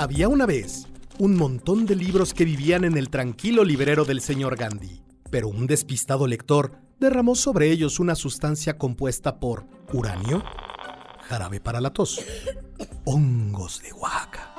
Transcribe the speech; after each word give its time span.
Había 0.00 0.28
una 0.28 0.46
vez 0.46 0.86
un 1.18 1.36
montón 1.36 1.84
de 1.84 1.94
libros 1.94 2.32
que 2.32 2.46
vivían 2.46 2.84
en 2.84 2.96
el 2.96 3.10
tranquilo 3.10 3.64
librero 3.64 4.06
del 4.06 4.22
señor 4.22 4.56
Gandhi, 4.56 5.02
pero 5.28 5.48
un 5.48 5.66
despistado 5.66 6.26
lector 6.26 6.72
derramó 6.98 7.34
sobre 7.34 7.70
ellos 7.70 8.00
una 8.00 8.14
sustancia 8.14 8.78
compuesta 8.78 9.38
por 9.38 9.66
uranio, 9.92 10.42
jarabe 11.28 11.60
para 11.60 11.82
la 11.82 11.92
tos, 11.92 12.18
hongos 13.04 13.82
de 13.82 13.92
Oaxaca 13.92 14.54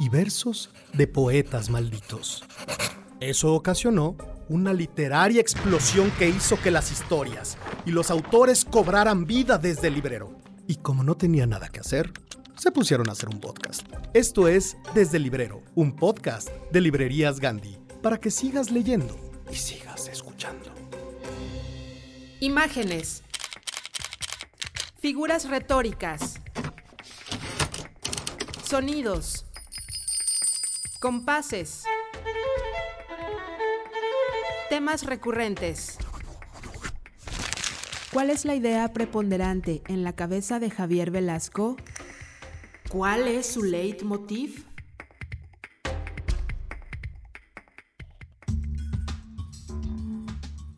y 0.00 0.08
versos 0.08 0.70
de 0.92 1.06
poetas 1.06 1.70
malditos. 1.70 2.42
Eso 3.20 3.54
ocasionó 3.54 4.16
una 4.48 4.72
literaria 4.72 5.40
explosión 5.40 6.10
que 6.18 6.28
hizo 6.28 6.60
que 6.60 6.72
las 6.72 6.90
historias 6.90 7.56
y 7.86 7.92
los 7.92 8.10
autores 8.10 8.64
cobraran 8.64 9.24
vida 9.24 9.56
desde 9.56 9.86
el 9.86 9.94
librero. 9.94 10.36
Y 10.66 10.76
como 10.76 11.04
no 11.04 11.16
tenía 11.16 11.46
nada 11.46 11.68
que 11.68 11.78
hacer, 11.78 12.12
se 12.56 12.70
pusieron 12.70 13.08
a 13.08 13.12
hacer 13.12 13.28
un 13.28 13.40
podcast. 13.40 13.86
Esto 14.14 14.48
es 14.48 14.76
Desde 14.94 15.18
Librero, 15.18 15.62
un 15.74 15.96
podcast 15.96 16.48
de 16.70 16.80
Librerías 16.80 17.40
Gandhi, 17.40 17.78
para 18.02 18.18
que 18.18 18.30
sigas 18.30 18.70
leyendo 18.70 19.16
y 19.50 19.56
sigas 19.56 20.08
escuchando. 20.08 20.72
Imágenes. 22.40 23.22
Figuras 25.00 25.48
retóricas. 25.48 26.40
Sonidos. 28.64 29.46
Compases. 31.00 31.84
Temas 34.68 35.04
recurrentes. 35.04 35.98
¿Cuál 38.12 38.30
es 38.30 38.44
la 38.44 38.54
idea 38.54 38.92
preponderante 38.92 39.82
en 39.88 40.04
la 40.04 40.12
cabeza 40.12 40.58
de 40.58 40.70
Javier 40.70 41.10
Velasco? 41.10 41.76
¿Cuál 42.92 43.26
es 43.26 43.46
su 43.46 43.62
leitmotiv? 43.62 44.66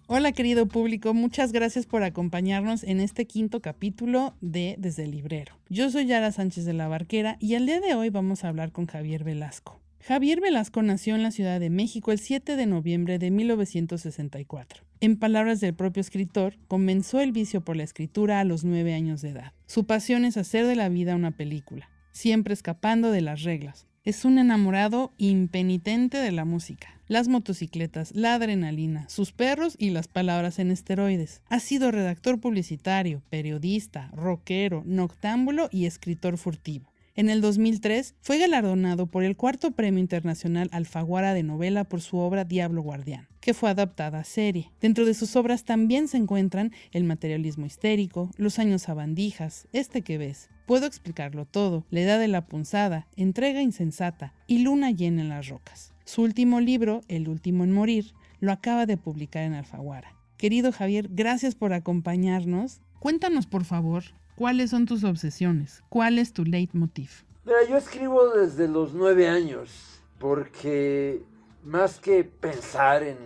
Hola 0.06 0.30
querido 0.30 0.68
público, 0.68 1.12
muchas 1.12 1.50
gracias 1.50 1.86
por 1.86 2.04
acompañarnos 2.04 2.84
en 2.84 3.00
este 3.00 3.26
quinto 3.26 3.60
capítulo 3.60 4.36
de 4.40 4.76
Desde 4.78 5.02
el 5.02 5.10
Librero. 5.10 5.58
Yo 5.68 5.90
soy 5.90 6.06
Yara 6.06 6.30
Sánchez 6.30 6.64
de 6.64 6.72
la 6.72 6.86
Barquera 6.86 7.36
y 7.40 7.54
el 7.54 7.66
día 7.66 7.80
de 7.80 7.96
hoy 7.96 8.10
vamos 8.10 8.44
a 8.44 8.48
hablar 8.48 8.70
con 8.70 8.86
Javier 8.86 9.24
Velasco. 9.24 9.80
Javier 9.98 10.40
Velasco 10.40 10.82
nació 10.82 11.16
en 11.16 11.24
la 11.24 11.32
Ciudad 11.32 11.58
de 11.58 11.70
México 11.70 12.12
el 12.12 12.20
7 12.20 12.54
de 12.54 12.66
noviembre 12.66 13.18
de 13.18 13.32
1964. 13.32 14.84
En 15.00 15.16
palabras 15.18 15.58
del 15.58 15.74
propio 15.74 16.00
escritor, 16.00 16.58
comenzó 16.68 17.20
el 17.20 17.32
vicio 17.32 17.62
por 17.62 17.74
la 17.74 17.82
escritura 17.82 18.38
a 18.38 18.44
los 18.44 18.62
nueve 18.62 18.94
años 18.94 19.20
de 19.20 19.30
edad. 19.30 19.52
Su 19.66 19.84
pasión 19.84 20.24
es 20.24 20.36
hacer 20.36 20.64
de 20.68 20.76
la 20.76 20.88
vida 20.88 21.16
una 21.16 21.32
película 21.32 21.88
siempre 22.14 22.54
escapando 22.54 23.10
de 23.10 23.20
las 23.20 23.42
reglas. 23.42 23.86
Es 24.04 24.24
un 24.24 24.38
enamorado 24.38 25.12
impenitente 25.18 26.18
de 26.18 26.32
la 26.32 26.44
música, 26.44 27.00
las 27.06 27.28
motocicletas, 27.28 28.14
la 28.14 28.34
adrenalina, 28.34 29.08
sus 29.08 29.32
perros 29.32 29.76
y 29.78 29.90
las 29.90 30.08
palabras 30.08 30.58
en 30.58 30.70
esteroides. 30.70 31.42
Ha 31.48 31.58
sido 31.58 31.90
redactor 31.90 32.40
publicitario, 32.40 33.22
periodista, 33.30 34.10
rockero, 34.14 34.82
noctámbulo 34.86 35.68
y 35.70 35.86
escritor 35.86 36.38
furtivo. 36.38 36.93
En 37.16 37.30
el 37.30 37.40
2003 37.40 38.16
fue 38.22 38.38
galardonado 38.38 39.06
por 39.06 39.22
el 39.22 39.36
cuarto 39.36 39.70
Premio 39.70 40.00
Internacional 40.00 40.68
Alfaguara 40.72 41.32
de 41.32 41.44
Novela 41.44 41.84
por 41.84 42.00
su 42.00 42.16
obra 42.16 42.44
Diablo 42.44 42.82
Guardián, 42.82 43.28
que 43.40 43.54
fue 43.54 43.70
adaptada 43.70 44.18
a 44.18 44.24
serie. 44.24 44.72
Dentro 44.80 45.04
de 45.04 45.14
sus 45.14 45.36
obras 45.36 45.62
también 45.62 46.08
se 46.08 46.16
encuentran 46.16 46.72
El 46.90 47.04
materialismo 47.04 47.66
histérico, 47.66 48.32
Los 48.36 48.58
años 48.58 48.88
abandijas, 48.88 49.68
Este 49.72 50.02
que 50.02 50.18
ves, 50.18 50.50
Puedo 50.66 50.86
explicarlo 50.86 51.44
todo, 51.44 51.86
La 51.88 52.00
edad 52.00 52.18
de 52.18 52.26
la 52.26 52.46
punzada, 52.46 53.06
Entrega 53.14 53.62
insensata 53.62 54.34
y 54.48 54.58
Luna 54.58 54.90
llena 54.90 55.22
en 55.22 55.28
las 55.28 55.46
rocas. 55.46 55.94
Su 56.04 56.22
último 56.22 56.60
libro, 56.60 57.02
El 57.06 57.28
último 57.28 57.62
en 57.62 57.70
morir, 57.70 58.12
lo 58.40 58.50
acaba 58.50 58.86
de 58.86 58.96
publicar 58.96 59.44
en 59.44 59.54
Alfaguara. 59.54 60.16
Querido 60.36 60.72
Javier, 60.72 61.08
gracias 61.12 61.54
por 61.54 61.74
acompañarnos. 61.74 62.80
Cuéntanos, 62.98 63.46
por 63.46 63.64
favor, 63.64 64.02
¿Cuáles 64.36 64.70
son 64.70 64.84
tus 64.84 65.04
obsesiones? 65.04 65.84
¿Cuál 65.88 66.18
es 66.18 66.32
tu 66.32 66.44
leitmotiv? 66.44 67.24
Mira, 67.44 67.58
yo 67.68 67.76
escribo 67.76 68.30
desde 68.30 68.66
los 68.66 68.92
nueve 68.92 69.28
años, 69.28 70.02
porque 70.18 71.22
más 71.62 72.00
que 72.00 72.24
pensar 72.24 73.04
en 73.04 73.16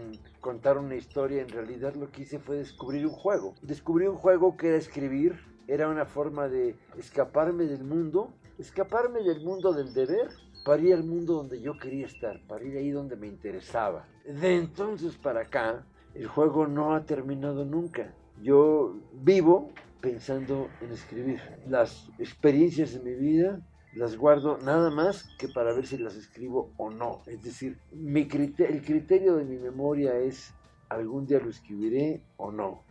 contar 0.41 0.76
una 0.76 0.96
historia, 0.96 1.41
en 1.41 1.48
realidad 1.48 1.94
lo 1.94 2.10
que 2.10 2.22
hice 2.22 2.38
fue 2.38 2.58
descubrir 2.58 3.06
un 3.06 3.12
juego. 3.12 3.54
Descubrí 3.62 4.06
un 4.06 4.16
juego 4.16 4.58
que 4.58 4.69
era 4.69 4.76
escribir, 4.76 5.38
era 5.66 5.88
una 5.88 6.04
forma 6.04 6.46
de 6.46 6.76
escaparme 6.98 7.64
del 7.64 7.84
mundo, 7.84 8.34
escaparme 8.58 9.22
del 9.22 9.42
mundo 9.42 9.72
del 9.72 9.94
deber 9.94 10.28
para 10.62 10.82
ir 10.82 10.92
al 10.92 11.04
mundo 11.04 11.36
donde 11.36 11.62
yo 11.62 11.78
quería 11.78 12.04
estar, 12.04 12.38
para 12.46 12.64
ir 12.64 12.76
ahí 12.76 12.90
donde 12.90 13.16
me 13.16 13.28
interesaba. 13.28 14.06
De 14.26 14.56
entonces 14.56 15.16
para 15.16 15.40
acá, 15.40 15.86
el 16.14 16.26
juego 16.26 16.66
no 16.66 16.94
ha 16.94 17.06
terminado 17.06 17.64
nunca. 17.64 18.12
Yo 18.42 19.00
vivo 19.14 19.72
pensando 20.00 20.69
en 20.81 20.92
escribir. 20.92 21.41
Las 21.66 22.10
experiencias 22.19 22.92
de 22.92 23.00
mi 23.00 23.14
vida 23.14 23.60
las 23.94 24.16
guardo 24.16 24.59
nada 24.59 24.91
más 24.91 25.25
que 25.38 25.48
para 25.48 25.72
ver 25.72 25.86
si 25.86 25.98
las 25.98 26.16
escribo 26.16 26.72
o 26.76 26.91
no. 26.91 27.22
Es 27.26 27.42
decir, 27.42 27.78
mi 27.92 28.20
el 28.20 28.82
criterio 28.82 29.37
de 29.37 29.44
mi 29.44 29.56
memoria 29.56 30.16
es 30.19 30.54
algún 30.88 31.26
día 31.26 31.41
lo 31.41 31.50
escribiré 31.50 32.22
o 32.37 32.53
no. 32.53 32.82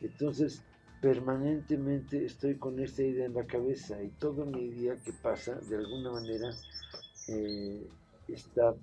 Entonces, 0.00 0.62
permanentemente 1.00 2.24
estoy 2.24 2.56
con 2.56 2.78
esta 2.80 3.02
idea 3.02 3.26
en 3.26 3.34
la 3.34 3.46
cabeza 3.46 4.02
y 4.02 4.08
todo 4.10 4.46
mi 4.46 4.68
día 4.68 4.96
que 5.04 5.12
pasa, 5.12 5.56
de 5.56 5.76
alguna 5.76 6.12
manera, 6.12 6.50
eh, 7.28 7.88
está, 8.28 8.74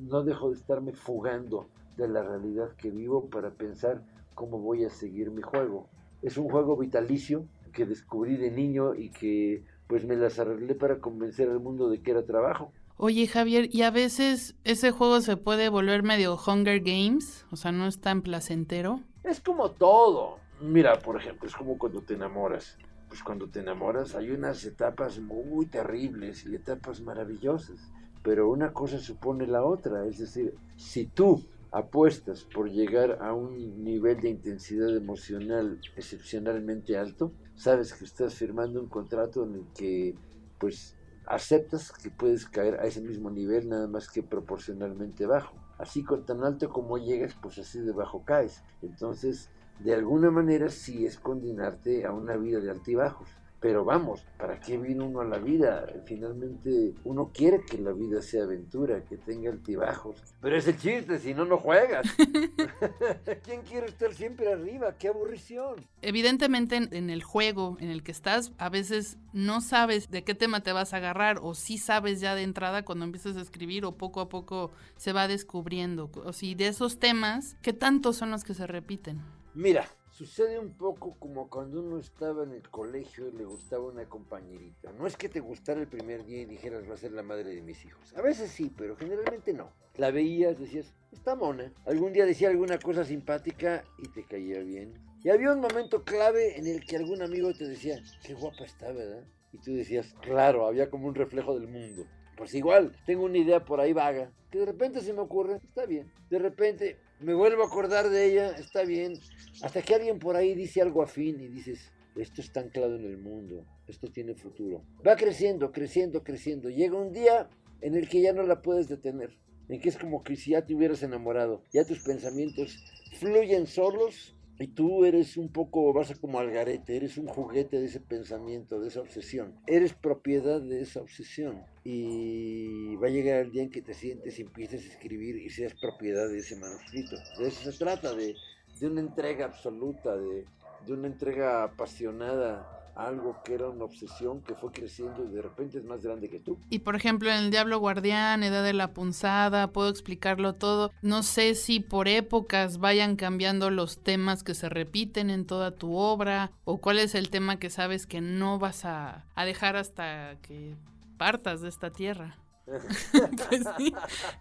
no 0.00 0.22
dejo 0.22 0.50
de 0.50 0.56
estarme 0.56 0.92
fugando 0.92 1.68
de 1.96 2.08
la 2.08 2.22
realidad 2.22 2.70
que 2.76 2.90
vivo 2.90 3.28
para 3.28 3.50
pensar 3.50 4.02
cómo 4.34 4.58
voy 4.58 4.84
a 4.84 4.90
seguir 4.90 5.30
mi 5.30 5.42
juego 5.42 5.88
es 6.22 6.36
un 6.36 6.48
juego 6.48 6.76
vitalicio 6.76 7.46
que 7.72 7.86
descubrí 7.86 8.36
de 8.36 8.50
niño 8.50 8.94
y 8.94 9.10
que 9.10 9.64
pues 9.86 10.04
me 10.04 10.16
las 10.16 10.38
arreglé 10.38 10.74
para 10.74 10.98
convencer 10.98 11.48
al 11.48 11.60
mundo 11.60 11.88
de 11.88 12.00
que 12.00 12.10
era 12.10 12.24
trabajo. 12.24 12.72
Oye 12.96 13.26
Javier, 13.28 13.68
¿y 13.72 13.82
a 13.82 13.90
veces 13.90 14.56
ese 14.64 14.90
juego 14.90 15.20
se 15.20 15.36
puede 15.36 15.68
volver 15.68 16.02
medio 16.02 16.36
Hunger 16.36 16.80
Games? 16.80 17.46
O 17.52 17.56
sea, 17.56 17.70
no 17.70 17.86
es 17.86 18.00
tan 18.00 18.22
placentero. 18.22 19.00
Es 19.22 19.40
como 19.40 19.70
todo. 19.70 20.38
Mira, 20.60 20.98
por 20.98 21.16
ejemplo, 21.16 21.48
es 21.48 21.54
como 21.54 21.78
cuando 21.78 22.00
te 22.00 22.14
enamoras. 22.14 22.76
Pues 23.08 23.22
cuando 23.22 23.48
te 23.48 23.60
enamoras 23.60 24.14
hay 24.16 24.30
unas 24.30 24.64
etapas 24.64 25.20
muy 25.20 25.66
terribles 25.66 26.44
y 26.44 26.56
etapas 26.56 27.00
maravillosas. 27.00 27.92
Pero 28.22 28.50
una 28.50 28.72
cosa 28.72 28.98
supone 28.98 29.46
la 29.46 29.62
otra. 29.62 30.04
Es 30.04 30.18
decir, 30.18 30.54
si 30.76 31.06
tú 31.06 31.44
apuestas 31.70 32.44
por 32.44 32.70
llegar 32.70 33.18
a 33.20 33.34
un 33.34 33.84
nivel 33.84 34.20
de 34.20 34.30
intensidad 34.30 34.94
emocional 34.96 35.80
excepcionalmente 35.96 36.96
alto, 36.96 37.32
sabes 37.54 37.94
que 37.94 38.04
estás 38.04 38.34
firmando 38.34 38.80
un 38.80 38.88
contrato 38.88 39.44
en 39.44 39.54
el 39.54 39.66
que 39.74 40.14
pues 40.58 40.96
aceptas 41.26 41.92
que 41.92 42.10
puedes 42.10 42.46
caer 42.46 42.80
a 42.80 42.86
ese 42.86 43.02
mismo 43.02 43.30
nivel 43.30 43.68
nada 43.68 43.86
más 43.86 44.08
que 44.10 44.22
proporcionalmente 44.22 45.26
bajo. 45.26 45.56
Así 45.78 46.02
con 46.02 46.24
tan 46.24 46.42
alto 46.42 46.70
como 46.70 46.98
llegas, 46.98 47.36
pues 47.40 47.58
así 47.58 47.80
de 47.80 47.92
bajo 47.92 48.24
caes. 48.24 48.64
Entonces, 48.82 49.50
de 49.78 49.94
alguna 49.94 50.30
manera 50.30 50.70
sí 50.70 51.06
es 51.06 51.18
condenarte 51.18 52.04
a 52.04 52.12
una 52.12 52.36
vida 52.36 52.60
de 52.60 52.70
altibajos. 52.70 53.28
Pero 53.60 53.84
vamos, 53.84 54.24
¿para 54.38 54.60
qué 54.60 54.78
vino 54.78 55.06
uno 55.06 55.20
a 55.20 55.24
la 55.24 55.38
vida? 55.38 55.84
Finalmente 56.06 56.94
uno 57.04 57.32
quiere 57.34 57.62
que 57.64 57.78
la 57.78 57.92
vida 57.92 58.22
sea 58.22 58.44
aventura, 58.44 59.04
que 59.04 59.16
tenga 59.16 59.50
altibajos. 59.50 60.22
Pero 60.40 60.56
es 60.56 60.68
el 60.68 60.78
chiste, 60.78 61.18
si 61.18 61.34
no, 61.34 61.44
no 61.44 61.58
juegas. 61.58 62.06
¿Quién 63.44 63.62
quiere 63.62 63.86
estar 63.86 64.14
siempre 64.14 64.52
arriba? 64.52 64.96
¡Qué 64.96 65.08
aburrición! 65.08 65.84
Evidentemente 66.02 66.76
en, 66.76 67.10
el 67.10 67.22
juego 67.24 67.76
en 67.80 67.90
el 67.90 68.04
que 68.04 68.12
estás, 68.12 68.52
a 68.58 68.68
veces 68.68 69.18
no 69.32 69.60
sabes 69.60 70.10
de 70.10 70.22
qué 70.22 70.34
tema 70.34 70.62
te 70.62 70.72
vas 70.72 70.94
a 70.94 70.98
agarrar 70.98 71.40
o 71.42 71.54
sí 71.54 71.78
sabes 71.78 72.20
ya 72.20 72.36
de 72.36 72.42
entrada 72.42 72.84
cuando 72.84 73.04
empiezas 73.04 73.36
a 73.36 73.40
escribir 73.40 73.84
o 73.84 73.96
poco 73.96 74.20
a 74.20 74.28
poco 74.28 74.70
se 74.96 75.12
va 75.12 75.26
descubriendo. 75.26 76.10
O 76.24 76.32
si 76.32 76.54
de 76.54 76.68
esos 76.68 76.98
temas, 76.98 77.56
¿qué 77.62 77.72
tantos 77.72 78.16
son 78.16 78.30
los 78.30 78.44
que 78.44 78.54
se 78.54 78.68
repiten? 78.68 79.20
Mira, 79.54 79.88
Sucede 80.18 80.58
un 80.58 80.72
poco 80.72 81.14
como 81.20 81.48
cuando 81.48 81.80
uno 81.80 82.00
estaba 82.00 82.42
en 82.42 82.50
el 82.50 82.68
colegio 82.68 83.28
y 83.28 83.36
le 83.36 83.44
gustaba 83.44 83.84
una 83.84 84.04
compañerita. 84.08 84.90
No 84.94 85.06
es 85.06 85.16
que 85.16 85.28
te 85.28 85.38
gustara 85.38 85.80
el 85.80 85.86
primer 85.86 86.24
día 86.24 86.40
y 86.40 86.44
dijeras 86.44 86.90
va 86.90 86.94
a 86.94 86.96
ser 86.96 87.12
la 87.12 87.22
madre 87.22 87.54
de 87.54 87.62
mis 87.62 87.84
hijos. 87.84 88.12
A 88.16 88.20
veces 88.20 88.50
sí, 88.50 88.68
pero 88.76 88.96
generalmente 88.96 89.52
no. 89.52 89.70
La 89.94 90.10
veías, 90.10 90.58
decías, 90.58 90.92
está 91.12 91.36
mona. 91.36 91.72
Algún 91.86 92.12
día 92.12 92.26
decía 92.26 92.48
alguna 92.48 92.80
cosa 92.80 93.04
simpática 93.04 93.84
y 93.96 94.08
te 94.08 94.24
caía 94.24 94.58
bien. 94.58 94.92
Y 95.22 95.28
había 95.28 95.52
un 95.52 95.60
momento 95.60 96.02
clave 96.02 96.58
en 96.58 96.66
el 96.66 96.84
que 96.84 96.96
algún 96.96 97.22
amigo 97.22 97.54
te 97.54 97.68
decía, 97.68 98.02
qué 98.24 98.34
guapa 98.34 98.64
está, 98.64 98.90
¿verdad? 98.90 99.22
Y 99.52 99.58
tú 99.58 99.72
decías, 99.72 100.16
claro, 100.20 100.66
había 100.66 100.90
como 100.90 101.06
un 101.06 101.14
reflejo 101.14 101.54
del 101.56 101.68
mundo. 101.68 102.06
Pues 102.36 102.54
igual, 102.54 102.92
tengo 103.06 103.22
una 103.22 103.38
idea 103.38 103.64
por 103.64 103.78
ahí 103.78 103.92
vaga, 103.92 104.32
que 104.50 104.58
de 104.58 104.66
repente 104.66 105.00
se 105.00 105.12
me 105.12 105.20
ocurre, 105.20 105.60
está 105.62 105.86
bien. 105.86 106.10
De 106.28 106.40
repente 106.40 106.98
me 107.20 107.34
vuelvo 107.34 107.62
a 107.62 107.66
acordar 107.66 108.08
de 108.08 108.26
ella, 108.26 108.50
está 108.56 108.84
bien. 108.84 109.18
Hasta 109.62 109.82
que 109.82 109.94
alguien 109.94 110.18
por 110.18 110.36
ahí 110.36 110.54
dice 110.54 110.80
algo 110.80 111.02
afín 111.02 111.40
y 111.40 111.48
dices, 111.48 111.92
esto 112.16 112.40
está 112.40 112.60
anclado 112.60 112.96
en 112.96 113.04
el 113.04 113.18
mundo, 113.18 113.64
esto 113.86 114.08
tiene 114.08 114.34
futuro. 114.34 114.82
Va 115.06 115.16
creciendo, 115.16 115.72
creciendo, 115.72 116.22
creciendo. 116.22 116.70
Llega 116.70 116.96
un 116.96 117.12
día 117.12 117.48
en 117.80 117.94
el 117.94 118.08
que 118.08 118.20
ya 118.20 118.32
no 118.32 118.42
la 118.42 118.62
puedes 118.62 118.88
detener, 118.88 119.36
en 119.68 119.80
que 119.80 119.88
es 119.88 119.96
como 119.96 120.22
que 120.22 120.36
si 120.36 120.52
ya 120.52 120.64
te 120.64 120.74
hubieras 120.74 121.02
enamorado, 121.02 121.62
ya 121.72 121.84
tus 121.84 122.00
pensamientos 122.00 122.84
fluyen 123.18 123.66
solos 123.66 124.34
y 124.60 124.66
tú 124.68 125.04
eres 125.04 125.36
un 125.36 125.50
poco, 125.50 125.92
vas 125.92 126.10
a 126.10 126.16
como 126.16 126.40
al 126.40 126.50
garete, 126.50 126.96
eres 126.96 127.16
un 127.16 127.28
juguete 127.28 127.78
de 127.78 127.86
ese 127.86 128.00
pensamiento, 128.00 128.80
de 128.80 128.88
esa 128.88 129.00
obsesión. 129.00 129.54
Eres 129.66 129.94
propiedad 129.94 130.60
de 130.60 130.80
esa 130.80 131.00
obsesión. 131.00 131.62
Y 131.84 132.96
va 132.96 133.06
a 133.06 133.10
llegar 133.10 133.40
el 133.40 133.52
día 133.52 133.62
en 133.62 133.70
que 133.70 133.82
te 133.82 133.94
sientes 133.94 134.38
y 134.38 134.42
empieces 134.42 134.84
a 134.84 134.92
escribir 134.92 135.36
y 135.36 135.48
seas 135.50 135.74
propiedad 135.74 136.28
de 136.28 136.38
ese 136.38 136.56
manuscrito. 136.56 137.16
De 137.38 137.48
eso 137.48 137.70
se 137.70 137.78
trata, 137.78 138.14
de, 138.14 138.34
de 138.80 138.86
una 138.86 139.00
entrega 139.00 139.46
absoluta, 139.46 140.16
de, 140.16 140.44
de 140.86 140.92
una 140.92 141.06
entrega 141.06 141.62
apasionada 141.62 142.77
algo 142.98 143.40
que 143.44 143.54
era 143.54 143.68
una 143.68 143.84
obsesión 143.84 144.42
que 144.42 144.54
fue 144.54 144.72
creciendo 144.72 145.24
y 145.24 145.28
de 145.28 145.40
repente 145.40 145.78
es 145.78 145.84
más 145.84 146.02
grande 146.02 146.28
que 146.28 146.40
tú. 146.40 146.58
Y 146.68 146.80
por 146.80 146.96
ejemplo, 146.96 147.30
en 147.30 147.36
El 147.44 147.50
Diablo 147.50 147.78
Guardián, 147.78 148.42
Edad 148.42 148.64
de 148.64 148.72
la 148.72 148.92
Punzada, 148.92 149.68
puedo 149.68 149.88
explicarlo 149.88 150.54
todo. 150.54 150.90
No 151.00 151.22
sé 151.22 151.54
si 151.54 151.78
por 151.78 152.08
épocas 152.08 152.78
vayan 152.78 153.14
cambiando 153.14 153.70
los 153.70 154.02
temas 154.02 154.42
que 154.42 154.54
se 154.54 154.68
repiten 154.68 155.30
en 155.30 155.46
toda 155.46 155.70
tu 155.70 155.94
obra 155.94 156.50
o 156.64 156.78
cuál 156.78 156.98
es 156.98 157.14
el 157.14 157.30
tema 157.30 157.58
que 157.60 157.70
sabes 157.70 158.06
que 158.06 158.20
no 158.20 158.58
vas 158.58 158.84
a, 158.84 159.24
a 159.36 159.44
dejar 159.44 159.76
hasta 159.76 160.36
que 160.42 160.74
partas 161.16 161.60
de 161.60 161.68
esta 161.68 161.90
tierra. 161.90 162.36
pues 163.48 163.62
sí. 163.76 163.94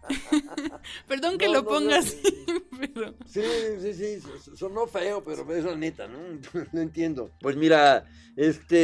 Perdón 1.08 1.38
que 1.38 1.48
No, 1.48 1.54
lo 1.54 1.64
no, 1.64 1.70
ponga 1.70 1.92
no, 1.92 1.96
así, 1.98 2.22
pero... 2.80 3.14
Sí, 3.26 3.42
sí, 3.82 3.94
sí, 3.94 4.22
sonó 4.56 4.88
feo, 4.88 5.24
pero 5.24 5.52
es 5.54 5.64
la 5.66 5.76
neta, 5.76 6.08
¿no? 6.08 6.18
No 6.72 6.82
entiendo. 6.82 7.32
Pues 7.42 7.56
mira, 7.56 8.06
este, 8.36 8.76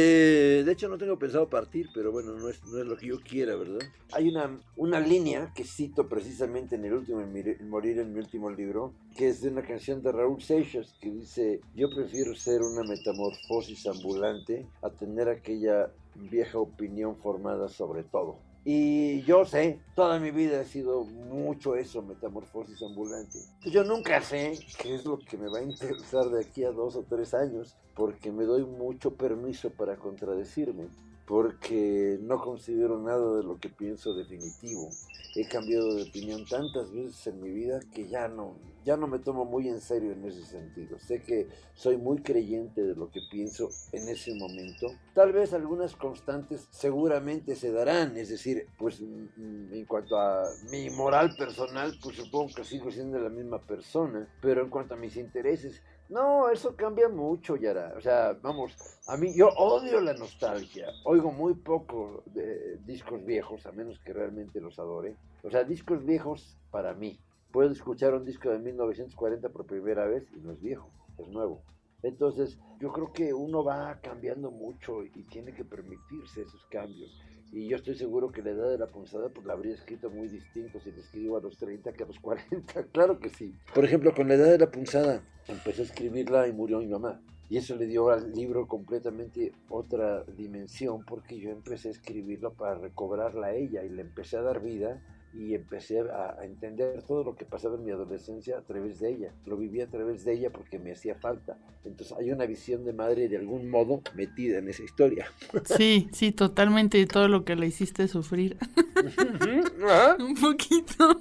de 0.64 0.72
hecho 0.72 0.88
no 0.88 0.98
tengo 0.98 1.18
pensado 1.18 1.48
partir, 1.48 1.88
pero 1.94 2.10
bueno, 2.12 2.32
no 2.32 2.48
es, 2.48 2.62
no 2.64 2.78
es 2.78 2.86
lo 2.86 2.96
que 2.96 3.06
yo 3.08 3.20
quiera, 3.20 3.56
¿verdad? 3.56 3.86
Hay 4.12 4.28
una, 4.28 4.60
una 4.76 5.00
línea 5.00 5.52
que 5.54 5.64
cito 5.64 6.08
precisamente 6.08 6.76
en 6.76 6.84
el 6.84 6.94
último, 6.94 7.20
en 7.20 7.32
mi- 7.32 7.40
en 7.40 7.68
Morir 7.68 7.98
en 7.98 8.12
mi 8.12 8.20
último 8.20 8.50
libro, 8.50 8.94
que 9.16 9.28
es 9.28 9.40
de 9.42 9.48
una 9.50 9.62
canción 9.62 10.02
de 10.02 10.12
Raúl 10.12 10.42
Seixas, 10.42 10.94
que 11.00 11.10
dice, 11.10 11.60
yo 11.74 11.90
prefiero 11.90 12.34
ser 12.34 12.62
una 12.62 12.82
metamorfosis 12.84 13.86
ambulante 13.86 14.66
a 14.82 14.90
tener 14.90 15.28
aquella 15.28 15.90
vieja 16.14 16.58
opinión 16.58 17.16
formada 17.16 17.68
sobre 17.68 18.04
todo. 18.04 18.43
Y 18.64 19.22
yo 19.24 19.44
sé, 19.44 19.78
toda 19.94 20.18
mi 20.18 20.30
vida 20.30 20.60
ha 20.60 20.64
sido 20.64 21.04
mucho 21.04 21.76
eso, 21.76 22.00
metamorfosis 22.00 22.82
ambulante. 22.82 23.38
Yo 23.66 23.84
nunca 23.84 24.22
sé 24.22 24.58
qué 24.78 24.94
es 24.94 25.04
lo 25.04 25.18
que 25.18 25.36
me 25.36 25.48
va 25.48 25.58
a 25.58 25.62
interesar 25.62 26.30
de 26.30 26.40
aquí 26.40 26.64
a 26.64 26.70
dos 26.70 26.96
o 26.96 27.02
tres 27.02 27.34
años, 27.34 27.76
porque 27.94 28.32
me 28.32 28.44
doy 28.44 28.64
mucho 28.64 29.14
permiso 29.14 29.70
para 29.70 29.96
contradecirme, 29.96 30.88
porque 31.26 32.18
no 32.20 32.40
considero 32.40 32.98
nada 33.00 33.36
de 33.36 33.44
lo 33.44 33.58
que 33.58 33.68
pienso 33.68 34.14
definitivo. 34.14 34.90
He 35.36 35.48
cambiado 35.48 35.94
de 35.94 36.02
opinión 36.04 36.44
tantas 36.44 36.92
veces 36.92 37.26
en 37.26 37.40
mi 37.40 37.50
vida 37.50 37.80
que 37.92 38.06
ya 38.08 38.28
no, 38.28 38.56
ya 38.84 38.96
no 38.96 39.08
me 39.08 39.18
tomo 39.18 39.44
muy 39.44 39.68
en 39.68 39.80
serio 39.80 40.12
en 40.12 40.24
ese 40.24 40.44
sentido. 40.44 40.98
Sé 41.00 41.22
que 41.22 41.48
soy 41.74 41.96
muy 41.96 42.18
creyente 42.18 42.82
de 42.82 42.94
lo 42.94 43.10
que 43.10 43.20
pienso 43.30 43.70
en 43.92 44.08
ese 44.08 44.34
momento. 44.34 44.92
Tal 45.14 45.32
vez 45.32 45.52
algunas 45.52 45.96
constantes 45.96 46.68
seguramente 46.70 47.56
se 47.56 47.72
darán, 47.72 48.16
es 48.16 48.28
decir, 48.28 48.68
pues 48.78 49.00
mm, 49.00 49.72
en 49.72 49.84
cuanto 49.86 50.18
a 50.18 50.44
mi 50.70 50.90
moral 50.90 51.34
personal, 51.36 51.98
pues 52.02 52.16
supongo 52.16 52.54
que 52.54 52.64
sigo 52.64 52.90
siendo 52.90 53.18
la 53.18 53.30
misma 53.30 53.58
persona, 53.58 54.28
pero 54.40 54.62
en 54.62 54.70
cuanto 54.70 54.94
a 54.94 54.98
mis 54.98 55.16
intereses, 55.16 55.82
no, 56.10 56.50
eso 56.50 56.76
cambia 56.76 57.08
mucho, 57.08 57.56
Yara. 57.56 57.94
O 57.96 58.00
sea, 58.00 58.36
vamos, 58.42 58.76
a 59.08 59.16
mí 59.16 59.34
yo 59.34 59.48
odio 59.48 60.00
la 60.00 60.12
nostalgia. 60.12 60.88
Oigo 61.04 61.32
muy 61.32 61.54
poco 61.54 62.22
de 62.26 62.78
discos 62.84 63.24
viejos, 63.24 63.66
a 63.66 63.72
menos 63.72 63.98
que 64.00 64.12
realmente 64.12 64.60
los 64.60 64.78
adore. 64.78 65.16
O 65.42 65.50
sea, 65.50 65.64
discos 65.64 66.04
viejos 66.04 66.56
para 66.70 66.94
mí. 66.94 67.18
Puedo 67.52 67.70
escuchar 67.70 68.14
un 68.14 68.24
disco 68.24 68.50
de 68.50 68.58
1940 68.58 69.48
por 69.48 69.66
primera 69.66 70.06
vez 70.06 70.26
y 70.36 70.40
no 70.40 70.52
es 70.52 70.60
viejo, 70.60 70.90
es 71.18 71.28
nuevo. 71.28 71.62
Entonces, 72.02 72.58
yo 72.80 72.92
creo 72.92 73.12
que 73.12 73.32
uno 73.32 73.64
va 73.64 73.98
cambiando 74.02 74.50
mucho 74.50 75.02
y 75.04 75.24
tiene 75.24 75.54
que 75.54 75.64
permitirse 75.64 76.42
esos 76.42 76.66
cambios. 76.66 77.18
Y 77.54 77.68
yo 77.68 77.76
estoy 77.76 77.94
seguro 77.94 78.32
que 78.32 78.42
la 78.42 78.50
edad 78.50 78.68
de 78.68 78.78
la 78.78 78.88
punzada 78.88 79.28
pues 79.28 79.46
la 79.46 79.52
habría 79.52 79.74
escrito 79.74 80.10
muy 80.10 80.26
distinto 80.26 80.80
si 80.80 80.90
la 80.90 80.98
escribo 80.98 81.36
a 81.36 81.40
los 81.40 81.56
30 81.56 81.92
que 81.92 82.02
a 82.02 82.06
los 82.06 82.18
40. 82.18 82.82
Claro 82.92 83.20
que 83.20 83.28
sí. 83.28 83.54
Por 83.72 83.84
ejemplo, 83.84 84.12
con 84.12 84.26
la 84.26 84.34
edad 84.34 84.50
de 84.50 84.58
la 84.58 84.72
punzada 84.72 85.22
empecé 85.46 85.82
a 85.82 85.84
escribirla 85.84 86.48
y 86.48 86.52
murió 86.52 86.80
mi 86.80 86.88
mamá. 86.88 87.20
Y 87.48 87.58
eso 87.58 87.76
le 87.76 87.86
dio 87.86 88.10
al 88.10 88.32
libro 88.32 88.66
completamente 88.66 89.52
otra 89.68 90.24
dimensión 90.24 91.04
porque 91.04 91.38
yo 91.38 91.50
empecé 91.50 91.88
a 91.88 91.92
escribirlo 91.92 92.54
para 92.54 92.74
recobrarla 92.74 93.48
a 93.48 93.54
ella 93.54 93.84
y 93.84 93.88
le 93.88 94.02
empecé 94.02 94.36
a 94.36 94.42
dar 94.42 94.60
vida 94.60 95.00
y 95.34 95.54
empecé 95.54 96.00
a, 96.00 96.36
a 96.38 96.44
entender 96.44 97.02
todo 97.02 97.24
lo 97.24 97.34
que 97.34 97.44
pasaba 97.44 97.76
en 97.76 97.84
mi 97.84 97.90
adolescencia 97.90 98.58
a 98.58 98.62
través 98.62 99.00
de 99.00 99.10
ella. 99.10 99.34
Lo 99.46 99.56
viví 99.56 99.80
a 99.80 99.88
través 99.88 100.24
de 100.24 100.32
ella 100.32 100.50
porque 100.50 100.78
me 100.78 100.92
hacía 100.92 101.16
falta. 101.16 101.58
Entonces 101.84 102.16
hay 102.16 102.30
una 102.30 102.46
visión 102.46 102.84
de 102.84 102.92
madre 102.92 103.28
de 103.28 103.36
algún 103.36 103.68
modo 103.68 104.02
metida 104.14 104.58
en 104.58 104.68
esa 104.68 104.82
historia. 104.82 105.26
Sí, 105.64 106.08
sí, 106.12 106.32
totalmente 106.32 106.98
de 106.98 107.06
todo 107.06 107.28
lo 107.28 107.44
que 107.44 107.56
le 107.56 107.66
hiciste 107.66 108.06
sufrir. 108.08 108.56
Un 110.18 110.34
poquito. 110.34 111.20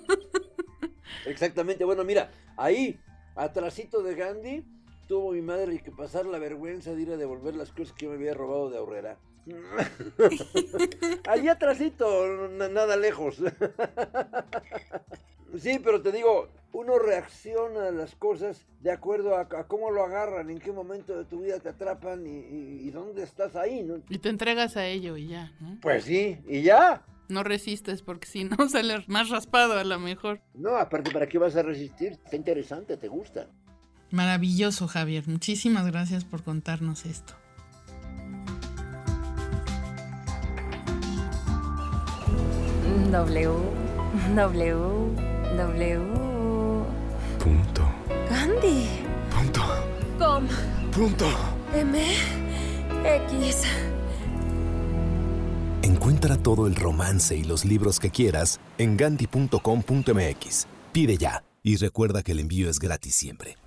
Exactamente, 1.26 1.84
bueno, 1.84 2.04
mira, 2.04 2.32
ahí, 2.58 3.00
atrasito 3.36 4.04
de 4.04 4.16
Gandhi, 4.16 4.64
tuvo 5.08 5.32
mi 5.32 5.42
madre 5.42 5.80
que 5.80 5.92
pasar 5.92 6.26
la 6.26 6.40
vergüenza 6.40 6.94
de 6.94 7.02
ir 7.02 7.12
a 7.12 7.18
devolver 7.18 7.56
las 7.56 7.72
cosas 7.72 7.94
que 7.94 8.06
yo 8.06 8.12
me 8.12 8.18
había 8.18 8.34
robado 8.34 8.70
de 8.70 8.78
ahorrera. 8.78 9.18
Allí 11.28 11.48
atrasito, 11.50 12.28
na- 12.50 12.70
nada 12.70 12.96
lejos. 12.98 13.38
Sí, 15.56 15.80
pero 15.84 16.02
te 16.02 16.12
digo, 16.12 16.50
uno 16.72 16.98
reacciona 16.98 17.90
a 17.90 17.92
las 17.92 18.16
cosas 18.16 18.66
de 18.82 18.92
acuerdo 18.92 19.36
a, 19.38 19.42
a 19.42 19.68
cómo 19.68 19.92
lo 19.92 20.04
agarran, 20.04 20.50
en 20.50 20.58
qué 20.58 20.72
momento 20.72 21.16
de 21.16 21.26
tu 21.26 21.42
vida 21.42 21.60
te 21.60 21.70
atrapan 21.70 22.26
y, 22.26 22.32
y- 22.40 22.88
y 22.88 22.90
dónde 22.90 23.22
estás 23.22 23.56
ahí, 23.56 23.84
¿no? 23.84 23.98
Y 24.10 24.18
te 24.18 24.30
entregas 24.30 24.78
a 24.78 24.88
ello 24.88 25.16
y 25.16 25.28
ya, 25.28 25.52
¿no? 25.60 25.78
Pues 25.80 26.06
sí, 26.06 26.40
y 26.48 26.64
ya. 26.64 27.06
No 27.30 27.44
resistes 27.44 28.02
porque 28.02 28.26
si 28.26 28.46
no 28.46 28.58
sales 28.68 29.08
más 29.08 29.30
raspado 29.30 29.74
a 29.78 29.84
lo 29.84 30.00
mejor. 30.00 30.42
No, 30.56 30.76
aparte, 30.76 31.12
¿para 31.12 31.28
qué 31.28 31.38
vas 31.38 31.56
a 31.56 31.62
resistir? 31.62 32.14
Está 32.14 32.36
interesante, 32.36 32.98
te 32.98 33.08
gusta. 33.08 33.48
Maravilloso, 34.10 34.88
Javier. 34.88 35.28
Muchísimas 35.28 35.86
gracias 35.86 36.26
por 36.26 36.42
contarnos 36.44 37.06
esto. 37.06 37.36
W, 43.14 43.54
W, 44.36 45.16
W. 45.56 46.02
Punto. 47.38 47.84
Gandhi. 48.28 48.88
Punto. 49.30 49.62
Com. 50.18 50.48
Punto. 50.92 51.28
M. 51.76 52.04
X. 53.06 53.66
Encuentra 55.84 56.38
todo 56.38 56.66
el 56.66 56.76
romance 56.76 57.38
y 57.38 57.44
los 57.44 57.66
libros 57.66 58.00
que 58.00 58.10
quieras 58.10 58.60
en 58.80 58.98
gandhi.com.mx. 58.98 60.68
Pide 60.92 61.18
ya 61.18 61.44
y 61.62 61.76
recuerda 61.76 62.24
que 62.24 62.32
el 62.32 62.40
envío 62.40 62.68
es 62.68 62.80
gratis 62.80 63.14
siempre. 63.14 63.58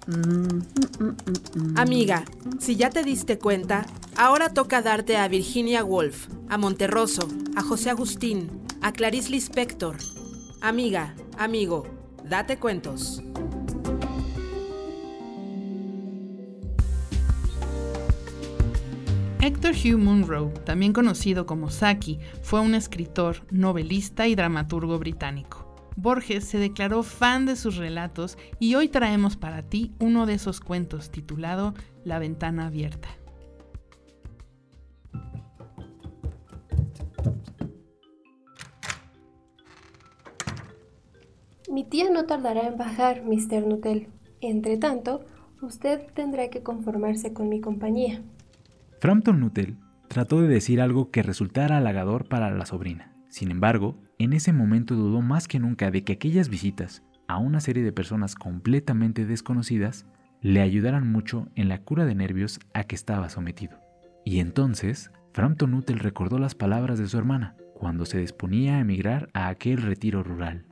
Amiga, 1.74 2.24
si 2.60 2.76
ya 2.76 2.90
te 2.90 3.02
diste 3.02 3.38
cuenta, 3.38 3.86
ahora 4.16 4.54
toca 4.54 4.80
darte 4.80 5.16
a 5.16 5.26
Virginia 5.26 5.84
Woolf, 5.84 6.28
a 6.48 6.58
Monterroso, 6.58 7.28
a 7.56 7.62
José 7.62 7.90
Agustín, 7.90 8.62
a 8.82 8.92
Clarice 8.92 9.30
Lispector. 9.30 9.96
Amiga, 10.60 11.14
amigo, 11.38 11.88
date 12.24 12.58
cuentos. 12.58 13.20
Hector 19.40 19.74
Hugh 19.74 19.98
Munro, 19.98 20.52
también 20.64 20.92
conocido 20.92 21.46
como 21.46 21.70
Saki, 21.70 22.20
fue 22.42 22.60
un 22.60 22.74
escritor, 22.74 23.42
novelista 23.50 24.26
y 24.26 24.34
dramaturgo 24.34 24.98
británico. 24.98 25.65
Borges 25.96 26.44
se 26.44 26.58
declaró 26.58 27.02
fan 27.02 27.46
de 27.46 27.56
sus 27.56 27.76
relatos 27.76 28.36
y 28.60 28.74
hoy 28.74 28.88
traemos 28.88 29.36
para 29.36 29.62
ti 29.62 29.92
uno 29.98 30.26
de 30.26 30.34
esos 30.34 30.60
cuentos 30.60 31.10
titulado 31.10 31.74
La 32.04 32.18
ventana 32.18 32.66
abierta. 32.66 33.08
Mi 41.72 41.84
tía 41.84 42.10
no 42.10 42.24
tardará 42.24 42.68
en 42.68 42.78
bajar, 42.78 43.22
Mr. 43.24 43.66
Nuttall. 43.66 44.08
Entre 44.40 44.76
tanto, 44.76 45.24
usted 45.60 46.00
tendrá 46.14 46.48
que 46.48 46.62
conformarse 46.62 47.32
con 47.32 47.48
mi 47.48 47.60
compañía. 47.60 48.22
Frampton 49.00 49.40
Nuttall 49.40 49.76
trató 50.08 50.40
de 50.40 50.48
decir 50.48 50.80
algo 50.80 51.10
que 51.10 51.22
resultara 51.22 51.78
halagador 51.78 52.28
para 52.28 52.50
la 52.50 52.66
sobrina. 52.66 53.12
Sin 53.28 53.50
embargo, 53.50 53.96
en 54.18 54.32
ese 54.32 54.52
momento 54.52 54.94
dudó 54.94 55.20
más 55.20 55.48
que 55.48 55.58
nunca 55.58 55.90
de 55.90 56.04
que 56.04 56.14
aquellas 56.14 56.48
visitas 56.48 57.02
a 57.28 57.38
una 57.38 57.60
serie 57.60 57.82
de 57.82 57.92
personas 57.92 58.34
completamente 58.34 59.26
desconocidas 59.26 60.06
le 60.40 60.60
ayudaran 60.60 61.10
mucho 61.10 61.48
en 61.54 61.68
la 61.68 61.82
cura 61.82 62.04
de 62.04 62.14
nervios 62.14 62.60
a 62.72 62.84
que 62.84 62.94
estaba 62.94 63.28
sometido. 63.28 63.80
Y 64.24 64.40
entonces, 64.40 65.10
Frampton 65.32 65.70
Nuttall 65.70 65.98
recordó 65.98 66.38
las 66.38 66.54
palabras 66.54 66.98
de 66.98 67.08
su 67.08 67.18
hermana 67.18 67.56
cuando 67.74 68.06
se 68.06 68.18
disponía 68.18 68.76
a 68.76 68.80
emigrar 68.80 69.28
a 69.34 69.48
aquel 69.48 69.82
retiro 69.82 70.22
rural. 70.22 70.66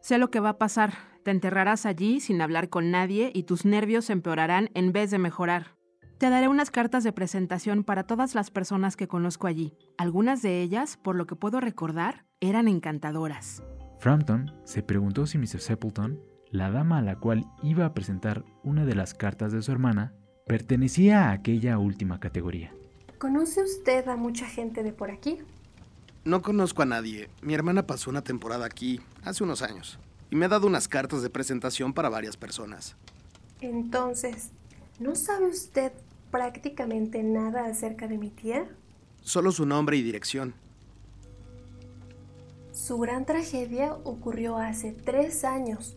Sé 0.00 0.18
lo 0.18 0.30
que 0.30 0.40
va 0.40 0.50
a 0.50 0.58
pasar. 0.58 0.94
Te 1.24 1.30
enterrarás 1.30 1.86
allí 1.86 2.18
sin 2.18 2.40
hablar 2.40 2.68
con 2.68 2.90
nadie 2.90 3.30
y 3.32 3.44
tus 3.44 3.64
nervios 3.64 4.10
empeorarán 4.10 4.70
en 4.74 4.92
vez 4.92 5.12
de 5.12 5.18
mejorar. 5.18 5.76
Te 6.18 6.30
daré 6.30 6.48
unas 6.48 6.70
cartas 6.72 7.04
de 7.04 7.12
presentación 7.12 7.84
para 7.84 8.04
todas 8.04 8.34
las 8.34 8.50
personas 8.50 8.96
que 8.96 9.08
conozco 9.08 9.46
allí. 9.46 9.74
Algunas 9.98 10.42
de 10.42 10.62
ellas, 10.62 10.96
por 10.96 11.14
lo 11.14 11.26
que 11.26 11.36
puedo 11.36 11.60
recordar, 11.60 12.26
eran 12.42 12.66
encantadoras. 12.66 13.62
Frampton 14.00 14.52
se 14.64 14.82
preguntó 14.82 15.26
si 15.26 15.38
Mr. 15.38 15.60
Sepleton, 15.60 16.20
la 16.50 16.70
dama 16.70 16.98
a 16.98 17.02
la 17.02 17.16
cual 17.16 17.46
iba 17.62 17.86
a 17.86 17.94
presentar 17.94 18.44
una 18.64 18.84
de 18.84 18.96
las 18.96 19.14
cartas 19.14 19.52
de 19.52 19.62
su 19.62 19.70
hermana, 19.70 20.12
pertenecía 20.46 21.28
a 21.28 21.32
aquella 21.32 21.78
última 21.78 22.18
categoría. 22.18 22.74
¿Conoce 23.18 23.62
usted 23.62 24.08
a 24.08 24.16
mucha 24.16 24.46
gente 24.46 24.82
de 24.82 24.92
por 24.92 25.12
aquí? 25.12 25.38
No 26.24 26.42
conozco 26.42 26.82
a 26.82 26.86
nadie. 26.86 27.30
Mi 27.42 27.54
hermana 27.54 27.86
pasó 27.86 28.10
una 28.10 28.22
temporada 28.22 28.66
aquí 28.66 29.00
hace 29.22 29.44
unos 29.44 29.62
años 29.62 30.00
y 30.28 30.36
me 30.36 30.46
ha 30.46 30.48
dado 30.48 30.66
unas 30.66 30.88
cartas 30.88 31.22
de 31.22 31.30
presentación 31.30 31.92
para 31.92 32.08
varias 32.08 32.36
personas. 32.36 32.96
Entonces, 33.60 34.50
¿no 34.98 35.14
sabe 35.14 35.46
usted 35.46 35.92
prácticamente 36.32 37.22
nada 37.22 37.66
acerca 37.66 38.08
de 38.08 38.18
mi 38.18 38.30
tía? 38.30 38.66
Solo 39.20 39.52
su 39.52 39.64
nombre 39.64 39.96
y 39.96 40.02
dirección. 40.02 40.54
Su 42.72 42.98
gran 42.98 43.26
tragedia 43.26 43.94
ocurrió 44.04 44.56
hace 44.56 44.92
tres 44.92 45.44
años. 45.44 45.96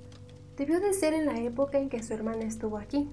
Debió 0.58 0.80
de 0.80 0.94
ser 0.94 1.14
en 1.14 1.26
la 1.26 1.40
época 1.40 1.80
en 1.80 1.90
que 1.90 2.04
su 2.04 2.14
hermana 2.14 2.44
estuvo 2.44 2.78
aquí. 2.78 3.10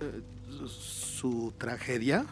Eh, 0.00 0.22
¿Su 0.66 1.52
tragedia? 1.56 2.26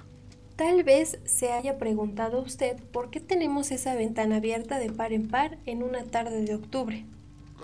Tal 0.57 0.83
vez 0.83 1.19
se 1.25 1.53
haya 1.53 1.79
preguntado 1.79 2.43
usted 2.43 2.77
por 2.93 3.11
qué 3.11 3.21
tenemos 3.21 3.71
esa 3.71 3.95
ventana 3.95 4.37
abierta 4.37 4.79
de 4.79 4.91
par 4.91 5.13
en 5.13 5.29
par 5.29 5.59
en 5.67 5.83
una 5.83 6.05
tarde 6.05 6.43
de 6.43 6.55
octubre. 6.55 7.07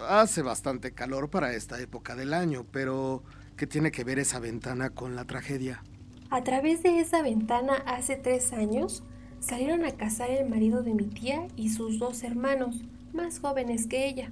Hace 0.09 0.43
bastante 0.43 0.93
calor 0.93 1.29
para 1.29 1.53
esta 1.55 1.81
época 1.81 2.15
del 2.17 2.33
año, 2.33 2.65
pero 2.71 3.23
¿qué 3.57 3.67
tiene 3.67 3.91
que 3.91 4.05
ver 4.05 4.19
esa 4.19 4.39
ventana 4.39 4.91
con 4.91 5.15
la 5.15 5.25
tragedia? 5.25 5.83
A 6.31 6.43
través 6.43 6.83
de 6.83 7.01
esa 7.01 7.21
ventana 7.21 7.75
hace 7.87 8.17
tres 8.17 8.53
años 8.53 9.03
salieron 9.41 9.85
a 9.85 9.93
cazar 9.93 10.31
el 10.31 10.49
marido 10.49 10.83
de 10.83 10.95
mi 10.95 11.05
tía 11.05 11.47
y 11.57 11.71
sus 11.71 11.99
dos 11.99 12.23
hermanos, 12.23 12.81
más 13.15 13.39
jóvenes 13.39 13.87
que 13.87 14.07
ella. 14.07 14.31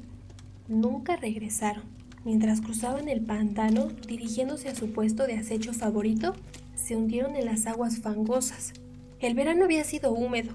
Nunca 0.68 1.16
regresaron. 1.16 1.84
Mientras 2.24 2.60
cruzaban 2.60 3.08
el 3.08 3.20
pantano, 3.22 3.88
dirigiéndose 4.06 4.68
a 4.68 4.74
su 4.74 4.92
puesto 4.92 5.26
de 5.26 5.34
acecho 5.34 5.72
favorito, 5.72 6.34
se 6.74 6.96
hundieron 6.96 7.36
en 7.36 7.46
las 7.46 7.66
aguas 7.66 7.98
fangosas. 8.00 8.72
El 9.20 9.34
verano 9.34 9.64
había 9.64 9.84
sido 9.84 10.12
húmedo 10.12 10.54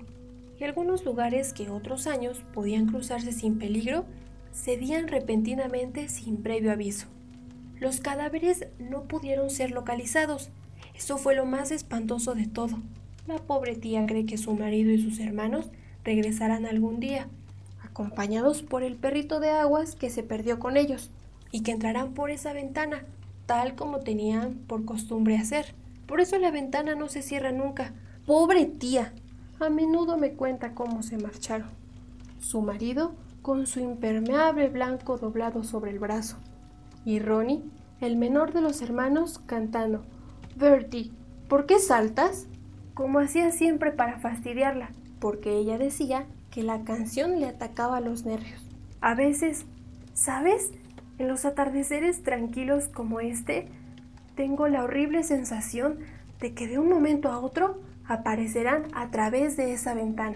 y 0.60 0.64
algunos 0.64 1.06
lugares 1.06 1.54
que 1.54 1.70
otros 1.70 2.08
años 2.08 2.42
podían 2.54 2.88
cruzarse 2.88 3.32
sin 3.32 3.58
peligro 3.58 4.06
cedían 4.54 5.08
repentinamente 5.08 6.10
sin 6.10 6.38
previo 6.38 6.72
aviso. 6.72 7.08
Los 7.80 8.00
cadáveres 8.00 8.68
no 8.80 9.04
pudieron 9.04 9.50
ser 9.50 9.72
localizados 9.72 10.50
eso 10.98 11.18
fue 11.18 11.36
lo 11.36 11.46
más 11.46 11.72
espantoso 11.72 12.34
de 12.34 12.48
todo. 12.48 12.80
La 13.28 13.38
pobre 13.38 13.76
tía 13.76 14.06
cree 14.08 14.26
que 14.26 14.38
su 14.38 14.54
marido 14.56 14.92
y 14.92 15.02
sus 15.02 15.20
hermanos 15.20 15.70
regresarán 16.04 16.66
algún 16.66 17.00
día, 17.00 17.28
acompañados 17.98 18.62
por 18.62 18.84
el 18.84 18.96
perrito 18.96 19.40
de 19.40 19.50
aguas 19.50 19.96
que 19.96 20.12
se 20.12 20.22
perdió 20.22 20.60
con 20.60 20.78
ellos, 20.78 21.10
y 21.52 21.62
que 21.62 21.72
entrarán 21.72 22.14
por 22.14 22.30
esa 22.30 22.54
ventana, 22.54 23.04
tal 23.48 23.74
como 23.74 24.02
tenían 24.02 24.54
por 24.68 24.86
costumbre 24.86 25.36
hacer. 25.36 25.74
Por 26.06 26.22
eso 26.22 26.38
la 26.38 26.52
ventana 26.52 26.94
no 26.94 27.08
se 27.08 27.24
cierra 27.24 27.52
nunca. 27.52 27.94
Pobre 28.28 28.66
tía. 28.66 29.14
A 29.60 29.72
menudo 29.72 30.16
me 30.16 30.34
cuenta 30.34 30.76
cómo 30.76 31.02
se 31.02 31.18
marcharon. 31.18 31.70
Su 32.40 32.62
marido 32.62 33.16
con 33.42 33.66
su 33.66 33.80
impermeable 33.80 34.70
blanco 34.70 35.18
doblado 35.18 35.64
sobre 35.64 35.90
el 35.90 35.98
brazo. 35.98 36.38
Y 37.04 37.18
Ronnie, 37.18 37.64
el 38.00 38.16
menor 38.16 38.54
de 38.54 38.62
los 38.62 38.80
hermanos, 38.84 39.40
cantando 39.48 40.04
Bertie, 40.56 41.10
¿por 41.50 41.66
qué 41.66 41.80
saltas? 41.80 42.46
Como 42.94 43.18
hacía 43.18 43.52
siempre 43.52 43.92
para 43.92 44.20
fastidiarla, 44.20 44.92
porque 45.20 45.58
ella 45.58 45.80
decía 45.80 46.28
que 46.58 46.64
la 46.64 46.84
canción 46.84 47.40
le 47.40 47.46
atacaba 47.46 48.02
los 48.02 48.26
nervios. 48.26 48.60
A 49.00 49.14
veces, 49.14 49.66
¿sabes? 50.16 50.72
En 51.20 51.28
los 51.28 51.46
atardeceres 51.46 52.24
tranquilos 52.24 52.88
como 52.88 53.20
este, 53.20 53.70
tengo 54.36 54.68
la 54.68 54.84
horrible 54.84 55.22
sensación 55.22 56.00
de 56.40 56.56
que 56.56 56.66
de 56.68 56.80
un 56.80 56.90
momento 56.90 57.32
a 57.32 57.38
otro 57.38 57.80
aparecerán 58.08 58.88
a 58.96 59.12
través 59.12 59.56
de 59.56 59.72
esa 59.72 59.94
ventana. 59.94 60.34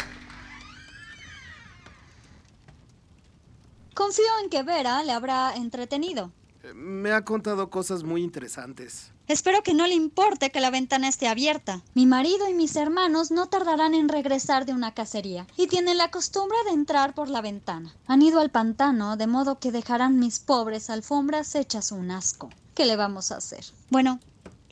Confío 3.96 4.25
en 4.44 4.51
que 4.51 4.62
Vera 4.62 5.01
le 5.01 5.13
habrá 5.13 5.56
entretenido. 5.56 6.32
Me 6.75 7.13
ha 7.13 7.25
contado 7.25 7.72
cosas 7.72 8.04
muy 8.04 8.22
interesantes. 8.22 9.12
Espero 9.32 9.64
que 9.64 9.74
no 9.74 9.88
le 9.88 9.94
importe 9.94 10.50
que 10.50 10.60
la 10.60 10.72
ventana 10.72 11.08
esté 11.08 11.30
abierta. 11.30 11.82
Mi 11.94 12.06
marido 12.06 12.50
y 12.50 12.54
mis 12.54 12.76
hermanos 12.76 13.32
no 13.32 13.48
tardarán 13.48 13.94
en 13.94 14.10
regresar 14.10 14.66
de 14.66 14.74
una 14.74 14.94
cacería 14.94 15.48
y 15.56 15.68
tienen 15.68 15.98
la 15.98 16.12
costumbre 16.12 16.58
de 16.66 16.72
entrar 16.72 17.14
por 17.14 17.30
la 17.30 17.40
ventana. 17.40 17.96
Han 18.08 18.22
ido 18.24 18.42
al 18.42 18.52
pantano, 18.52 19.16
de 19.16 19.28
modo 19.28 19.58
que 19.58 19.72
dejarán 19.72 20.20
mis 20.20 20.40
pobres 20.40 20.90
alfombras 20.90 21.56
hechas 21.56 21.94
un 21.94 22.12
asco. 22.12 22.50
¿Qué 22.76 22.86
le 22.86 22.98
vamos 22.98 23.32
a 23.32 23.38
hacer? 23.38 23.64
Bueno, 23.90 24.20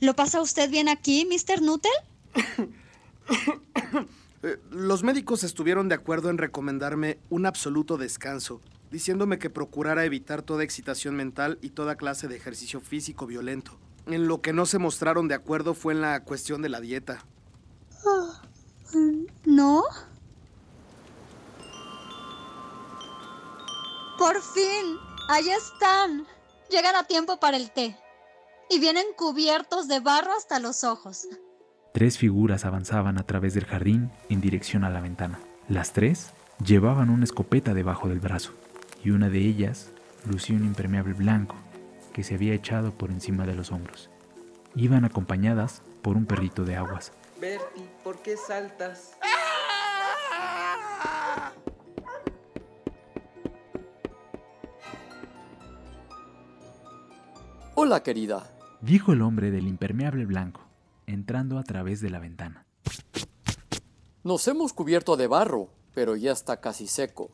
¿lo 0.01 0.13
pasa 0.13 0.41
usted 0.41 0.69
bien 0.69 0.89
aquí, 0.89 1.25
Mr. 1.25 1.61
Nuttall? 1.61 1.91
Eh, 4.41 4.57
los 4.71 5.03
médicos 5.03 5.43
estuvieron 5.43 5.89
de 5.89 5.95
acuerdo 5.95 6.29
en 6.29 6.37
recomendarme 6.37 7.17
un 7.29 7.45
absoluto 7.45 7.97
descanso 7.97 8.61
diciéndome 8.89 9.37
que 9.37 9.49
procurara 9.49 10.05
evitar 10.05 10.43
toda 10.43 10.63
excitación 10.63 11.13
mental 11.13 11.59
y 11.61 11.71
toda 11.71 11.97
clase 11.97 12.29
de 12.29 12.37
ejercicio 12.37 12.79
físico 12.79 13.27
violento. 13.27 13.77
En 14.09 14.27
lo 14.27 14.41
que 14.41 14.53
no 14.53 14.65
se 14.65 14.79
mostraron 14.79 15.27
de 15.27 15.35
acuerdo 15.35 15.75
fue 15.75 15.93
en 15.93 16.01
la 16.01 16.23
cuestión 16.23 16.63
de 16.63 16.69
la 16.69 16.81
dieta. 16.81 17.23
¿No? 19.45 19.83
Por 24.17 24.41
fin, 24.41 24.97
ahí 25.29 25.49
están. 25.49 26.25
Llegan 26.71 26.95
a 26.95 27.03
tiempo 27.03 27.39
para 27.39 27.57
el 27.57 27.69
té. 27.69 27.95
Y 28.71 28.79
vienen 28.79 29.05
cubiertos 29.15 29.87
de 29.87 29.99
barro 29.99 30.31
hasta 30.35 30.59
los 30.59 30.83
ojos. 30.83 31.27
Tres 31.93 32.17
figuras 32.17 32.65
avanzaban 32.65 33.19
a 33.19 33.23
través 33.23 33.53
del 33.53 33.65
jardín 33.65 34.11
en 34.29 34.41
dirección 34.41 34.83
a 34.83 34.89
la 34.89 35.01
ventana. 35.01 35.39
Las 35.67 35.93
tres 35.93 36.31
llevaban 36.65 37.11
una 37.11 37.25
escopeta 37.25 37.75
debajo 37.75 38.09
del 38.09 38.19
brazo 38.19 38.53
y 39.03 39.11
una 39.11 39.29
de 39.29 39.39
ellas 39.39 39.89
lucía 40.25 40.55
un 40.55 40.65
impermeable 40.65 41.13
blanco 41.13 41.55
que 42.19 42.23
se 42.25 42.35
había 42.35 42.53
echado 42.53 42.91
por 42.91 43.11
encima 43.11 43.45
de 43.45 43.55
los 43.55 43.71
hombros. 43.71 44.09
Iban 44.75 45.05
acompañadas 45.05 45.81
por 46.01 46.17
un 46.17 46.25
perrito 46.25 46.65
de 46.65 46.75
aguas. 46.75 47.13
Bertie, 47.39 47.89
¿por 48.03 48.21
qué 48.21 48.35
saltas? 48.35 49.17
Hola, 57.73 58.03
querida, 58.03 58.51
dijo 58.81 59.13
el 59.13 59.21
hombre 59.21 59.49
del 59.49 59.65
impermeable 59.65 60.25
blanco, 60.25 60.59
entrando 61.07 61.57
a 61.57 61.63
través 61.63 62.01
de 62.01 62.09
la 62.09 62.19
ventana. 62.19 62.65
Nos 64.25 64.45
hemos 64.49 64.73
cubierto 64.73 65.15
de 65.15 65.27
barro, 65.27 65.69
pero 65.93 66.17
ya 66.17 66.33
está 66.33 66.59
casi 66.59 66.87
seco. 66.87 67.31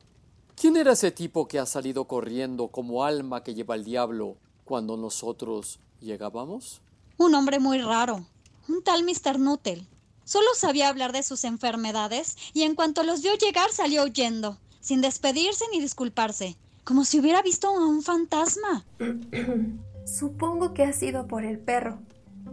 ¿Quién 0.56 0.78
era 0.78 0.92
ese 0.92 1.10
tipo 1.10 1.48
que 1.48 1.58
ha 1.58 1.66
salido 1.66 2.06
corriendo 2.06 2.68
como 2.68 3.04
alma 3.04 3.42
que 3.42 3.56
lleva 3.56 3.74
el 3.74 3.84
diablo 3.84 4.38
cuando 4.66 4.98
nosotros 4.98 5.80
llegábamos? 6.02 6.82
Un 7.18 7.34
hombre 7.36 7.60
muy 7.60 7.80
raro, 7.80 8.26
un 8.68 8.84
tal 8.84 9.04
Mr. 9.04 9.40
Nuttall. 9.40 9.88
Solo 10.26 10.48
sabía 10.56 10.90
hablar 10.90 11.14
de 11.14 11.24
sus 11.24 11.44
enfermedades 11.44 12.36
y 12.54 12.64
en 12.64 12.76
cuanto 12.76 13.04
los 13.04 13.22
vio 13.22 13.36
llegar 13.36 13.72
salió 13.72 14.04
huyendo, 14.04 14.58
sin 14.82 15.00
despedirse 15.02 15.64
ni 15.72 15.80
disculparse, 15.80 16.58
como 16.84 17.06
si 17.06 17.20
hubiera 17.20 17.42
visto 17.42 17.70
a 17.70 17.88
un 17.88 18.02
fantasma. 18.02 18.86
Supongo 20.06 20.74
que 20.74 20.84
ha 20.84 20.94
sido 20.94 21.28
por 21.28 21.46
el 21.46 21.60
perro. 21.60 22.00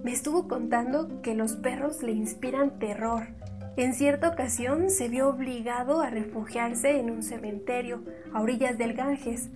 Me 0.05 0.13
estuvo 0.13 0.47
contando 0.47 1.21
que 1.23 1.35
los 1.35 1.53
perros 1.53 2.03
le 2.03 2.13
inspiran 2.13 2.79
terror 2.79 3.35
en 3.77 3.95
cierta 3.95 4.29
ocasión 4.29 4.91
se 4.91 5.09
vio 5.09 5.31
obligado 5.31 6.03
a 6.03 6.11
refugiarse 6.11 7.01
en 7.01 7.11
un 7.11 7.23
cementerio 7.23 8.05
a 8.35 8.43
orillas 8.43 8.77
del 8.77 8.93
Ganges 8.93 9.49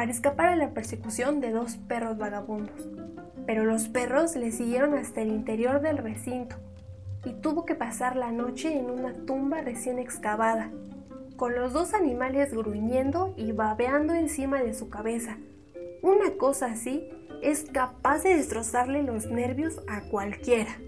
para 0.00 0.12
escapar 0.12 0.46
a 0.46 0.56
la 0.56 0.70
persecución 0.70 1.42
de 1.42 1.50
dos 1.50 1.76
perros 1.76 2.16
vagabundos. 2.16 2.88
Pero 3.46 3.66
los 3.66 3.88
perros 3.88 4.34
le 4.34 4.50
siguieron 4.50 4.94
hasta 4.94 5.20
el 5.20 5.28
interior 5.28 5.82
del 5.82 5.98
recinto 5.98 6.56
y 7.22 7.34
tuvo 7.34 7.66
que 7.66 7.74
pasar 7.74 8.16
la 8.16 8.32
noche 8.32 8.78
en 8.78 8.86
una 8.86 9.12
tumba 9.26 9.60
recién 9.60 9.98
excavada, 9.98 10.70
con 11.36 11.54
los 11.54 11.74
dos 11.74 11.92
animales 11.92 12.54
gruñendo 12.54 13.34
y 13.36 13.52
babeando 13.52 14.14
encima 14.14 14.62
de 14.62 14.72
su 14.72 14.88
cabeza. 14.88 15.36
Una 16.00 16.30
cosa 16.38 16.72
así 16.72 17.06
es 17.42 17.66
capaz 17.70 18.22
de 18.22 18.36
destrozarle 18.36 19.02
los 19.02 19.26
nervios 19.26 19.82
a 19.86 20.00
cualquiera. 20.08 20.78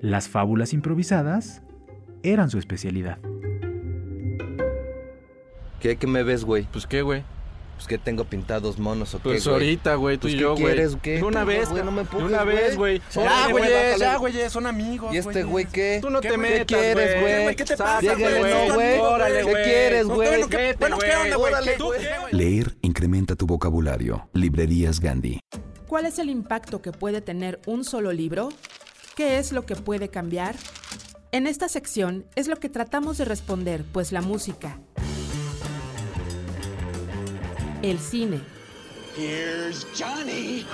Las 0.00 0.28
fábulas 0.28 0.72
improvisadas 0.72 1.62
eran 2.24 2.50
su 2.50 2.58
especialidad. 2.58 3.18
¿Qué, 5.78 5.94
qué 5.94 6.06
me 6.08 6.24
ves, 6.24 6.44
güey? 6.44 6.66
Pues 6.72 6.88
qué, 6.88 7.02
güey. 7.02 7.22
Pues 7.80 7.88
que 7.88 7.96
tengo 7.96 8.24
pintados 8.24 8.78
monos 8.78 9.14
o 9.14 9.18
qué, 9.22 9.30
Pues 9.30 9.46
ahorita, 9.46 9.94
güey, 9.94 10.18
tú 10.18 10.22
Pues, 10.22 10.34
y 10.34 10.36
¿qué 10.36 10.42
yo, 10.42 10.52
güey. 10.52 10.64
quieres, 10.66 10.96
qué? 11.02 11.16
De 11.16 11.22
una 11.22 11.44
vez, 11.44 11.70
güey, 11.70 11.82
no 11.82 11.90
me 11.90 11.96
de 11.96 12.00
empujes, 12.02 12.26
una 12.26 12.44
vez, 12.44 12.76
güey. 12.76 13.00
Ya, 13.10 13.20
Órale, 13.22 13.52
güey, 13.52 13.98
ya, 13.98 14.16
güey, 14.16 14.50
son 14.50 14.66
amigos, 14.66 15.14
¿Y 15.14 15.16
este 15.16 15.44
güey. 15.44 15.64
qué? 15.64 15.98
Tú 16.02 16.10
no 16.10 16.20
te 16.20 16.28
¿Qué 16.28 16.36
metas, 16.36 16.66
quieres, 16.66 17.20
güey? 17.22 17.56
¿Qué 17.56 17.64
te 17.64 17.76
pasa, 17.78 18.14
güey? 18.16 18.34
no, 18.68 18.74
güey. 18.74 18.98
Órale, 18.98 19.36
¿Qué 19.38 19.42
güey. 19.44 19.64
quieres, 19.64 20.06
güey? 20.08 20.28
bueno, 20.28 20.48
¿qué- 20.50 20.76
¿qué 20.78 20.84
onda, 21.16 21.36
güey? 21.36 21.52
Órale, 21.54 21.72
¿Tú 21.78 21.86
güey. 21.86 22.00
qué, 22.00 22.08
güey? 22.20 22.32
Leer 22.34 22.76
incrementa 22.82 23.34
tu 23.34 23.46
vocabulario. 23.46 24.28
Librerías 24.34 25.00
Gandhi. 25.00 25.40
¿Cuál 25.86 26.04
es 26.04 26.18
el 26.18 26.28
impacto 26.28 26.82
que 26.82 26.92
puede 26.92 27.22
tener 27.22 27.60
un 27.64 27.84
solo 27.84 28.12
libro? 28.12 28.50
¿Qué 29.16 29.38
es 29.38 29.52
lo 29.52 29.64
que 29.64 29.74
puede 29.74 30.08
cambiar? 30.10 30.54
En 31.32 31.46
esta 31.46 31.68
sección 31.70 32.26
es 32.34 32.46
lo 32.48 32.56
que 32.56 32.68
tratamos 32.68 33.16
de 33.16 33.24
responder, 33.24 33.84
pues 33.92 34.10
la 34.12 34.20
música, 34.20 34.80
el 37.82 37.98
cine, 37.98 38.40
Here's 39.16 39.86
Johnny. 39.98 40.66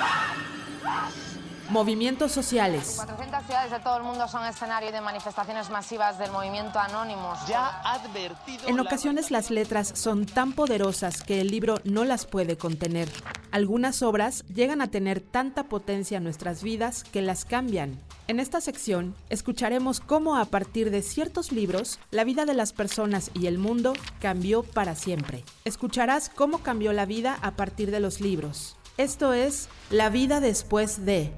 movimientos 1.71 2.33
sociales, 2.33 2.95
400 2.97 3.45
ciudades 3.45 3.71
de 3.71 3.81
todo 3.81 3.97
el 3.97 4.03
mundo 4.03 4.29
son 4.29 4.45
escenario 4.45 4.93
de 4.93 5.01
manifestaciones 5.01 5.71
masivas 5.71 6.19
del 6.19 6.31
movimiento 6.33 6.79
Anónimos. 6.79 7.39
Ya 7.49 7.81
advertido. 7.83 8.69
En 8.69 8.81
ocasiones 8.81 9.31
las 9.31 9.51
letras 9.51 9.93
son 9.95 10.27
tan 10.27 10.53
poderosas 10.53 11.23
que 11.23 11.41
el 11.41 11.49
libro 11.49 11.81
no 11.85 12.05
las 12.05 12.27
puede 12.27 12.57
contener. 12.57 13.09
Algunas 13.51 14.03
obras 14.03 14.45
llegan 14.53 14.81
a 14.83 14.89
tener 14.89 15.21
tanta 15.21 15.65
potencia 15.65 16.19
en 16.19 16.25
nuestras 16.25 16.63
vidas 16.63 17.05
que 17.05 17.23
las 17.23 17.45
cambian. 17.45 17.99
En 18.29 18.41
esta 18.41 18.61
sección 18.61 19.15
escucharemos 19.31 20.01
cómo 20.01 20.37
a 20.37 20.47
partir 20.47 20.91
de 20.91 21.03
ciertos 21.03 21.53
libros 21.53 22.01
la 22.11 22.25
vida 22.25 22.45
de 22.45 22.55
las 22.55 22.73
personas 22.73 23.31
y 23.35 23.47
el 23.47 23.57
mundo 23.57 23.93
cambió 24.21 24.65
para 24.65 24.97
siempre. 24.97 25.45
Escucharás 25.65 26.29
cómo 26.29 26.59
cambió 26.59 26.93
la 26.93 27.07
vida 27.07 27.39
a 27.41 27.55
partir 27.55 27.93
de 27.93 28.01
los 28.01 28.21
libros. 28.21 28.77
Esto 28.99 29.33
es 29.33 29.69
La 29.91 30.11
vida 30.11 30.41
después 30.41 31.05
de... 31.05 31.31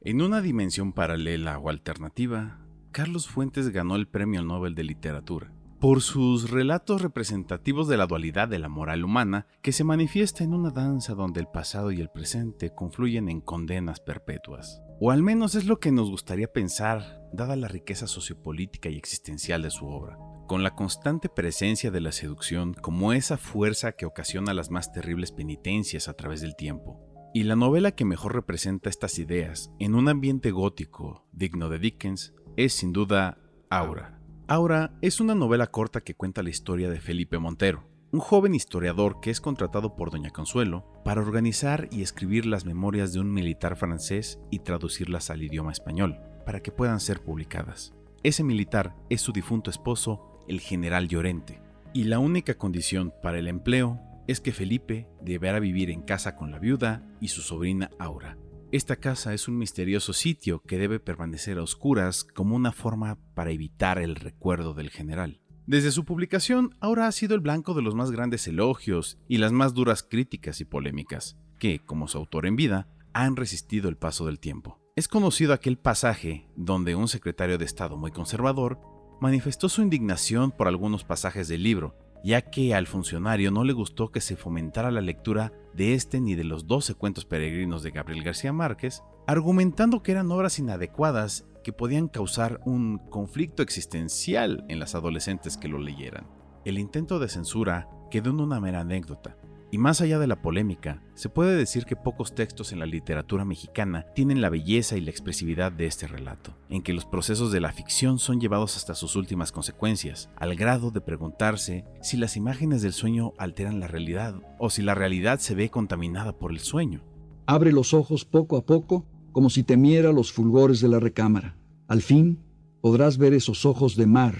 En 0.00 0.20
una 0.20 0.40
dimensión 0.40 0.92
paralela 0.92 1.58
o 1.58 1.68
alternativa, 1.70 2.58
Carlos 2.90 3.28
Fuentes 3.28 3.68
ganó 3.68 3.94
el 3.94 4.08
Premio 4.08 4.42
Nobel 4.42 4.74
de 4.74 4.82
Literatura 4.82 5.53
por 5.84 6.00
sus 6.00 6.50
relatos 6.50 7.02
representativos 7.02 7.88
de 7.88 7.98
la 7.98 8.06
dualidad 8.06 8.48
de 8.48 8.58
la 8.58 8.70
moral 8.70 9.04
humana 9.04 9.46
que 9.60 9.70
se 9.70 9.84
manifiesta 9.84 10.42
en 10.42 10.54
una 10.54 10.70
danza 10.70 11.12
donde 11.12 11.40
el 11.40 11.46
pasado 11.46 11.92
y 11.92 12.00
el 12.00 12.08
presente 12.08 12.74
confluyen 12.74 13.28
en 13.28 13.42
condenas 13.42 14.00
perpetuas. 14.00 14.80
O 14.98 15.10
al 15.10 15.22
menos 15.22 15.54
es 15.54 15.66
lo 15.66 15.80
que 15.80 15.92
nos 15.92 16.08
gustaría 16.08 16.50
pensar, 16.50 17.20
dada 17.34 17.54
la 17.54 17.68
riqueza 17.68 18.06
sociopolítica 18.06 18.88
y 18.88 18.96
existencial 18.96 19.60
de 19.60 19.68
su 19.68 19.86
obra, 19.86 20.16
con 20.46 20.62
la 20.62 20.74
constante 20.74 21.28
presencia 21.28 21.90
de 21.90 22.00
la 22.00 22.12
seducción 22.12 22.72
como 22.72 23.12
esa 23.12 23.36
fuerza 23.36 23.92
que 23.92 24.06
ocasiona 24.06 24.54
las 24.54 24.70
más 24.70 24.90
terribles 24.90 25.32
penitencias 25.32 26.08
a 26.08 26.14
través 26.14 26.40
del 26.40 26.56
tiempo. 26.56 26.98
Y 27.34 27.42
la 27.42 27.56
novela 27.56 27.90
que 27.90 28.06
mejor 28.06 28.34
representa 28.34 28.88
estas 28.88 29.18
ideas 29.18 29.70
en 29.78 29.94
un 29.94 30.08
ambiente 30.08 30.50
gótico 30.50 31.26
digno 31.30 31.68
de 31.68 31.78
Dickens 31.78 32.32
es 32.56 32.72
sin 32.72 32.94
duda 32.94 33.36
Aura. 33.68 34.13
Aura 34.46 34.92
es 35.00 35.20
una 35.20 35.34
novela 35.34 35.68
corta 35.68 36.02
que 36.02 36.14
cuenta 36.14 36.42
la 36.42 36.50
historia 36.50 36.90
de 36.90 37.00
Felipe 37.00 37.38
Montero, 37.38 37.88
un 38.12 38.20
joven 38.20 38.54
historiador 38.54 39.20
que 39.22 39.30
es 39.30 39.40
contratado 39.40 39.96
por 39.96 40.10
Doña 40.10 40.28
Consuelo 40.28 40.84
para 41.02 41.22
organizar 41.22 41.88
y 41.90 42.02
escribir 42.02 42.44
las 42.44 42.66
memorias 42.66 43.14
de 43.14 43.20
un 43.20 43.32
militar 43.32 43.74
francés 43.74 44.38
y 44.50 44.58
traducirlas 44.58 45.30
al 45.30 45.42
idioma 45.42 45.72
español, 45.72 46.20
para 46.44 46.60
que 46.60 46.72
puedan 46.72 47.00
ser 47.00 47.22
publicadas. 47.22 47.94
Ese 48.22 48.44
militar 48.44 48.94
es 49.08 49.22
su 49.22 49.32
difunto 49.32 49.70
esposo, 49.70 50.44
el 50.46 50.60
general 50.60 51.08
Llorente, 51.08 51.62
y 51.94 52.04
la 52.04 52.18
única 52.18 52.58
condición 52.58 53.14
para 53.22 53.38
el 53.38 53.48
empleo 53.48 53.98
es 54.26 54.42
que 54.42 54.52
Felipe 54.52 55.08
deberá 55.22 55.58
vivir 55.58 55.88
en 55.88 56.02
casa 56.02 56.36
con 56.36 56.50
la 56.50 56.58
viuda 56.58 57.02
y 57.18 57.28
su 57.28 57.40
sobrina 57.40 57.90
Aura. 57.98 58.36
Esta 58.74 58.96
casa 58.96 59.32
es 59.34 59.46
un 59.46 59.56
misterioso 59.56 60.12
sitio 60.12 60.60
que 60.66 60.78
debe 60.78 60.98
permanecer 60.98 61.58
a 61.58 61.62
oscuras 61.62 62.24
como 62.24 62.56
una 62.56 62.72
forma 62.72 63.20
para 63.36 63.52
evitar 63.52 64.00
el 64.00 64.16
recuerdo 64.16 64.74
del 64.74 64.90
general. 64.90 65.40
Desde 65.64 65.92
su 65.92 66.04
publicación, 66.04 66.74
Aura 66.80 67.06
ha 67.06 67.12
sido 67.12 67.36
el 67.36 67.40
blanco 67.40 67.74
de 67.74 67.82
los 67.82 67.94
más 67.94 68.10
grandes 68.10 68.48
elogios 68.48 69.16
y 69.28 69.38
las 69.38 69.52
más 69.52 69.74
duras 69.74 70.02
críticas 70.02 70.60
y 70.60 70.64
polémicas, 70.64 71.38
que, 71.60 71.78
como 71.78 72.08
su 72.08 72.18
autor 72.18 72.46
en 72.46 72.56
vida, 72.56 72.88
han 73.12 73.36
resistido 73.36 73.88
el 73.88 73.96
paso 73.96 74.26
del 74.26 74.40
tiempo. 74.40 74.80
Es 74.96 75.06
conocido 75.06 75.52
aquel 75.52 75.78
pasaje 75.78 76.48
donde 76.56 76.96
un 76.96 77.06
secretario 77.06 77.58
de 77.58 77.66
Estado 77.66 77.96
muy 77.96 78.10
conservador 78.10 78.80
manifestó 79.20 79.68
su 79.68 79.82
indignación 79.82 80.50
por 80.50 80.66
algunos 80.66 81.04
pasajes 81.04 81.46
del 81.46 81.62
libro, 81.62 81.96
ya 82.24 82.40
que 82.40 82.74
al 82.74 82.86
funcionario 82.86 83.50
no 83.50 83.64
le 83.64 83.74
gustó 83.74 84.10
que 84.10 84.22
se 84.22 84.34
fomentara 84.34 84.90
la 84.90 85.02
lectura 85.02 85.52
de 85.74 85.92
este 85.92 86.20
ni 86.20 86.34
de 86.34 86.44
los 86.44 86.66
12 86.66 86.94
cuentos 86.94 87.26
peregrinos 87.26 87.82
de 87.82 87.90
Gabriel 87.90 88.24
García 88.24 88.52
Márquez, 88.52 89.02
argumentando 89.26 90.02
que 90.02 90.12
eran 90.12 90.32
obras 90.32 90.58
inadecuadas 90.58 91.46
que 91.62 91.74
podían 91.74 92.08
causar 92.08 92.60
un 92.64 92.96
conflicto 93.10 93.62
existencial 93.62 94.64
en 94.68 94.78
las 94.78 94.94
adolescentes 94.94 95.58
que 95.58 95.68
lo 95.68 95.78
leyeran. 95.78 96.26
El 96.64 96.78
intento 96.78 97.18
de 97.18 97.28
censura 97.28 97.90
quedó 98.10 98.30
en 98.30 98.40
una 98.40 98.58
mera 98.58 98.80
anécdota, 98.80 99.36
y 99.74 99.78
más 99.78 100.00
allá 100.00 100.20
de 100.20 100.28
la 100.28 100.40
polémica, 100.40 101.02
se 101.14 101.28
puede 101.28 101.56
decir 101.56 101.84
que 101.84 101.96
pocos 101.96 102.32
textos 102.32 102.72
en 102.72 102.78
la 102.78 102.86
literatura 102.86 103.44
mexicana 103.44 104.06
tienen 104.14 104.40
la 104.40 104.48
belleza 104.48 104.96
y 104.96 105.00
la 105.00 105.10
expresividad 105.10 105.72
de 105.72 105.86
este 105.86 106.06
relato, 106.06 106.56
en 106.68 106.80
que 106.80 106.92
los 106.92 107.04
procesos 107.04 107.50
de 107.50 107.58
la 107.58 107.72
ficción 107.72 108.20
son 108.20 108.40
llevados 108.40 108.76
hasta 108.76 108.94
sus 108.94 109.16
últimas 109.16 109.50
consecuencias, 109.50 110.30
al 110.36 110.54
grado 110.54 110.92
de 110.92 111.00
preguntarse 111.00 111.84
si 112.02 112.16
las 112.16 112.36
imágenes 112.36 112.82
del 112.82 112.92
sueño 112.92 113.32
alteran 113.36 113.80
la 113.80 113.88
realidad 113.88 114.36
o 114.60 114.70
si 114.70 114.80
la 114.80 114.94
realidad 114.94 115.40
se 115.40 115.56
ve 115.56 115.70
contaminada 115.70 116.38
por 116.38 116.52
el 116.52 116.60
sueño. 116.60 117.02
Abre 117.44 117.72
los 117.72 117.94
ojos 117.94 118.24
poco 118.24 118.56
a 118.56 118.64
poco, 118.64 119.04
como 119.32 119.50
si 119.50 119.64
temiera 119.64 120.12
los 120.12 120.30
fulgores 120.30 120.80
de 120.82 120.88
la 120.88 121.00
recámara. 121.00 121.56
Al 121.88 122.00
fin 122.00 122.38
podrás 122.80 123.18
ver 123.18 123.34
esos 123.34 123.66
ojos 123.66 123.96
de 123.96 124.06
mar 124.06 124.38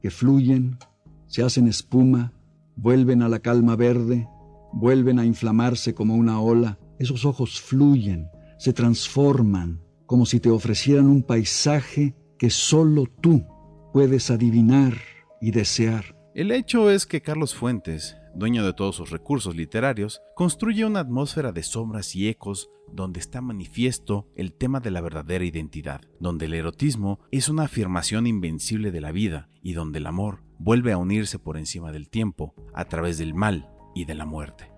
que 0.00 0.12
fluyen, 0.12 0.78
se 1.26 1.42
hacen 1.42 1.66
espuma, 1.66 2.34
vuelven 2.76 3.22
a 3.22 3.28
la 3.28 3.40
calma 3.40 3.74
verde, 3.74 4.28
vuelven 4.72 5.18
a 5.18 5.24
inflamarse 5.24 5.94
como 5.94 6.14
una 6.14 6.40
ola. 6.40 6.78
Esos 6.98 7.24
ojos 7.24 7.60
fluyen, 7.60 8.28
se 8.58 8.72
transforman, 8.72 9.80
como 10.06 10.26
si 10.26 10.40
te 10.40 10.50
ofrecieran 10.50 11.06
un 11.06 11.22
paisaje 11.22 12.14
que 12.38 12.50
solo 12.50 13.06
tú 13.20 13.46
puedes 13.92 14.30
adivinar 14.30 14.94
y 15.40 15.50
desear. 15.50 16.16
El 16.34 16.52
hecho 16.52 16.90
es 16.90 17.06
que 17.06 17.22
Carlos 17.22 17.54
Fuentes, 17.54 18.16
dueño 18.34 18.64
de 18.64 18.72
todos 18.72 18.96
sus 18.96 19.10
recursos 19.10 19.56
literarios, 19.56 20.22
construye 20.34 20.84
una 20.84 21.00
atmósfera 21.00 21.52
de 21.52 21.62
sombras 21.62 22.14
y 22.14 22.28
ecos 22.28 22.70
donde 22.92 23.20
está 23.20 23.40
manifiesto 23.40 24.28
el 24.36 24.52
tema 24.52 24.80
de 24.80 24.90
la 24.90 25.00
verdadera 25.00 25.44
identidad, 25.44 26.00
donde 26.18 26.46
el 26.46 26.54
erotismo 26.54 27.20
es 27.30 27.48
una 27.48 27.64
afirmación 27.64 28.26
invencible 28.26 28.90
de 28.90 29.00
la 29.00 29.12
vida 29.12 29.48
y 29.62 29.72
donde 29.72 29.98
el 29.98 30.06
amor 30.06 30.42
vuelve 30.58 30.92
a 30.92 30.98
unirse 30.98 31.38
por 31.38 31.56
encima 31.56 31.92
del 31.92 32.08
tiempo 32.08 32.54
a 32.74 32.84
través 32.84 33.18
del 33.18 33.34
mal 33.34 33.68
y 33.94 34.04
de 34.04 34.14
la 34.14 34.26
muerte. 34.26 34.70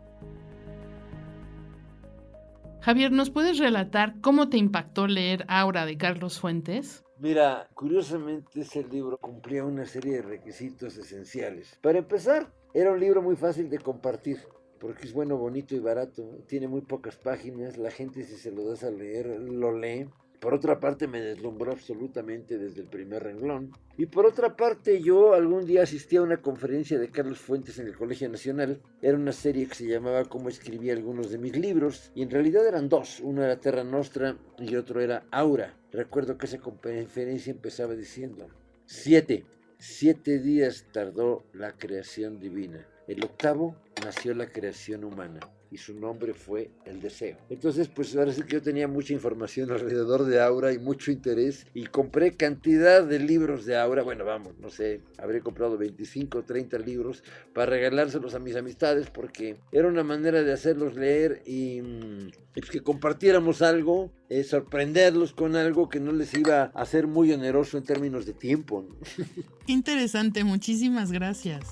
Javier, 2.80 3.12
¿nos 3.12 3.30
puedes 3.30 3.58
relatar 3.58 4.20
cómo 4.20 4.48
te 4.48 4.56
impactó 4.56 5.06
leer 5.06 5.44
Aura 5.46 5.86
de 5.86 5.96
Carlos 5.96 6.40
Fuentes? 6.40 7.04
Mira, 7.18 7.68
curiosamente 7.74 8.62
ese 8.62 8.82
libro 8.82 9.16
cumplía 9.18 9.64
una 9.64 9.86
serie 9.86 10.14
de 10.14 10.22
requisitos 10.22 10.96
esenciales. 10.96 11.78
Para 11.80 11.98
empezar, 11.98 12.52
era 12.74 12.90
un 12.90 12.98
libro 12.98 13.22
muy 13.22 13.36
fácil 13.36 13.70
de 13.70 13.78
compartir, 13.78 14.38
porque 14.80 15.06
es 15.06 15.12
bueno, 15.12 15.36
bonito 15.36 15.76
y 15.76 15.78
barato. 15.78 16.38
Tiene 16.48 16.66
muy 16.66 16.80
pocas 16.80 17.14
páginas, 17.14 17.76
la 17.76 17.92
gente 17.92 18.24
si 18.24 18.34
se 18.34 18.50
lo 18.50 18.66
das 18.68 18.82
a 18.82 18.90
leer 18.90 19.26
lo 19.40 19.78
lee. 19.78 20.08
Por 20.42 20.54
otra 20.54 20.80
parte 20.80 21.06
me 21.06 21.20
deslumbró 21.20 21.70
absolutamente 21.70 22.58
desde 22.58 22.80
el 22.80 22.88
primer 22.88 23.22
renglón. 23.22 23.70
Y 23.96 24.06
por 24.06 24.26
otra 24.26 24.56
parte 24.56 25.00
yo 25.00 25.34
algún 25.34 25.64
día 25.66 25.84
asistí 25.84 26.16
a 26.16 26.22
una 26.22 26.42
conferencia 26.42 26.98
de 26.98 27.12
Carlos 27.12 27.38
Fuentes 27.38 27.78
en 27.78 27.86
el 27.86 27.96
Colegio 27.96 28.28
Nacional. 28.28 28.82
Era 29.00 29.16
una 29.16 29.30
serie 29.30 29.68
que 29.68 29.76
se 29.76 29.86
llamaba 29.86 30.24
Cómo 30.24 30.48
escribí 30.48 30.90
algunos 30.90 31.30
de 31.30 31.38
mis 31.38 31.56
libros. 31.56 32.10
Y 32.16 32.22
en 32.22 32.30
realidad 32.30 32.66
eran 32.66 32.88
dos. 32.88 33.20
Uno 33.20 33.44
era 33.44 33.60
Terra 33.60 33.84
Nostra 33.84 34.36
y 34.58 34.74
otro 34.74 35.00
era 35.00 35.22
Aura. 35.30 35.76
Recuerdo 35.92 36.36
que 36.36 36.46
esa 36.46 36.58
conferencia 36.58 37.52
empezaba 37.52 37.94
diciendo, 37.94 38.48
siete, 38.84 39.46
siete 39.78 40.40
días 40.40 40.86
tardó 40.90 41.44
la 41.52 41.70
creación 41.70 42.40
divina. 42.40 42.84
El 43.06 43.22
octavo 43.22 43.76
nació 44.04 44.34
la 44.34 44.48
creación 44.48 45.04
humana. 45.04 45.38
Y 45.72 45.78
su 45.78 45.98
nombre 45.98 46.34
fue 46.34 46.70
El 46.84 47.00
Deseo. 47.00 47.38
Entonces, 47.48 47.88
pues 47.88 48.14
ahora 48.14 48.32
sí 48.32 48.42
que 48.42 48.54
yo 48.54 48.62
tenía 48.62 48.86
mucha 48.86 49.14
información 49.14 49.70
alrededor 49.72 50.24
de 50.24 50.40
Aura 50.40 50.72
y 50.72 50.78
mucho 50.78 51.10
interés 51.10 51.66
y 51.72 51.86
compré 51.86 52.36
cantidad 52.36 53.02
de 53.02 53.18
libros 53.18 53.64
de 53.64 53.78
Aura. 53.78 54.02
Bueno, 54.02 54.24
vamos, 54.24 54.58
no 54.58 54.68
sé, 54.68 55.00
habré 55.18 55.40
comprado 55.40 55.78
25 55.78 56.38
o 56.38 56.42
30 56.42 56.78
libros 56.78 57.24
para 57.54 57.70
regalárselos 57.70 58.34
a 58.34 58.38
mis 58.38 58.54
amistades 58.54 59.08
porque 59.08 59.56
era 59.72 59.88
una 59.88 60.04
manera 60.04 60.42
de 60.42 60.52
hacerlos 60.52 60.94
leer 60.94 61.42
y, 61.46 61.80
mm, 61.80 62.28
y 62.54 62.60
pues 62.60 62.70
que 62.70 62.82
compartiéramos 62.82 63.62
algo, 63.62 64.12
eh, 64.28 64.44
sorprenderlos 64.44 65.32
con 65.32 65.56
algo 65.56 65.88
que 65.88 66.00
no 66.00 66.12
les 66.12 66.34
iba 66.34 66.64
a 66.74 66.84
ser 66.84 67.06
muy 67.06 67.32
oneroso 67.32 67.78
en 67.78 67.84
términos 67.84 68.26
de 68.26 68.34
tiempo. 68.34 68.84
¿no? 68.86 68.94
Interesante, 69.66 70.44
muchísimas 70.44 71.12
gracias. 71.12 71.64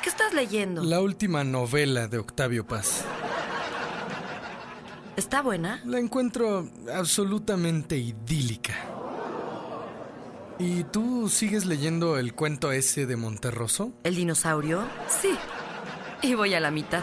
¿Qué 0.00 0.08
estás 0.08 0.32
leyendo? 0.32 0.82
La 0.82 1.00
última 1.00 1.44
novela 1.44 2.08
de 2.08 2.18
Octavio 2.18 2.66
Paz. 2.66 3.04
¿Está 5.16 5.42
buena? 5.42 5.80
La 5.84 5.98
encuentro 5.98 6.68
absolutamente 6.92 7.96
idílica. 7.98 8.74
¿Y 10.58 10.84
tú 10.84 11.28
sigues 11.28 11.66
leyendo 11.66 12.18
el 12.18 12.34
cuento 12.34 12.72
ese 12.72 13.06
de 13.06 13.16
Monterroso? 13.16 13.92
¿El 14.04 14.14
dinosaurio? 14.14 14.84
Sí. 15.08 15.30
Y 16.22 16.34
voy 16.34 16.54
a 16.54 16.60
la 16.60 16.70
mitad. 16.70 17.02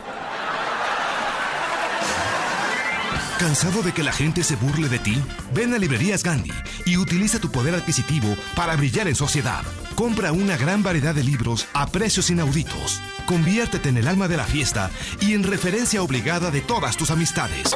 ¿Cansado 3.37 3.81
de 3.83 3.93
que 3.93 4.03
la 4.03 4.11
gente 4.11 4.43
se 4.43 4.55
burle 4.57 4.89
de 4.89 4.99
ti? 4.99 5.17
Ven 5.53 5.73
a 5.73 5.77
Librerías 5.77 6.23
Gandhi 6.23 6.51
y 6.85 6.97
utiliza 6.97 7.39
tu 7.39 7.49
poder 7.49 7.73
adquisitivo 7.73 8.35
para 8.55 8.75
brillar 8.75 9.07
en 9.07 9.15
sociedad. 9.15 9.63
Compra 9.99 10.31
una 10.31 10.55
gran 10.55 10.81
variedad 10.81 11.13
de 11.13 11.25
libros 11.25 11.67
a 11.73 11.85
precios 11.85 12.29
inauditos. 12.29 13.01
Conviértete 13.25 13.89
en 13.89 13.97
el 13.97 14.07
alma 14.07 14.29
de 14.29 14.37
la 14.37 14.45
fiesta 14.45 14.89
y 15.19 15.33
en 15.33 15.43
referencia 15.43 16.01
obligada 16.01 16.51
de 16.51 16.61
todas 16.61 16.95
tus 16.95 17.11
amistades. 17.11 17.75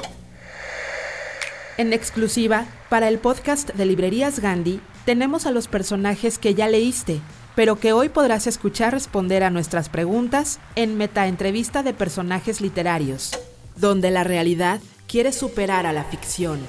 En 1.75 1.91
exclusiva, 1.91 2.65
para 2.89 3.09
el 3.09 3.19
podcast 3.19 3.71
de 3.71 3.85
Librerías 3.85 4.39
Gandhi, 4.39 4.79
tenemos 5.03 5.45
a 5.45 5.51
los 5.51 5.67
personajes 5.67 6.39
que 6.39 6.55
ya 6.55 6.69
leíste, 6.69 7.19
pero 7.57 7.77
que 7.77 7.91
hoy 7.91 8.07
podrás 8.07 8.47
escuchar 8.47 8.93
responder 8.93 9.43
a 9.43 9.49
nuestras 9.49 9.89
preguntas 9.89 10.61
en 10.77 10.95
Metaentrevista 10.95 11.83
de 11.83 11.93
Personajes 11.93 12.61
Literarios, 12.61 13.37
donde 13.75 14.11
la 14.11 14.23
realidad 14.23 14.79
quiere 15.07 15.33
superar 15.33 15.85
a 15.85 15.91
la 15.91 16.05
ficción. 16.05 16.61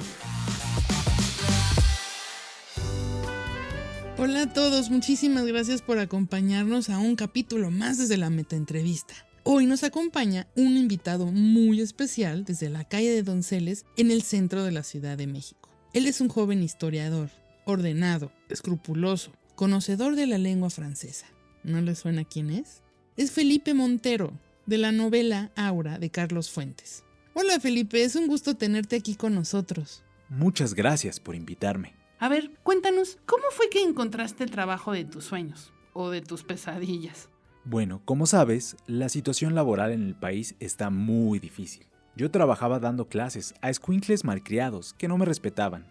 Hola 4.26 4.44
a 4.44 4.52
todos, 4.54 4.88
muchísimas 4.88 5.44
gracias 5.44 5.82
por 5.82 5.98
acompañarnos 5.98 6.88
a 6.88 6.98
un 6.98 7.14
capítulo 7.14 7.70
más 7.70 7.98
desde 7.98 8.16
la 8.16 8.30
Metaentrevista. 8.30 9.12
Hoy 9.42 9.66
nos 9.66 9.84
acompaña 9.84 10.46
un 10.56 10.78
invitado 10.78 11.26
muy 11.26 11.82
especial 11.82 12.46
desde 12.46 12.70
la 12.70 12.84
calle 12.84 13.10
de 13.10 13.22
Donceles 13.22 13.84
en 13.98 14.10
el 14.10 14.22
centro 14.22 14.64
de 14.64 14.72
la 14.72 14.82
Ciudad 14.82 15.18
de 15.18 15.26
México. 15.26 15.68
Él 15.92 16.06
es 16.06 16.22
un 16.22 16.30
joven 16.30 16.62
historiador, 16.62 17.28
ordenado, 17.66 18.32
escrupuloso, 18.48 19.30
conocedor 19.56 20.16
de 20.16 20.26
la 20.26 20.38
lengua 20.38 20.70
francesa. 20.70 21.26
¿No 21.62 21.82
le 21.82 21.94
suena 21.94 22.24
quién 22.24 22.48
es? 22.48 22.80
Es 23.18 23.30
Felipe 23.30 23.74
Montero, 23.74 24.32
de 24.64 24.78
la 24.78 24.90
novela 24.90 25.52
Aura 25.54 25.98
de 25.98 26.08
Carlos 26.08 26.48
Fuentes. 26.48 27.04
Hola 27.34 27.60
Felipe, 27.60 28.02
es 28.02 28.16
un 28.16 28.26
gusto 28.26 28.56
tenerte 28.56 28.96
aquí 28.96 29.16
con 29.16 29.34
nosotros. 29.34 30.02
Muchas 30.30 30.72
gracias 30.72 31.20
por 31.20 31.34
invitarme. 31.34 32.03
A 32.18 32.28
ver, 32.28 32.52
cuéntanos, 32.62 33.18
¿cómo 33.26 33.44
fue 33.50 33.68
que 33.68 33.82
encontraste 33.82 34.44
el 34.44 34.50
trabajo 34.50 34.92
de 34.92 35.04
tus 35.04 35.24
sueños 35.24 35.72
o 35.92 36.10
de 36.10 36.22
tus 36.22 36.44
pesadillas? 36.44 37.28
Bueno, 37.64 38.02
como 38.04 38.26
sabes, 38.26 38.76
la 38.86 39.08
situación 39.08 39.54
laboral 39.54 39.90
en 39.90 40.02
el 40.06 40.14
país 40.14 40.54
está 40.60 40.90
muy 40.90 41.38
difícil. 41.38 41.86
Yo 42.16 42.30
trabajaba 42.30 42.78
dando 42.78 43.08
clases 43.08 43.54
a 43.60 43.70
escuincles 43.70 44.24
malcriados 44.24 44.94
que 44.94 45.08
no 45.08 45.18
me 45.18 45.24
respetaban. 45.24 45.86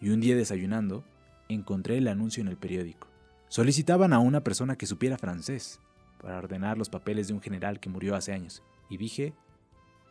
Y 0.00 0.10
un 0.10 0.20
día 0.20 0.36
desayunando, 0.36 1.04
encontré 1.48 1.98
el 1.98 2.08
anuncio 2.08 2.40
en 2.40 2.48
el 2.48 2.56
periódico. 2.56 3.08
Solicitaban 3.48 4.12
a 4.12 4.18
una 4.18 4.44
persona 4.44 4.76
que 4.76 4.86
supiera 4.86 5.18
francés 5.18 5.80
para 6.20 6.38
ordenar 6.38 6.78
los 6.78 6.90
papeles 6.90 7.28
de 7.28 7.34
un 7.34 7.40
general 7.40 7.80
que 7.80 7.88
murió 7.88 8.14
hace 8.14 8.32
años. 8.32 8.62
Y 8.88 8.96
dije, 8.96 9.34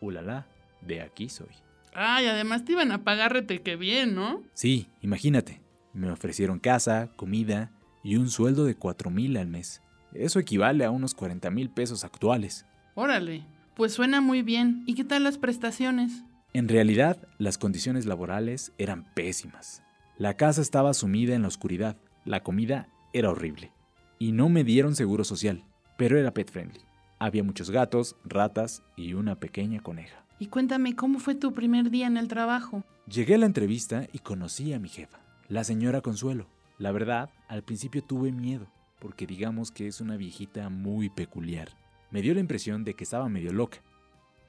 ulala, 0.02 0.48
de 0.82 1.02
aquí 1.02 1.30
soy. 1.30 1.56
Ay, 1.98 2.28
además 2.28 2.66
te 2.66 2.74
iban 2.74 2.92
a 2.92 3.06
pagar 3.06 3.32
rete 3.32 3.62
que 3.62 3.78
bien, 3.78 4.16
¿no? 4.16 4.44
Sí, 4.54 4.88
imagínate. 5.02 5.62
Me 5.94 6.12
ofrecieron 6.12 6.60
casa, 6.60 7.10
comida 7.16 7.72
y 8.04 8.18
un 8.18 8.30
sueldo 8.30 8.66
de 8.66 8.76
4 8.76 9.10
mil 9.10 9.38
al 9.38 9.48
mes. 9.48 9.82
Eso 10.14 10.40
equivale 10.40 10.84
a 10.84 10.92
unos 10.92 11.14
40 11.14 11.50
mil 11.52 11.70
pesos 11.70 12.04
actuales. 12.04 12.66
Órale, 12.96 13.46
pues 13.76 13.94
suena 13.94 14.20
muy 14.20 14.42
bien. 14.42 14.84
¿Y 14.86 14.96
qué 14.96 15.06
tal 15.06 15.24
las 15.24 15.38
prestaciones? 15.38 16.24
En 16.52 16.68
realidad, 16.68 17.18
las 17.38 17.58
condiciones 17.58 18.06
laborales 18.06 18.74
eran 18.78 19.06
pésimas. 19.14 19.82
La 20.18 20.36
casa 20.36 20.62
estaba 20.62 20.94
sumida 20.94 21.34
en 21.34 21.44
la 21.44 21.48
oscuridad, 21.48 21.96
la 22.26 22.44
comida 22.44 22.90
era 23.14 23.30
horrible. 23.30 23.72
Y 24.20 24.34
no 24.34 24.50
me 24.50 24.66
dieron 24.66 24.96
seguro 24.96 25.24
social, 25.24 25.64
pero 25.98 26.20
era 26.20 26.34
pet 26.34 26.52
friendly. 26.52 26.82
Había 27.20 27.44
muchos 27.44 27.72
gatos, 27.72 28.18
ratas 28.26 28.84
y 28.98 29.14
una 29.14 29.40
pequeña 29.40 29.80
coneja. 29.82 30.25
Y 30.38 30.48
cuéntame, 30.48 30.96
¿cómo 30.96 31.20
fue 31.20 31.36
tu 31.36 31.54
primer 31.54 31.90
día 31.90 32.08
en 32.08 32.18
el 32.18 32.28
trabajo? 32.28 32.84
Llegué 33.08 33.36
a 33.36 33.38
la 33.38 33.46
entrevista 33.46 34.08
y 34.12 34.20
conocí 34.20 34.74
a 34.74 34.80
mi 34.80 34.90
jefa, 34.90 35.20
la 35.48 35.64
señora 35.64 36.02
Consuelo. 36.02 36.48
La 36.78 36.92
verdad, 36.92 37.30
al 37.48 37.64
principio 37.64 38.04
tuve 38.04 38.34
miedo, 38.34 38.68
porque 39.00 39.26
digamos 39.26 39.72
que 39.72 39.88
es 39.88 40.02
una 40.02 40.18
viejita 40.18 40.70
muy 40.70 41.10
peculiar. 41.10 41.70
Me 42.12 42.22
dio 42.22 42.34
la 42.34 42.42
impresión 42.42 42.84
de 42.84 42.96
que 42.96 43.06
estaba 43.06 43.30
medio 43.30 43.54
loca. 43.54 43.78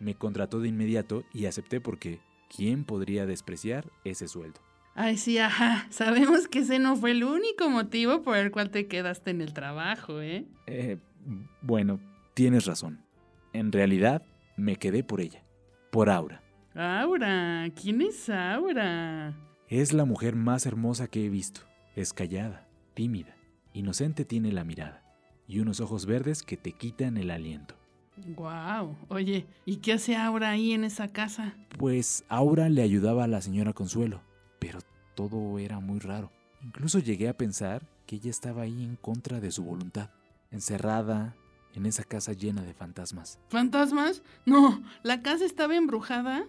Me 0.01 0.15
contrató 0.15 0.59
de 0.59 0.69
inmediato 0.69 1.25
y 1.33 1.47
acepté 1.47 1.81
porque 1.81 2.21
¿quién 2.55 2.85
podría 2.85 3.27
despreciar 3.27 3.91
ese 4.05 4.27
sueldo? 4.27 4.61
Ay, 4.97 5.19
sí, 5.19 5.39
ajá. 5.39 5.87
Sabemos 5.91 6.49
que 6.49 6.61
ese 6.61 6.81
no 6.81 6.97
fue 6.97 7.13
el 7.13 7.23
único 7.23 7.71
motivo 7.71 8.23
por 8.23 8.37
el 8.37 8.51
cual 8.51 8.71
te 8.71 8.89
quedaste 8.89 9.31
en 9.31 9.41
el 9.41 9.53
trabajo, 9.53 10.21
¿eh? 10.21 10.47
Eh, 10.67 10.99
bueno, 11.63 12.01
tienes 12.35 12.67
razón. 12.67 13.01
En 13.53 13.71
realidad, 13.71 14.23
me 14.57 14.77
quedé 14.77 15.05
por 15.05 15.21
ella. 15.21 15.46
Por 15.91 16.11
Aura. 16.11 16.43
Aura, 16.75 17.69
¿quién 17.81 18.03
es 18.03 18.29
Aura? 18.29 19.35
Es 19.69 19.93
la 19.93 20.05
mujer 20.05 20.37
más 20.37 20.67
hermosa 20.67 21.09
que 21.09 21.25
he 21.25 21.29
visto. 21.29 21.63
Es 21.95 22.13
callada, 22.13 22.69
tímida, 22.95 23.35
inocente 23.73 24.25
tiene 24.25 24.53
la 24.53 24.65
mirada 24.65 25.03
y 25.49 25.61
unos 25.61 25.81
ojos 25.81 26.07
verdes 26.07 26.43
que 26.43 26.57
te 26.57 26.73
quitan 26.73 27.17
el 27.17 27.31
aliento. 27.31 27.75
Wow. 28.35 28.97
Oye, 29.09 29.47
¿y 29.65 29.77
qué 29.77 29.95
hace 29.95 30.17
Aura 30.17 30.51
ahí 30.51 30.73
en 30.73 30.85
esa 30.85 31.09
casa? 31.09 31.55
Pues 31.79 32.25
Aura 32.29 32.69
le 32.69 32.83
ayudaba 32.83 33.25
a 33.25 33.29
la 33.29 33.43
señora 33.43 33.73
Consuelo, 33.73 34.23
pero 34.59 34.79
todo 35.15 35.59
era 35.59 35.81
muy 35.81 35.99
raro. 35.99 36.33
Incluso 36.63 36.99
llegué 36.99 37.29
a 37.29 37.37
pensar 37.37 37.87
que 38.07 38.17
ella 38.17 38.31
estaba 38.31 38.63
ahí 38.63 38.83
en 38.83 38.97
contra 38.97 39.41
de 39.41 39.51
su 39.51 39.65
voluntad, 39.65 40.11
encerrada 40.51 41.37
en 41.77 41.87
esa 41.87 42.03
casa 42.03 42.33
llena 42.33 42.63
de 42.63 42.75
fantasmas. 42.75 43.39
¿Fantasmas? 43.51 44.23
No, 44.45 44.83
¿la 45.03 45.23
casa 45.23 45.45
estaba 45.45 45.77
embrujada? 45.77 46.47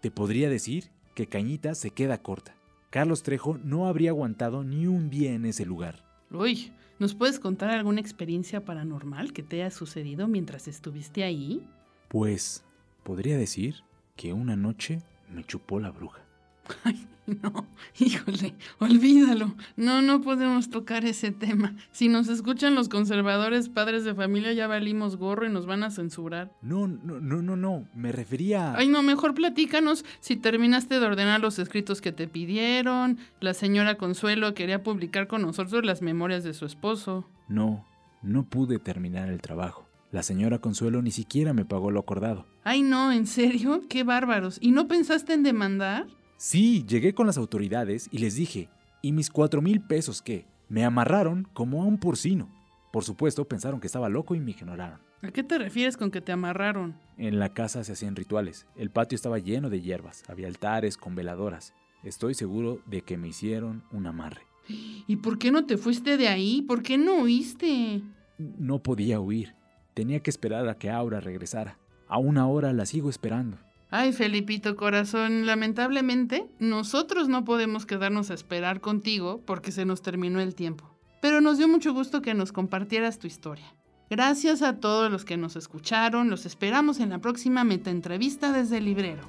Te 0.00 0.10
podría 0.10 0.48
decir 0.48 0.90
que 1.14 1.26
Cañita 1.26 1.74
se 1.74 1.90
queda 1.90 2.22
corta. 2.22 2.54
Carlos 2.90 3.22
Trejo 3.22 3.58
no 3.64 3.88
habría 3.88 4.10
aguantado 4.10 4.62
ni 4.62 4.86
un 4.86 5.10
día 5.10 5.32
en 5.32 5.46
ese 5.46 5.64
lugar. 5.64 6.04
Uy, 6.30 6.72
¿nos 6.98 7.14
puedes 7.14 7.40
contar 7.40 7.70
alguna 7.70 8.00
experiencia 8.00 8.64
paranormal 8.64 9.32
que 9.32 9.42
te 9.42 9.62
haya 9.62 9.70
sucedido 9.70 10.28
mientras 10.28 10.68
estuviste 10.68 11.24
ahí? 11.24 11.66
Pues 12.08 12.62
podría 13.02 13.36
decir 13.38 13.82
que 14.14 14.32
una 14.32 14.56
noche 14.56 15.02
me 15.30 15.44
chupó 15.44 15.80
la 15.80 15.90
bruja. 15.90 16.25
Ay, 16.84 17.06
no, 17.26 17.66
híjole, 17.98 18.54
olvídalo. 18.78 19.54
No, 19.76 20.00
no 20.00 20.20
podemos 20.20 20.70
tocar 20.70 21.04
ese 21.04 21.32
tema. 21.32 21.74
Si 21.90 22.08
nos 22.08 22.28
escuchan 22.28 22.74
los 22.74 22.88
conservadores 22.88 23.68
padres 23.68 24.04
de 24.04 24.14
familia, 24.14 24.52
ya 24.52 24.66
valimos 24.66 25.16
gorro 25.16 25.46
y 25.46 25.50
nos 25.50 25.66
van 25.66 25.82
a 25.82 25.90
censurar. 25.90 26.52
No, 26.62 26.86
no, 26.86 27.20
no, 27.20 27.42
no, 27.42 27.56
no. 27.56 27.88
Me 27.94 28.12
refería. 28.12 28.74
Ay, 28.76 28.88
no, 28.88 29.02
mejor 29.02 29.34
platícanos 29.34 30.04
si 30.20 30.36
terminaste 30.36 31.00
de 31.00 31.06
ordenar 31.06 31.40
los 31.40 31.58
escritos 31.58 32.00
que 32.00 32.12
te 32.12 32.28
pidieron. 32.28 33.18
La 33.40 33.54
señora 33.54 33.96
Consuelo 33.96 34.54
quería 34.54 34.82
publicar 34.82 35.26
con 35.26 35.42
nosotros 35.42 35.84
las 35.84 36.02
memorias 36.02 36.44
de 36.44 36.54
su 36.54 36.64
esposo. 36.64 37.28
No, 37.48 37.84
no 38.22 38.44
pude 38.44 38.78
terminar 38.78 39.28
el 39.30 39.40
trabajo. 39.40 39.86
La 40.12 40.22
señora 40.22 40.60
Consuelo 40.60 41.02
ni 41.02 41.10
siquiera 41.10 41.52
me 41.52 41.64
pagó 41.64 41.90
lo 41.90 42.00
acordado. 42.00 42.46
Ay, 42.62 42.82
no, 42.82 43.10
¿en 43.10 43.26
serio? 43.26 43.82
Qué 43.88 44.04
bárbaros. 44.04 44.58
¿Y 44.60 44.70
no 44.70 44.86
pensaste 44.86 45.34
en 45.34 45.42
demandar? 45.42 46.06
Sí, 46.36 46.84
llegué 46.86 47.14
con 47.14 47.26
las 47.26 47.38
autoridades 47.38 48.08
y 48.12 48.18
les 48.18 48.34
dije, 48.34 48.68
¿y 49.00 49.12
mis 49.12 49.30
cuatro 49.30 49.62
mil 49.62 49.80
pesos 49.80 50.20
qué? 50.20 50.46
Me 50.68 50.84
amarraron 50.84 51.48
como 51.54 51.82
a 51.82 51.86
un 51.86 51.98
porcino. 51.98 52.50
Por 52.92 53.04
supuesto, 53.04 53.46
pensaron 53.46 53.80
que 53.80 53.86
estaba 53.86 54.08
loco 54.08 54.34
y 54.34 54.40
me 54.40 54.50
ignoraron. 54.50 55.00
¿A 55.22 55.30
qué 55.30 55.42
te 55.42 55.58
refieres 55.58 55.96
con 55.96 56.10
que 56.10 56.20
te 56.20 56.32
amarraron? 56.32 56.94
En 57.16 57.38
la 57.38 57.54
casa 57.54 57.84
se 57.84 57.92
hacían 57.92 58.16
rituales. 58.16 58.66
El 58.76 58.90
patio 58.90 59.16
estaba 59.16 59.38
lleno 59.38 59.70
de 59.70 59.80
hierbas, 59.80 60.24
había 60.28 60.46
altares 60.46 60.98
con 60.98 61.14
veladoras. 61.14 61.72
Estoy 62.04 62.34
seguro 62.34 62.80
de 62.86 63.00
que 63.00 63.16
me 63.16 63.28
hicieron 63.28 63.82
un 63.90 64.06
amarre. 64.06 64.42
¿Y 64.68 65.16
por 65.16 65.38
qué 65.38 65.50
no 65.50 65.64
te 65.64 65.78
fuiste 65.78 66.16
de 66.16 66.28
ahí? 66.28 66.62
¿Por 66.62 66.82
qué 66.82 66.98
no 66.98 67.22
huiste? 67.22 68.02
No 68.36 68.82
podía 68.82 69.20
huir. 69.20 69.54
Tenía 69.94 70.20
que 70.20 70.30
esperar 70.30 70.68
a 70.68 70.76
que 70.76 70.90
Aura 70.90 71.20
regresara. 71.20 71.78
Aún 72.08 72.36
ahora 72.36 72.72
la 72.72 72.84
sigo 72.84 73.08
esperando. 73.08 73.58
Ay, 73.88 74.12
Felipito 74.12 74.74
corazón, 74.74 75.46
lamentablemente 75.46 76.46
nosotros 76.58 77.28
no 77.28 77.44
podemos 77.44 77.86
quedarnos 77.86 78.30
a 78.30 78.34
esperar 78.34 78.80
contigo 78.80 79.42
porque 79.46 79.70
se 79.70 79.84
nos 79.84 80.02
terminó 80.02 80.40
el 80.40 80.56
tiempo. 80.56 80.90
Pero 81.20 81.40
nos 81.40 81.58
dio 81.58 81.68
mucho 81.68 81.94
gusto 81.94 82.20
que 82.20 82.34
nos 82.34 82.50
compartieras 82.50 83.20
tu 83.20 83.28
historia. 83.28 83.72
Gracias 84.10 84.62
a 84.62 84.80
todos 84.80 85.10
los 85.10 85.24
que 85.24 85.36
nos 85.36 85.54
escucharon, 85.54 86.30
los 86.30 86.46
esperamos 86.46 86.98
en 86.98 87.10
la 87.10 87.20
próxima 87.20 87.62
meta 87.62 87.90
entrevista 87.90 88.50
desde 88.50 88.78
el 88.78 88.86
librero. 88.86 89.22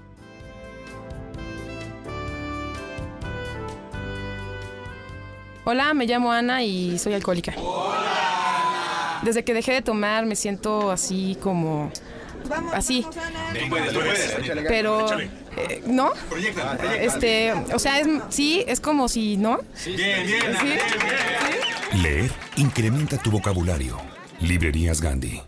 Hola, 5.66 5.94
me 5.94 6.08
llamo 6.08 6.32
Ana 6.32 6.64
y 6.64 6.98
soy 6.98 7.14
alcohólica. 7.14 7.54
Desde 9.22 9.44
que 9.44 9.54
dejé 9.54 9.74
de 9.74 9.82
tomar 9.84 10.26
me 10.26 10.36
siento 10.36 10.90
así 10.90 11.38
como... 11.42 11.92
Así. 12.74 13.06
Pero... 14.68 15.20
eh, 15.20 15.84
¿No? 15.86 16.12
Este, 17.00 17.54
o 17.54 17.80
sea, 17.80 18.00
es, 18.00 18.08
sí, 18.30 18.64
es 18.68 18.80
como 18.80 19.08
si, 19.10 19.38
¿no? 19.38 19.60
Bien, 19.86 20.26
bien. 20.26 20.58
¿Sí? 20.62 21.98
Leer 21.98 22.32
incrementa 22.58 23.18
tu 23.18 23.32
vocabulario. 23.32 23.98
Librerías 24.40 25.02
Gandhi. 25.02 25.42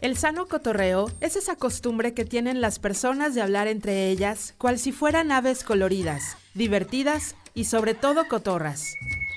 El 0.00 0.16
sano 0.16 0.46
cotorreo 0.48 1.10
es 1.20 1.36
esa 1.36 1.54
costumbre 1.54 2.12
que 2.12 2.24
tienen 2.24 2.60
las 2.60 2.80
personas 2.80 3.36
de 3.36 3.42
hablar 3.42 3.68
entre 3.68 4.08
ellas, 4.08 4.54
cual 4.58 4.80
si 4.80 4.90
fueran 4.90 5.30
aves 5.30 5.62
coloridas, 5.62 6.36
divertidas 6.54 7.36
y 7.54 7.66
sobre 7.66 7.94
todo 7.94 8.26
cotorras. 8.26 8.94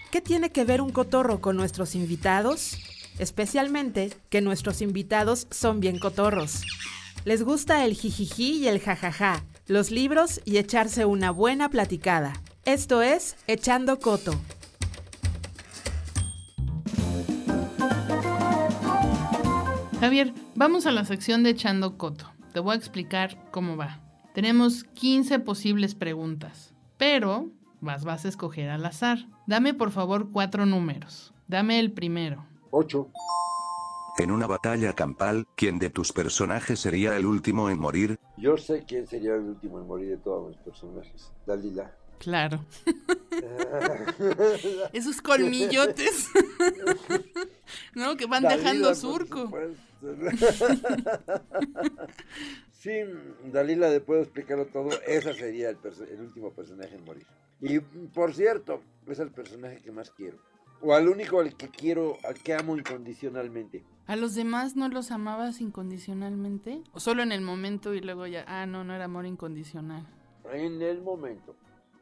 ¿Qué 0.10 0.22
tiene 0.22 0.50
que 0.50 0.64
ver 0.64 0.82
un 0.82 0.92
cotorro 0.92 1.40
con 1.42 1.56
nuestros 1.58 1.94
invitados? 1.94 2.80
Especialmente 3.20 4.12
que 4.30 4.42
nuestros 4.42 4.82
invitados 4.82 5.48
son 5.52 5.80
bien 5.80 6.00
cotorros. 6.00 6.64
Les 7.24 7.44
gusta 7.44 7.86
el 7.86 7.96
jijiji 7.96 8.60
y 8.60 8.68
el 8.68 8.80
jajaja, 8.80 9.44
los 9.68 9.90
libros 9.90 10.42
y 10.46 10.58
echarse 10.58 11.06
una 11.06 11.32
buena 11.32 11.70
platicada. 11.70 12.34
Esto 12.66 13.02
es 13.02 13.38
Echando 13.48 14.00
Coto. 14.00 14.34
Javier, 20.00 20.34
vamos 20.54 20.86
a 20.86 20.92
la 20.92 21.06
sección 21.06 21.42
de 21.42 21.52
Echando 21.52 21.98
Coto. 21.98 22.32
Te 22.54 22.60
voy 22.60 22.74
a 22.74 22.78
explicar 22.78 23.50
cómo 23.52 23.76
va. 23.76 24.02
Tenemos 24.34 24.84
15 24.84 25.40
posibles 25.40 25.96
preguntas, 25.96 26.74
pero 26.98 27.50
vas, 27.82 28.04
vas 28.04 28.26
a 28.26 28.28
escoger 28.28 28.70
al 28.70 28.86
azar. 28.86 29.26
Dame 29.48 29.74
por 29.74 29.92
favor 29.92 30.30
cuatro 30.32 30.66
números. 30.66 31.34
Dame 31.48 31.80
el 31.80 31.92
primero. 31.92 32.46
8. 32.78 33.10
En 34.18 34.32
una 34.32 34.48
batalla 34.48 34.94
campal, 34.94 35.48
¿quién 35.56 35.80
de 35.80 35.90
tus 35.90 36.12
personajes 36.12 36.78
sería 36.78 37.16
el 37.16 37.26
último 37.26 37.70
en 37.70 37.80
morir? 37.80 38.20
Yo 38.36 38.58
sé 38.58 38.84
quién 38.86 39.08
sería 39.08 39.36
el 39.36 39.44
último 39.44 39.80
en 39.80 39.88
morir 39.88 40.10
de 40.10 40.18
todos 40.18 40.50
mis 40.50 40.58
personajes. 40.58 41.32
Dalila. 41.46 41.96
Claro. 42.20 42.66
Esos 44.94 45.22
colmillotes. 45.22 46.30
no, 47.96 48.18
que 48.18 48.26
van 48.26 48.44
Dalila, 48.44 48.62
dejando 48.62 48.96
surco. 48.96 49.50
sí, 52.72 52.92
Dalila, 53.46 53.90
de 53.90 54.02
puedo 54.02 54.22
explicarlo 54.22 54.66
todo. 54.66 54.90
Esa 55.08 55.34
sería 55.34 55.70
el 55.70 56.20
último 56.20 56.52
personaje 56.52 56.96
en 56.96 57.06
morir. 57.06 57.26
Y 57.62 57.80
por 57.80 58.34
cierto, 58.34 58.82
es 59.08 59.20
el 59.20 59.32
personaje 59.32 59.82
que 59.82 59.94
más 59.94 60.12
quiero. 60.12 60.40
O 60.82 60.94
al 60.94 61.08
único 61.08 61.40
al 61.40 61.56
que 61.56 61.70
quiero, 61.70 62.18
al 62.24 62.36
que 62.36 62.54
amo 62.54 62.78
incondicionalmente. 62.78 63.84
¿A 64.08 64.16
los 64.16 64.36
demás 64.36 64.76
no 64.76 64.88
los 64.90 65.10
amabas 65.12 65.62
incondicionalmente? 65.62 66.84
¿O 66.94 67.00
solo 67.00 67.24
en 67.24 67.32
el 67.32 67.42
momento 67.42 67.94
y 67.96 68.02
luego 68.02 68.28
ya, 68.28 68.46
ah, 68.48 68.66
no, 68.66 68.84
no 68.84 68.94
era 68.94 69.06
amor 69.06 69.26
incondicional? 69.26 70.06
En 70.52 70.82
el 70.82 71.02
momento. 71.02 71.56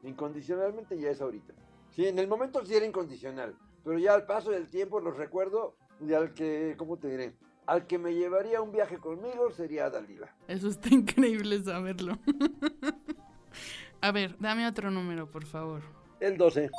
Incondicionalmente 0.04 1.00
ya 1.00 1.12
es 1.12 1.22
ahorita. 1.22 1.54
Sí, 1.92 2.06
en 2.08 2.20
el 2.20 2.28
momento 2.28 2.66
sí 2.66 2.76
era 2.76 2.86
incondicional. 2.86 3.56
Pero 3.86 3.98
ya 4.00 4.14
al 4.14 4.26
paso 4.26 4.52
del 4.52 4.68
tiempo 4.68 5.00
los 5.00 5.16
recuerdo 5.16 5.76
y 6.06 6.14
al 6.14 6.34
que, 6.34 6.76
¿cómo 6.78 6.98
te 6.98 7.10
diré? 7.10 7.36
Al 7.66 7.88
que 7.88 7.98
me 7.98 8.14
llevaría 8.14 8.62
un 8.62 8.72
viaje 8.72 8.98
conmigo 8.98 9.52
sería 9.52 9.90
Dalila. 9.90 10.36
Eso 10.48 10.68
está 10.68 10.90
increíble 10.94 11.64
saberlo. 11.64 12.20
A 14.02 14.12
ver, 14.12 14.36
dame 14.40 14.68
otro 14.68 14.92
número, 14.92 15.32
por 15.32 15.46
favor. 15.46 15.82
El 16.20 16.38
12. 16.38 16.70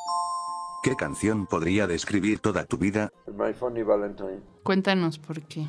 ¿Qué 0.84 0.96
canción 0.96 1.46
podría 1.46 1.86
describir 1.86 2.40
toda 2.40 2.66
tu 2.66 2.76
vida? 2.76 3.10
My 3.26 3.54
Funny 3.54 3.82
Valentine. 3.82 4.42
Cuéntanos 4.62 5.18
por 5.18 5.40
qué. 5.40 5.66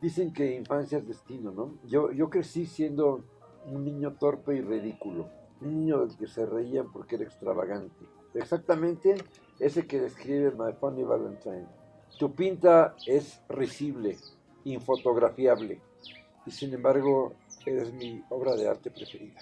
Dicen 0.00 0.32
que 0.32 0.56
infancia 0.56 0.98
es 0.98 1.06
destino, 1.06 1.52
¿no? 1.52 1.78
Yo, 1.84 2.10
yo 2.10 2.28
crecí 2.28 2.66
siendo 2.66 3.22
un 3.66 3.84
niño 3.84 4.14
torpe 4.14 4.56
y 4.56 4.62
ridículo. 4.62 5.28
Un 5.60 5.78
niño 5.78 6.04
del 6.04 6.16
que 6.16 6.26
se 6.26 6.44
reían 6.44 6.90
porque 6.90 7.14
era 7.14 7.22
extravagante. 7.22 8.06
Exactamente 8.34 9.14
ese 9.60 9.86
que 9.86 10.00
describe 10.00 10.50
My 10.50 10.72
Funny 10.72 11.04
Valentine. 11.04 11.68
Tu 12.18 12.34
pinta 12.34 12.96
es 13.06 13.40
risible, 13.48 14.18
infotografiable. 14.64 15.80
Y 16.44 16.50
sin 16.50 16.74
embargo, 16.74 17.34
eres 17.64 17.92
mi 17.92 18.20
obra 18.30 18.56
de 18.56 18.68
arte 18.68 18.90
preferida. 18.90 19.38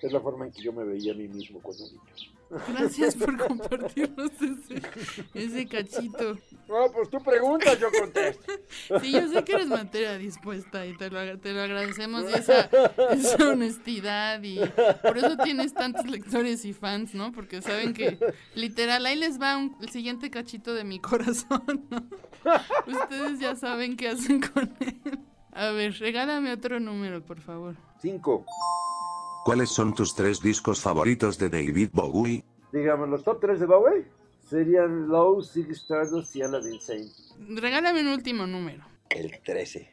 Es 0.00 0.10
la 0.10 0.20
forma 0.20 0.46
en 0.46 0.52
que 0.52 0.62
yo 0.62 0.72
me 0.72 0.84
veía 0.84 1.12
a 1.12 1.16
mí 1.16 1.28
mismo 1.28 1.60
cuando 1.60 1.84
niño. 1.84 2.39
Gracias 2.68 3.14
por 3.14 3.36
compartirnos 3.38 4.30
ese, 4.40 4.82
ese 5.34 5.66
cachito. 5.66 6.36
No, 6.68 6.90
pues 6.92 7.08
tú 7.10 7.18
preguntas, 7.22 7.78
yo 7.78 7.88
contesto. 7.92 8.52
Sí, 9.00 9.12
yo 9.12 9.28
sé 9.28 9.44
que 9.44 9.52
eres 9.52 9.66
materia 9.68 10.18
dispuesta 10.18 10.84
y 10.86 10.96
te 10.96 11.10
lo, 11.10 11.38
te 11.38 11.52
lo 11.52 11.62
agradecemos 11.62 12.24
y 12.30 12.34
esa, 12.34 12.68
esa 13.12 13.48
honestidad 13.48 14.42
y 14.42 14.58
por 15.02 15.16
eso 15.18 15.36
tienes 15.36 15.74
tantos 15.74 16.06
lectores 16.06 16.64
y 16.64 16.72
fans, 16.72 17.14
¿no? 17.14 17.30
Porque 17.32 17.62
saben 17.62 17.92
que 17.94 18.18
literal 18.54 19.06
ahí 19.06 19.16
les 19.16 19.40
va 19.40 19.56
un- 19.56 19.76
el 19.80 19.90
siguiente 19.90 20.30
cachito 20.30 20.74
de 20.74 20.84
mi 20.84 20.98
corazón, 21.00 21.86
¿no? 21.90 22.04
Ustedes 22.86 23.38
ya 23.38 23.54
saben 23.54 23.96
qué 23.96 24.08
hacen 24.08 24.40
con 24.40 24.74
él. 24.80 25.18
A 25.52 25.70
ver, 25.70 25.92
regálame 25.98 26.52
otro 26.52 26.80
número, 26.80 27.22
por 27.24 27.40
favor. 27.40 27.76
Cinco. 28.00 28.44
¿Cuáles 29.44 29.70
son 29.70 29.94
tus 29.94 30.14
tres 30.14 30.40
discos 30.40 30.80
favoritos 30.80 31.38
de 31.38 31.48
David 31.48 31.90
Bowie? 31.92 32.44
Digamos, 32.72 33.08
los 33.08 33.24
top 33.24 33.40
3 33.40 33.60
de 33.60 33.66
Bowie 33.66 34.06
serían 34.48 35.08
Low, 35.08 35.42
Ziggy 35.42 35.72
Stardust 35.72 36.36
y 36.36 36.42
Aladdin 36.42 36.80
Sane. 36.80 37.08
Regálame 37.60 38.02
un 38.02 38.08
último 38.08 38.46
número. 38.46 38.84
El 39.08 39.40
13. 39.42 39.90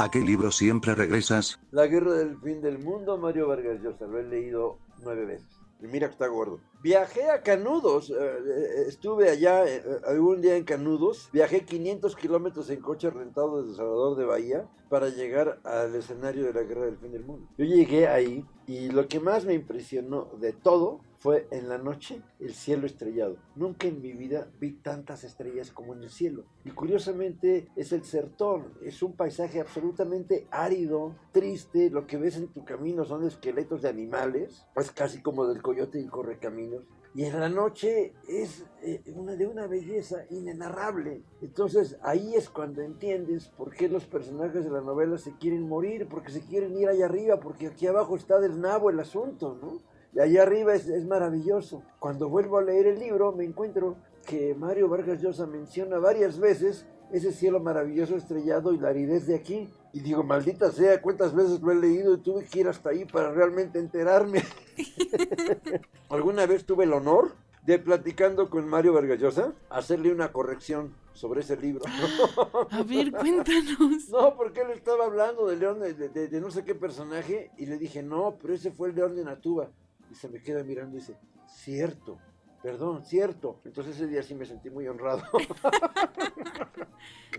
¿A 0.00 0.10
qué 0.10 0.20
libro 0.20 0.50
siempre 0.50 0.94
regresas? 0.94 1.60
La 1.72 1.86
guerra 1.86 2.14
del 2.14 2.38
fin 2.38 2.62
del 2.62 2.78
mundo, 2.78 3.18
Mario 3.18 3.48
Vargas 3.48 3.80
Llosa. 3.82 4.06
Lo 4.06 4.18
he 4.18 4.24
leído 4.24 4.78
nueve 5.02 5.26
veces. 5.26 5.57
Mira 5.80 6.08
que 6.08 6.12
está 6.12 6.26
gordo. 6.26 6.60
Viajé 6.82 7.30
a 7.30 7.42
Canudos. 7.42 8.10
eh, 8.10 8.14
eh, 8.16 8.84
estuve 8.88 9.30
allá 9.30 9.64
eh, 9.64 9.82
eh, 9.84 10.00
algún 10.06 10.40
día 10.40 10.56
en 10.56 10.64
Canudos. 10.64 11.28
Viajé 11.32 11.64
500 11.64 12.16
kilómetros 12.16 12.68
en 12.70 12.80
coche 12.80 13.10
rentado 13.10 13.62
desde 13.62 13.76
Salvador 13.76 14.16
de 14.16 14.24
Bahía 14.24 14.68
para 14.88 15.08
llegar 15.08 15.60
al 15.64 15.94
escenario 15.94 16.44
de 16.46 16.52
la 16.52 16.62
guerra 16.62 16.86
del 16.86 16.98
fin 16.98 17.12
del 17.12 17.24
mundo. 17.24 17.48
Yo 17.56 17.64
llegué 17.64 18.08
ahí 18.08 18.44
y 18.66 18.90
lo 18.90 19.06
que 19.06 19.20
más 19.20 19.44
me 19.44 19.54
impresionó 19.54 20.30
de 20.40 20.52
todo 20.52 21.00
fue 21.28 21.46
en 21.50 21.68
la 21.68 21.76
noche 21.76 22.22
el 22.40 22.54
cielo 22.54 22.86
estrellado. 22.86 23.36
Nunca 23.54 23.86
en 23.86 24.00
mi 24.00 24.14
vida 24.14 24.50
vi 24.58 24.72
tantas 24.72 25.24
estrellas 25.24 25.70
como 25.70 25.92
en 25.92 26.04
el 26.04 26.08
cielo. 26.08 26.46
Y 26.64 26.70
curiosamente 26.70 27.68
es 27.76 27.92
el 27.92 28.02
sertón, 28.04 28.72
es 28.80 29.02
un 29.02 29.14
paisaje 29.14 29.60
absolutamente 29.60 30.46
árido, 30.50 31.16
triste. 31.30 31.90
Lo 31.90 32.06
que 32.06 32.16
ves 32.16 32.38
en 32.38 32.48
tu 32.48 32.64
camino 32.64 33.04
son 33.04 33.26
esqueletos 33.26 33.82
de 33.82 33.90
animales, 33.90 34.64
es 34.74 34.90
casi 34.90 35.20
como 35.20 35.46
del 35.46 35.60
coyote 35.60 36.00
y 36.00 36.06
correcaminos. 36.06 36.84
Y 37.14 37.24
en 37.24 37.40
la 37.40 37.50
noche 37.50 38.14
es 38.26 38.64
eh, 38.82 39.02
una, 39.14 39.34
de 39.36 39.46
una 39.46 39.66
belleza 39.66 40.24
inenarrable. 40.30 41.24
Entonces 41.42 41.98
ahí 42.02 42.36
es 42.36 42.48
cuando 42.48 42.80
entiendes 42.80 43.48
por 43.48 43.74
qué 43.74 43.90
los 43.90 44.06
personajes 44.06 44.64
de 44.64 44.70
la 44.70 44.80
novela 44.80 45.18
se 45.18 45.36
quieren 45.36 45.68
morir, 45.68 46.06
porque 46.08 46.32
se 46.32 46.40
quieren 46.40 46.74
ir 46.78 46.88
allá 46.88 47.04
arriba, 47.04 47.38
porque 47.38 47.66
aquí 47.66 47.86
abajo 47.86 48.16
está 48.16 48.40
del 48.40 48.58
nabo 48.60 48.88
el 48.88 49.00
asunto, 49.00 49.58
¿no? 49.60 49.82
Y 50.14 50.20
allá 50.20 50.42
arriba 50.42 50.74
es, 50.74 50.88
es 50.88 51.04
maravilloso. 51.06 51.82
Cuando 51.98 52.28
vuelvo 52.28 52.58
a 52.58 52.62
leer 52.62 52.86
el 52.86 52.98
libro 52.98 53.32
me 53.32 53.44
encuentro 53.44 53.96
que 54.26 54.54
Mario 54.54 54.88
Vargas 54.88 55.20
Llosa 55.22 55.46
menciona 55.46 55.98
varias 55.98 56.38
veces 56.38 56.86
ese 57.12 57.32
cielo 57.32 57.60
maravilloso 57.60 58.16
estrellado 58.16 58.72
y 58.74 58.78
la 58.78 58.88
aridez 58.88 59.26
de 59.26 59.34
aquí. 59.36 59.70
Y 59.94 60.00
digo, 60.00 60.22
maldita 60.22 60.70
sea, 60.70 61.00
cuántas 61.00 61.34
veces 61.34 61.60
lo 61.62 61.72
he 61.72 61.74
leído 61.74 62.14
y 62.14 62.18
tuve 62.18 62.44
que 62.44 62.60
ir 62.60 62.68
hasta 62.68 62.90
ahí 62.90 63.04
para 63.06 63.30
realmente 63.32 63.78
enterarme. 63.78 64.42
Alguna 66.10 66.46
vez 66.46 66.64
tuve 66.64 66.84
el 66.84 66.92
honor 66.92 67.32
de 67.64 67.78
platicando 67.78 68.48
con 68.50 68.66
Mario 68.66 68.92
Vargas 68.94 69.18
Llosa, 69.18 69.52
hacerle 69.70 70.12
una 70.12 70.32
corrección 70.32 70.94
sobre 71.12 71.40
ese 71.40 71.56
libro. 71.56 71.84
A 72.70 72.82
ver, 72.82 73.10
cuéntanos. 73.12 74.08
No, 74.10 74.34
porque 74.36 74.62
él 74.62 74.70
estaba 74.70 75.04
hablando 75.06 75.46
de 75.46 75.56
León, 75.56 75.80
de, 75.80 75.92
de- 75.94 76.28
de 76.28 76.40
no 76.40 76.50
sé 76.50 76.64
qué 76.64 76.74
personaje, 76.74 77.50
y 77.58 77.66
le 77.66 77.76
dije, 77.78 78.02
no, 78.02 78.36
pero 78.40 78.54
ese 78.54 78.70
fue 78.70 78.88
el 78.88 78.94
León 78.94 79.16
de 79.16 79.24
Natuba. 79.24 79.68
Y 80.10 80.14
se 80.14 80.28
me 80.28 80.42
queda 80.42 80.62
mirando 80.64 80.96
y 80.96 81.00
dice, 81.00 81.16
cierto, 81.46 82.18
Perdón, 82.62 83.04
cierto. 83.04 83.60
Entonces 83.64 83.96
ese 83.96 84.08
día 84.08 84.22
sí 84.22 84.34
me 84.34 84.44
sentí 84.44 84.68
muy 84.68 84.88
honrado. 84.88 85.22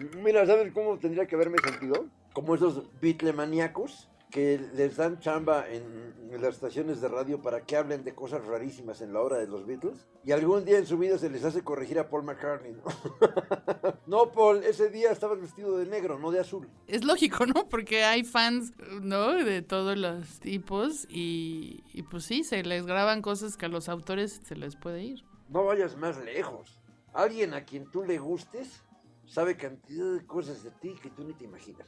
Mira, 0.24 0.46
¿sabes 0.46 0.72
cómo 0.74 0.98
tendría 0.98 1.26
que 1.28 1.36
haberme 1.36 1.58
sentido? 1.64 2.06
Como 2.34 2.56
esos 2.56 2.84
Beatlemaníacos 3.02 4.10
que 4.30 4.60
les 4.76 4.96
dan 4.96 5.20
chamba 5.20 5.68
en, 5.68 6.14
en, 6.32 6.42
las 6.42 6.56
estaciones 6.56 7.02
de 7.02 7.08
radio 7.08 7.42
para 7.42 7.66
que 7.66 7.76
hablen 7.76 8.04
de 8.04 8.14
cosas 8.14 8.46
rarísimas 8.46 9.02
en 9.02 9.14
la 9.14 9.22
hora 9.22 9.38
de 9.38 9.48
los 9.48 9.66
Beatles 9.66 10.08
y 10.24 10.32
algún 10.32 10.66
día 10.66 10.78
en 10.78 10.86
su 10.86 10.98
vida 10.98 11.18
se 11.18 11.30
les 11.30 11.44
hace 11.44 11.64
corregir 11.64 11.98
a 11.98 12.10
Paul 12.10 12.24
McCartney. 12.24 12.74
No, 12.74 12.84
no 14.08 14.32
Paul, 14.32 14.64
ese 14.64 14.90
día 14.90 15.12
estabas 15.12 15.42
vestido 15.42 15.78
de 15.78 15.88
negro, 15.88 16.20
no 16.20 16.30
de 16.30 16.40
azul. 16.40 16.70
Es 16.88 17.04
lógico, 17.04 17.46
¿no? 17.48 17.68
Porque 17.68 18.04
hay 18.04 18.24
fans, 18.24 18.74
¿no? 19.02 19.34
De 19.34 19.64
todos 19.64 19.98
los 19.98 20.40
tipos 20.40 21.08
y, 21.10 21.84
y 21.92 22.04
pues 22.04 22.26
sí, 22.26 22.44
se 22.44 22.62
les 22.64 22.86
graban 22.86 23.22
cosas 23.24 23.58
que 23.58 23.66
a 23.66 23.70
los 23.70 23.90
autores 23.90 24.42
se 24.44 24.56
les 24.56 24.76
puede 24.76 25.04
ir. 25.04 25.24
No 25.50 25.66
vayas 25.66 25.98
más 25.98 26.24
lejos. 26.24 26.80
Alguien 27.14 27.56
a 27.56 27.66
quien 27.66 27.90
tú 27.90 28.04
le 28.04 28.20
gustes 28.20 28.84
sabe 29.26 29.58
cantidad 29.58 30.14
de 30.14 30.26
cosas 30.26 30.64
de 30.64 30.72
ti 30.72 30.96
que 31.02 31.10
tú 31.10 31.24
ni 31.24 31.34
te 31.34 31.46
imaginas. 31.46 31.88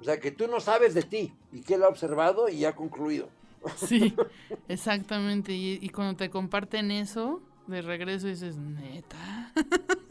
O 0.00 0.04
sea, 0.04 0.20
que 0.20 0.30
tú 0.30 0.46
no 0.48 0.60
sabes 0.60 0.94
de 0.94 1.02
ti 1.02 1.32
y 1.52 1.62
que 1.62 1.74
él 1.74 1.82
ha 1.82 1.88
observado 1.88 2.48
y 2.48 2.64
ha 2.64 2.74
concluido. 2.74 3.28
Sí, 3.76 4.14
exactamente. 4.68 5.52
Y, 5.52 5.78
y, 5.80 5.88
cuando 5.88 6.16
te 6.16 6.30
comparten 6.30 6.90
eso, 6.90 7.40
de 7.66 7.82
regreso 7.82 8.26
dices, 8.26 8.56
neta. 8.56 9.52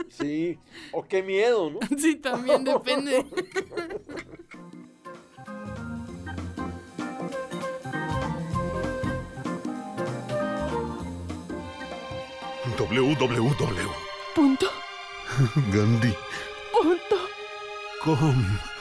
Sí, 0.09 0.59
o 0.91 1.03
qué 1.03 1.23
miedo, 1.23 1.71
¿no? 1.71 1.79
Sí, 1.97 2.17
también 2.17 2.63
depende. 2.63 3.25
www. 12.77 13.89
Punto. 14.35 14.67
Gandhi. 15.71 16.13
Punto. 16.71 17.17
Com. 18.03 18.72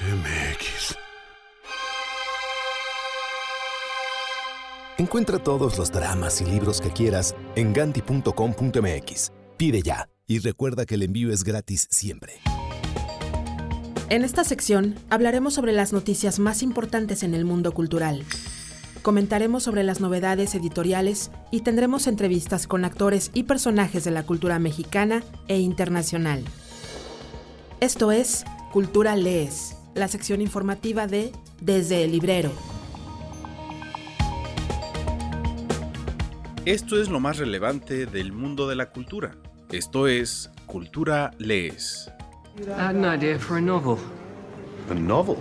MX. 0.00 0.96
Encuentra 4.98 5.38
todos 5.38 5.78
los 5.78 5.92
dramas 5.92 6.40
y 6.40 6.46
libros 6.46 6.80
que 6.80 6.90
quieras 6.90 7.34
en 7.54 7.72
gandhi.com.mx. 7.72 9.32
Pide 9.56 9.82
ya 9.82 10.08
y 10.26 10.38
recuerda 10.38 10.86
que 10.86 10.94
el 10.94 11.02
envío 11.02 11.32
es 11.32 11.44
gratis 11.44 11.86
siempre. 11.90 12.40
En 14.08 14.24
esta 14.24 14.44
sección 14.44 14.94
hablaremos 15.10 15.54
sobre 15.54 15.72
las 15.72 15.92
noticias 15.92 16.38
más 16.38 16.62
importantes 16.62 17.22
en 17.22 17.34
el 17.34 17.44
mundo 17.44 17.72
cultural. 17.72 18.24
Comentaremos 19.02 19.62
sobre 19.62 19.82
las 19.82 20.00
novedades 20.00 20.54
editoriales 20.54 21.30
y 21.50 21.60
tendremos 21.60 22.06
entrevistas 22.06 22.66
con 22.66 22.84
actores 22.84 23.30
y 23.34 23.44
personajes 23.44 24.04
de 24.04 24.10
la 24.12 24.24
cultura 24.24 24.58
mexicana 24.58 25.22
e 25.48 25.58
internacional. 25.58 26.44
Esto 27.80 28.10
es 28.10 28.44
Cultura 28.72 29.16
Lees, 29.16 29.76
la 29.94 30.08
sección 30.08 30.40
informativa 30.40 31.06
de 31.06 31.32
Desde 31.60 32.04
el 32.04 32.12
Librero. 32.12 32.50
Esto 36.64 37.00
es 37.00 37.08
lo 37.08 37.20
más 37.20 37.38
relevante 37.38 38.06
del 38.06 38.32
mundo 38.32 38.68
de 38.68 38.74
la 38.74 38.90
cultura. 38.90 39.36
Esto 39.70 40.08
es 40.08 40.50
Cultura 40.66 41.30
Lees. 41.38 42.10
I 42.58 42.70
had 42.70 42.96
an 42.96 43.04
idea 43.04 43.38
for 43.38 43.56
a 43.56 43.60
novel. 43.60 43.98
A 44.90 44.94
novel? 44.94 45.36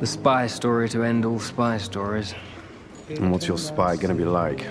The 0.00 0.06
spy 0.06 0.46
story 0.46 0.88
to 0.90 1.04
end 1.04 1.24
all 1.24 1.38
spy 1.38 1.78
stories. 1.78 2.34
And 3.08 3.30
what's 3.30 3.46
your 3.46 3.58
spy 3.58 3.96
gonna 3.96 4.14
be 4.14 4.24
like? 4.24 4.66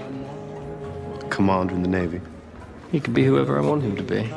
Commander 1.30 1.74
in 1.74 1.84
the 1.84 1.90
Navy? 1.90 2.20
He 2.92 3.00
could 3.00 3.14
be 3.14 3.24
whoever 3.26 3.58
I 3.58 3.66
want 3.66 3.82
him 3.82 3.96
to 3.96 4.04
be. 4.04 4.30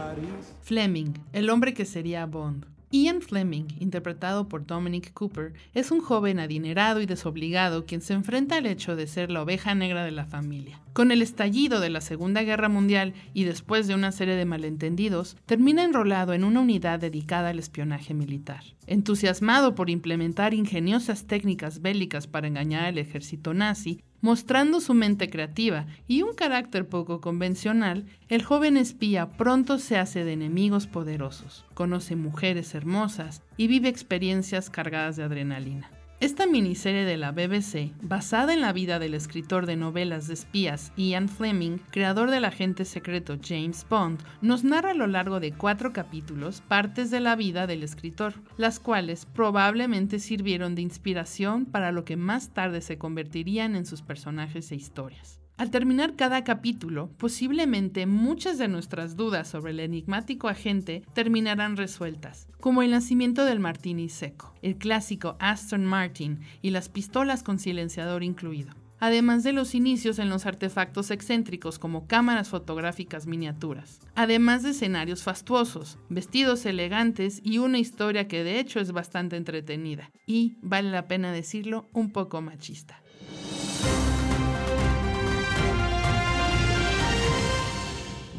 Fleming, 0.63 1.19
el 1.33 1.51
hombre 1.51 1.75
que 1.75 1.85
sería 1.85 2.27
Bond. 2.27 2.74
Ian 2.95 3.23
Fleming, 3.23 3.65
interpretado 3.81 4.49
por 4.49 4.67
Dominic 4.67 5.13
Cooper, 5.15 5.53
es 5.75 5.91
un 5.91 6.01
joven 6.01 6.39
adinerado 6.39 7.01
y 7.01 7.07
desobligado 7.07 7.87
quien 7.87 8.01
se 8.01 8.13
enfrenta 8.13 8.55
al 8.55 8.67
hecho 8.67 8.95
de 8.95 9.09
ser 9.09 9.33
la 9.33 9.43
oveja 9.43 9.75
negra 9.75 10.05
de 10.05 10.13
la 10.13 10.27
familia. 10.27 10.81
Con 10.93 11.11
el 11.11 11.21
estallido 11.21 11.81
de 11.81 11.91
la 11.91 12.01
Segunda 12.01 12.45
Guerra 12.45 12.69
Mundial 12.69 13.13
y 13.33 13.43
después 13.43 13.89
de 13.89 13.97
una 13.97 14.13
serie 14.13 14.37
de 14.37 14.45
malentendidos, 14.45 15.37
termina 15.45 15.83
enrolado 15.83 16.35
en 16.35 16.45
una 16.45 16.61
unidad 16.61 17.01
dedicada 17.01 17.49
al 17.49 17.59
espionaje 17.59 18.15
militar. 18.15 18.63
Entusiasmado 18.87 19.75
por 19.75 19.91
implementar 19.91 20.55
ingeniosas 20.55 21.27
técnicas 21.27 21.83
bélicas 21.83 22.29
para 22.29 22.47
engañar 22.47 22.85
al 22.85 22.99
ejército 22.99 23.55
nazi, 23.55 24.03
mostrando 24.25 24.81
su 24.81 24.95
mente 24.95 25.29
creativa 25.29 25.85
y 26.09 26.23
un 26.23 26.33
carácter 26.33 26.89
poco 26.89 27.21
convencional, 27.21 28.07
el 28.31 28.43
joven 28.43 28.79
espía 28.79 29.33
pronto 29.33 29.77
se 29.77 29.99
hace 29.99 30.25
de 30.25 30.33
enemigos 30.33 30.87
poderosos, 30.87 31.67
conoce 31.75 32.17
mujeres 32.17 32.75
hermosas 32.75 33.43
y 33.59 33.67
vive 33.67 33.91
experiencias 33.91 34.71
cargadas 34.71 35.17
de 35.17 35.25
adrenalina. 35.25 35.91
Esta 36.25 36.47
miniserie 36.47 37.05
de 37.05 37.19
la 37.19 37.33
BBC, 37.33 37.93
basada 38.01 38.55
en 38.55 38.63
la 38.63 38.73
vida 38.73 38.99
del 38.99 39.13
escritor 39.13 39.67
de 39.67 39.77
novelas 39.77 40.27
de 40.27 40.33
espías 40.33 40.91
Ian 40.97 41.29
Fleming, 41.29 41.77
creador 41.91 42.31
del 42.31 42.47
agente 42.47 42.87
secreto 42.87 43.37
James 43.47 43.85
Bond, 43.91 44.21
nos 44.41 44.65
narra 44.65 44.93
a 44.93 44.95
lo 44.95 45.07
largo 45.07 45.39
de 45.39 45.53
cuatro 45.53 45.93
capítulos 45.93 46.63
partes 46.63 47.11
de 47.11 47.21
la 47.21 47.37
vida 47.37 47.67
del 47.67 47.83
escritor, 47.83 48.33
las 48.57 48.81
cuales 48.81 49.27
probablemente 49.27 50.19
sirvieron 50.19 50.75
de 50.75 50.81
inspiración 50.81 51.67
para 51.67 51.93
lo 51.93 52.07
que 52.07 52.17
más 52.17 52.55
tarde 52.55 52.81
se 52.81 52.97
convertirían 52.97 53.77
en 53.77 53.85
sus 53.85 54.01
personajes 54.01 54.73
e 54.73 54.77
historias. 54.77 55.44
Al 55.57 55.71
terminar 55.71 56.17
cada 56.17 56.43
capítulo, 56.43 57.11
posiblemente 57.17 58.07
muchas 58.07 58.59
de 58.59 58.67
nuestras 58.67 59.15
dudas 59.15 59.47
sobre 59.47 59.71
el 59.71 59.79
enigmático 59.79 60.49
agente 60.49 61.05
terminarán 61.13 61.77
resueltas, 61.77 62.49
como 62.59 62.83
el 62.83 62.91
nacimiento 62.91 63.45
del 63.45 63.61
martini 63.61 64.09
seco, 64.09 64.53
el 64.63 64.77
clásico 64.77 65.37
Aston 65.39 65.85
Martin 65.85 66.41
y 66.61 66.71
las 66.71 66.89
pistolas 66.89 67.45
con 67.45 67.61
silenciador 67.61 68.25
incluido, 68.25 68.75
además 68.99 69.45
de 69.45 69.53
los 69.53 69.77
inicios 69.77 70.19
en 70.19 70.29
los 70.29 70.45
artefactos 70.45 71.13
excéntricos 71.13 71.79
como 71.79 72.09
cámaras 72.09 72.49
fotográficas 72.49 73.29
miniaturas, 73.29 74.01
además 74.17 74.65
de 74.65 74.71
escenarios 74.71 75.23
fastuosos, 75.23 75.99
vestidos 76.09 76.67
elegantes 76.67 77.41
y 77.45 77.59
una 77.59 77.79
historia 77.79 78.27
que 78.27 78.43
de 78.43 78.59
hecho 78.59 78.81
es 78.81 78.91
bastante 78.91 79.37
entretenida 79.37 80.11
y, 80.27 80.57
vale 80.63 80.91
la 80.91 81.07
pena 81.07 81.31
decirlo, 81.31 81.87
un 81.93 82.11
poco 82.11 82.41
machista. 82.41 83.04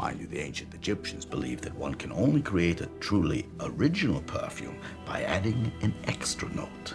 Mind 0.06 0.22
you, 0.22 0.28
the 0.28 0.40
ancient 0.40 0.72
Egyptians 0.76 1.26
believed 1.26 1.64
that 1.64 1.76
one 1.76 1.96
can 1.96 2.12
only 2.12 2.40
create 2.40 2.80
a 2.80 2.90
truly 3.00 3.48
original 3.60 4.22
perfume 4.22 4.78
by 5.04 5.24
adding 5.24 5.72
an 5.82 5.96
extra 6.04 6.48
note. 6.50 6.94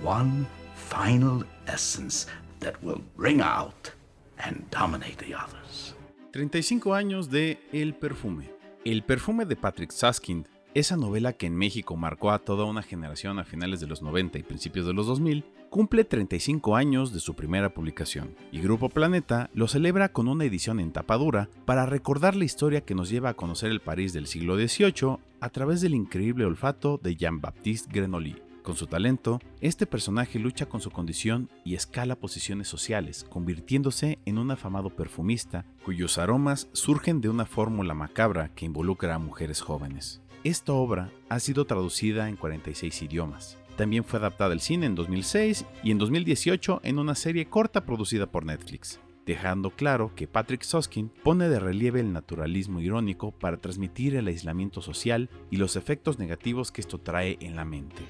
One 0.00 0.46
final 0.74 1.44
essence 1.66 2.24
that 2.60 2.82
will 2.82 3.02
ring 3.16 3.42
out 3.42 3.92
and 4.38 4.64
dominate 4.70 5.18
the 5.18 5.34
others. 5.34 5.92
35 6.32 6.94
años 6.94 7.28
de 7.28 7.58
El 7.74 7.92
Perfume. 7.92 8.48
El 8.86 9.02
Perfume 9.02 9.44
de 9.44 9.54
Patrick 9.54 9.92
Saskind, 9.92 10.46
esa 10.78 10.96
novela 10.96 11.32
que 11.32 11.46
en 11.46 11.56
México 11.56 11.96
marcó 11.96 12.30
a 12.30 12.38
toda 12.38 12.64
una 12.64 12.82
generación 12.82 13.38
a 13.38 13.44
finales 13.44 13.80
de 13.80 13.88
los 13.88 14.00
90 14.00 14.38
y 14.38 14.42
principios 14.44 14.86
de 14.86 14.92
los 14.92 15.06
2000, 15.08 15.44
cumple 15.70 16.04
35 16.04 16.76
años 16.76 17.12
de 17.12 17.20
su 17.20 17.34
primera 17.34 17.74
publicación, 17.74 18.36
y 18.52 18.60
Grupo 18.60 18.88
Planeta 18.88 19.50
lo 19.54 19.66
celebra 19.66 20.12
con 20.12 20.28
una 20.28 20.44
edición 20.44 20.78
en 20.78 20.92
tapadura 20.92 21.48
para 21.64 21.84
recordar 21.84 22.36
la 22.36 22.44
historia 22.44 22.82
que 22.82 22.94
nos 22.94 23.10
lleva 23.10 23.30
a 23.30 23.34
conocer 23.34 23.70
el 23.70 23.80
París 23.80 24.12
del 24.12 24.26
siglo 24.26 24.56
XVIII 24.56 25.18
a 25.40 25.50
través 25.50 25.80
del 25.80 25.94
increíble 25.94 26.44
olfato 26.44 27.00
de 27.02 27.16
Jean-Baptiste 27.16 27.90
Grenouille. 27.92 28.42
Con 28.62 28.76
su 28.76 28.86
talento, 28.86 29.40
este 29.60 29.86
personaje 29.86 30.38
lucha 30.38 30.66
con 30.66 30.80
su 30.80 30.90
condición 30.90 31.48
y 31.64 31.74
escala 31.74 32.16
posiciones 32.16 32.68
sociales, 32.68 33.24
convirtiéndose 33.28 34.18
en 34.26 34.38
un 34.38 34.50
afamado 34.50 34.90
perfumista 34.90 35.64
cuyos 35.84 36.18
aromas 36.18 36.68
surgen 36.72 37.20
de 37.20 37.30
una 37.30 37.46
fórmula 37.46 37.94
macabra 37.94 38.50
que 38.54 38.66
involucra 38.66 39.14
a 39.14 39.18
mujeres 39.18 39.62
jóvenes. 39.62 40.20
Esta 40.48 40.72
obra 40.72 41.12
ha 41.28 41.40
sido 41.40 41.66
traducida 41.66 42.26
en 42.26 42.36
46 42.36 43.02
idiomas. 43.02 43.58
También 43.76 44.02
fue 44.02 44.18
adaptada 44.18 44.54
al 44.54 44.62
cine 44.62 44.86
en 44.86 44.94
2006 44.94 45.66
y 45.84 45.90
en 45.90 45.98
2018 45.98 46.80
en 46.84 46.98
una 46.98 47.14
serie 47.16 47.44
corta 47.50 47.84
producida 47.84 48.24
por 48.24 48.46
Netflix, 48.46 48.98
dejando 49.26 49.68
claro 49.68 50.10
que 50.16 50.26
Patrick 50.26 50.62
Susskind 50.62 51.10
pone 51.22 51.50
de 51.50 51.60
relieve 51.60 52.00
el 52.00 52.14
naturalismo 52.14 52.80
irónico 52.80 53.30
para 53.30 53.58
transmitir 53.58 54.16
el 54.16 54.26
aislamiento 54.26 54.80
social 54.80 55.28
y 55.50 55.58
los 55.58 55.76
efectos 55.76 56.18
negativos 56.18 56.72
que 56.72 56.80
esto 56.80 56.96
trae 56.96 57.36
en 57.42 57.54
la 57.54 57.66
mente. 57.66 58.00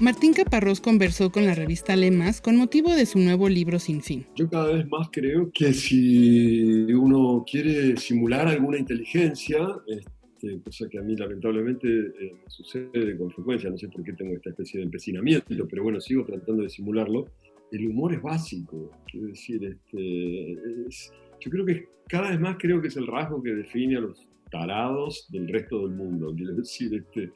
Martín 0.00 0.32
Caparrós 0.32 0.80
conversó 0.80 1.32
con 1.32 1.44
la 1.44 1.54
revista 1.56 1.96
Lemas 1.96 2.40
con 2.40 2.56
motivo 2.56 2.94
de 2.94 3.04
su 3.04 3.18
nuevo 3.18 3.48
libro 3.48 3.80
Sin 3.80 4.00
Fin. 4.00 4.26
Yo 4.36 4.48
cada 4.48 4.72
vez 4.72 4.88
más 4.88 5.08
creo 5.10 5.50
que 5.52 5.72
si 5.72 6.84
uno 6.92 7.44
quiere 7.50 7.96
simular 7.96 8.46
alguna 8.46 8.78
inteligencia, 8.78 9.58
este, 9.88 10.60
cosa 10.62 10.88
que 10.88 10.98
a 10.98 11.02
mí 11.02 11.16
lamentablemente 11.16 11.88
eh, 11.88 12.32
sucede 12.46 13.16
con 13.18 13.30
frecuencia, 13.32 13.70
no 13.70 13.76
sé 13.76 13.88
por 13.88 14.04
qué 14.04 14.12
tengo 14.12 14.36
esta 14.36 14.50
especie 14.50 14.78
de 14.78 14.84
empecinamiento, 14.84 15.66
pero 15.68 15.82
bueno, 15.82 16.00
sigo 16.00 16.24
tratando 16.24 16.62
de 16.62 16.68
simularlo. 16.68 17.26
El 17.72 17.88
humor 17.88 18.14
es 18.14 18.22
básico, 18.22 18.92
quiero 19.10 19.26
decir, 19.26 19.64
este, 19.64 20.52
es- 20.86 21.12
yo 21.40 21.50
creo 21.50 21.66
que 21.66 21.86
cada 22.08 22.30
vez 22.30 22.38
más 22.40 22.56
creo 22.58 22.80
que 22.80 22.86
es 22.88 22.96
el 22.96 23.06
rasgo 23.08 23.42
que 23.42 23.50
define 23.52 23.96
a 23.96 24.00
los 24.00 24.26
tarados 24.50 25.26
del 25.30 25.48
resto 25.48 25.86
del 25.86 25.96
mundo, 25.96 26.32
quiero 26.34 26.54
decir, 26.54 26.94
este, 26.94 27.30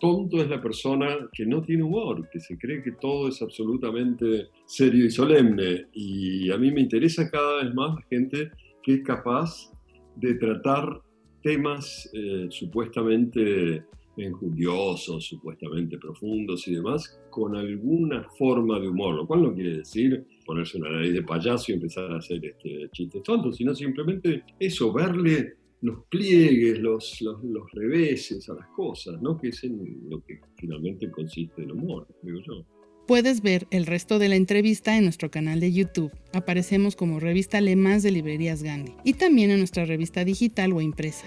tonto 0.00 0.42
es 0.42 0.48
la 0.48 0.60
persona 0.60 1.28
que 1.32 1.46
no 1.46 1.62
tiene 1.62 1.82
humor, 1.82 2.28
que 2.30 2.40
se 2.40 2.56
cree 2.58 2.82
que 2.82 2.92
todo 2.92 3.28
es 3.28 3.40
absolutamente 3.42 4.48
serio 4.66 5.04
y 5.06 5.10
solemne. 5.10 5.86
Y 5.92 6.50
a 6.50 6.58
mí 6.58 6.70
me 6.70 6.80
interesa 6.80 7.30
cada 7.30 7.64
vez 7.64 7.74
más 7.74 7.94
la 7.96 8.02
gente 8.08 8.50
que 8.82 8.94
es 8.94 9.02
capaz 9.02 9.72
de 10.16 10.34
tratar 10.34 11.00
temas 11.42 12.10
eh, 12.12 12.46
supuestamente 12.50 13.84
enjundiosos, 14.16 15.24
supuestamente 15.24 15.98
profundos 15.98 16.66
y 16.68 16.74
demás, 16.74 17.20
con 17.30 17.56
alguna 17.56 18.28
forma 18.38 18.78
de 18.78 18.88
humor, 18.88 19.16
lo 19.16 19.26
cual 19.26 19.42
no 19.42 19.54
quiere 19.54 19.78
decir 19.78 20.24
ponerse 20.46 20.78
una 20.78 20.90
nariz 20.90 21.14
de 21.14 21.22
payaso 21.22 21.72
y 21.72 21.74
empezar 21.74 22.12
a 22.12 22.18
hacer 22.18 22.44
este, 22.44 22.88
chistes 22.92 23.22
tontos, 23.22 23.56
sino 23.56 23.74
simplemente 23.74 24.44
eso, 24.58 24.92
verle 24.92 25.54
los 25.84 26.06
pliegues, 26.08 26.78
los, 26.78 27.20
los, 27.20 27.44
los 27.44 27.70
reveses 27.72 28.48
a 28.48 28.54
las 28.54 28.66
cosas, 28.68 29.20
¿no? 29.20 29.36
que 29.36 29.48
es 29.48 29.64
en 29.64 29.78
lo 30.08 30.24
que 30.24 30.40
finalmente 30.56 31.10
consiste 31.10 31.62
el 31.62 31.72
humor, 31.72 32.08
digo 32.22 32.38
yo. 32.46 32.64
Puedes 33.06 33.42
ver 33.42 33.66
el 33.70 33.84
resto 33.84 34.18
de 34.18 34.30
la 34.30 34.36
entrevista 34.36 34.96
en 34.96 35.04
nuestro 35.04 35.30
canal 35.30 35.60
de 35.60 35.74
YouTube. 35.74 36.10
Aparecemos 36.32 36.96
como 36.96 37.20
revista 37.20 37.60
Le 37.60 37.76
Mans 37.76 38.02
de 38.02 38.12
Librerías 38.12 38.62
Gandhi 38.62 38.94
y 39.04 39.12
también 39.12 39.50
en 39.50 39.58
nuestra 39.58 39.84
revista 39.84 40.24
digital 40.24 40.72
o 40.72 40.80
impresa. 40.80 41.26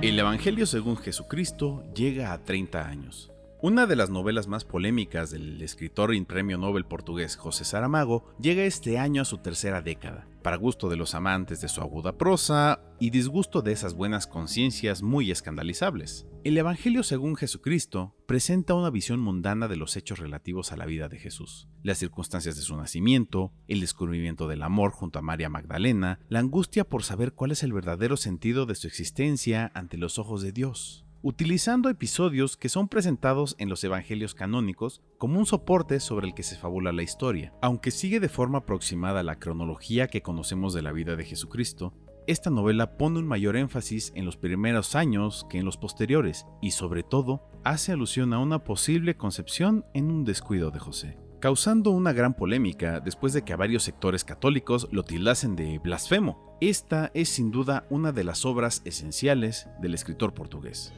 El 0.00 0.18
Evangelio 0.18 0.64
según 0.64 0.96
Jesucristo 0.96 1.84
llega 1.94 2.32
a 2.32 2.42
30 2.42 2.88
años. 2.88 3.35
Una 3.66 3.86
de 3.86 3.96
las 3.96 4.10
novelas 4.10 4.46
más 4.46 4.64
polémicas 4.64 5.32
del 5.32 5.60
escritor 5.60 6.14
y 6.14 6.24
premio 6.24 6.56
Nobel 6.56 6.84
portugués 6.84 7.34
José 7.34 7.64
Saramago 7.64 8.32
llega 8.40 8.62
este 8.62 8.96
año 8.96 9.22
a 9.22 9.24
su 9.24 9.38
tercera 9.38 9.82
década, 9.82 10.28
para 10.44 10.56
gusto 10.56 10.88
de 10.88 10.94
los 10.94 11.16
amantes 11.16 11.60
de 11.60 11.66
su 11.66 11.80
aguda 11.80 12.16
prosa 12.16 12.80
y 13.00 13.10
disgusto 13.10 13.62
de 13.62 13.72
esas 13.72 13.94
buenas 13.94 14.28
conciencias 14.28 15.02
muy 15.02 15.32
escandalizables. 15.32 16.28
El 16.44 16.56
Evangelio 16.56 17.02
según 17.02 17.34
Jesucristo 17.34 18.14
presenta 18.26 18.74
una 18.74 18.90
visión 18.90 19.18
mundana 19.18 19.66
de 19.66 19.74
los 19.74 19.96
hechos 19.96 20.20
relativos 20.20 20.70
a 20.70 20.76
la 20.76 20.86
vida 20.86 21.08
de 21.08 21.18
Jesús, 21.18 21.68
las 21.82 21.98
circunstancias 21.98 22.54
de 22.54 22.62
su 22.62 22.76
nacimiento, 22.76 23.52
el 23.66 23.80
descubrimiento 23.80 24.46
del 24.46 24.62
amor 24.62 24.92
junto 24.92 25.18
a 25.18 25.22
María 25.22 25.48
Magdalena, 25.48 26.20
la 26.28 26.38
angustia 26.38 26.84
por 26.84 27.02
saber 27.02 27.32
cuál 27.32 27.50
es 27.50 27.64
el 27.64 27.72
verdadero 27.72 28.16
sentido 28.16 28.64
de 28.64 28.76
su 28.76 28.86
existencia 28.86 29.72
ante 29.74 29.96
los 29.96 30.20
ojos 30.20 30.42
de 30.42 30.52
Dios 30.52 31.05
utilizando 31.22 31.88
episodios 31.88 32.56
que 32.56 32.68
son 32.68 32.88
presentados 32.88 33.56
en 33.58 33.68
los 33.68 33.82
evangelios 33.84 34.34
canónicos 34.34 35.02
como 35.18 35.38
un 35.38 35.46
soporte 35.46 36.00
sobre 36.00 36.28
el 36.28 36.34
que 36.34 36.42
se 36.42 36.56
fabula 36.56 36.92
la 36.92 37.02
historia. 37.02 37.52
Aunque 37.62 37.90
sigue 37.90 38.20
de 38.20 38.28
forma 38.28 38.58
aproximada 38.58 39.22
la 39.22 39.38
cronología 39.38 40.08
que 40.08 40.22
conocemos 40.22 40.74
de 40.74 40.82
la 40.82 40.92
vida 40.92 41.16
de 41.16 41.24
Jesucristo, 41.24 41.94
esta 42.26 42.50
novela 42.50 42.96
pone 42.96 43.18
un 43.18 43.26
mayor 43.26 43.56
énfasis 43.56 44.12
en 44.14 44.24
los 44.24 44.36
primeros 44.36 44.94
años 44.94 45.46
que 45.48 45.58
en 45.58 45.64
los 45.64 45.76
posteriores 45.76 46.46
y 46.60 46.72
sobre 46.72 47.02
todo 47.02 47.48
hace 47.64 47.92
alusión 47.92 48.32
a 48.32 48.38
una 48.38 48.64
posible 48.64 49.16
concepción 49.16 49.84
en 49.94 50.10
un 50.10 50.24
descuido 50.24 50.70
de 50.70 50.80
José 50.80 51.25
causando 51.40 51.90
una 51.90 52.12
gran 52.12 52.34
polémica 52.34 53.00
después 53.00 53.32
de 53.32 53.42
que 53.42 53.52
a 53.52 53.56
varios 53.56 53.82
sectores 53.82 54.24
católicos 54.24 54.88
lo 54.92 55.02
tildasen 55.02 55.56
de 55.56 55.78
blasfemo. 55.78 56.56
Esta 56.60 57.10
es 57.14 57.28
sin 57.28 57.50
duda 57.50 57.86
una 57.90 58.12
de 58.12 58.24
las 58.24 58.44
obras 58.44 58.82
esenciales 58.84 59.68
del 59.80 59.94
escritor 59.94 60.34
portugués. 60.34 60.92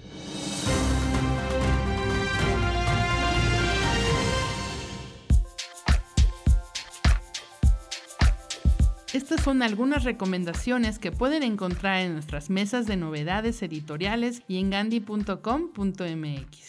Estas 9.14 9.42
son 9.42 9.62
algunas 9.62 10.04
recomendaciones 10.04 10.98
que 10.98 11.10
pueden 11.12 11.42
encontrar 11.42 12.02
en 12.02 12.12
nuestras 12.12 12.50
mesas 12.50 12.86
de 12.86 12.96
novedades 12.96 13.62
editoriales 13.62 14.42
y 14.46 14.58
en 14.58 14.68
gandhi.com.mx. 14.70 16.68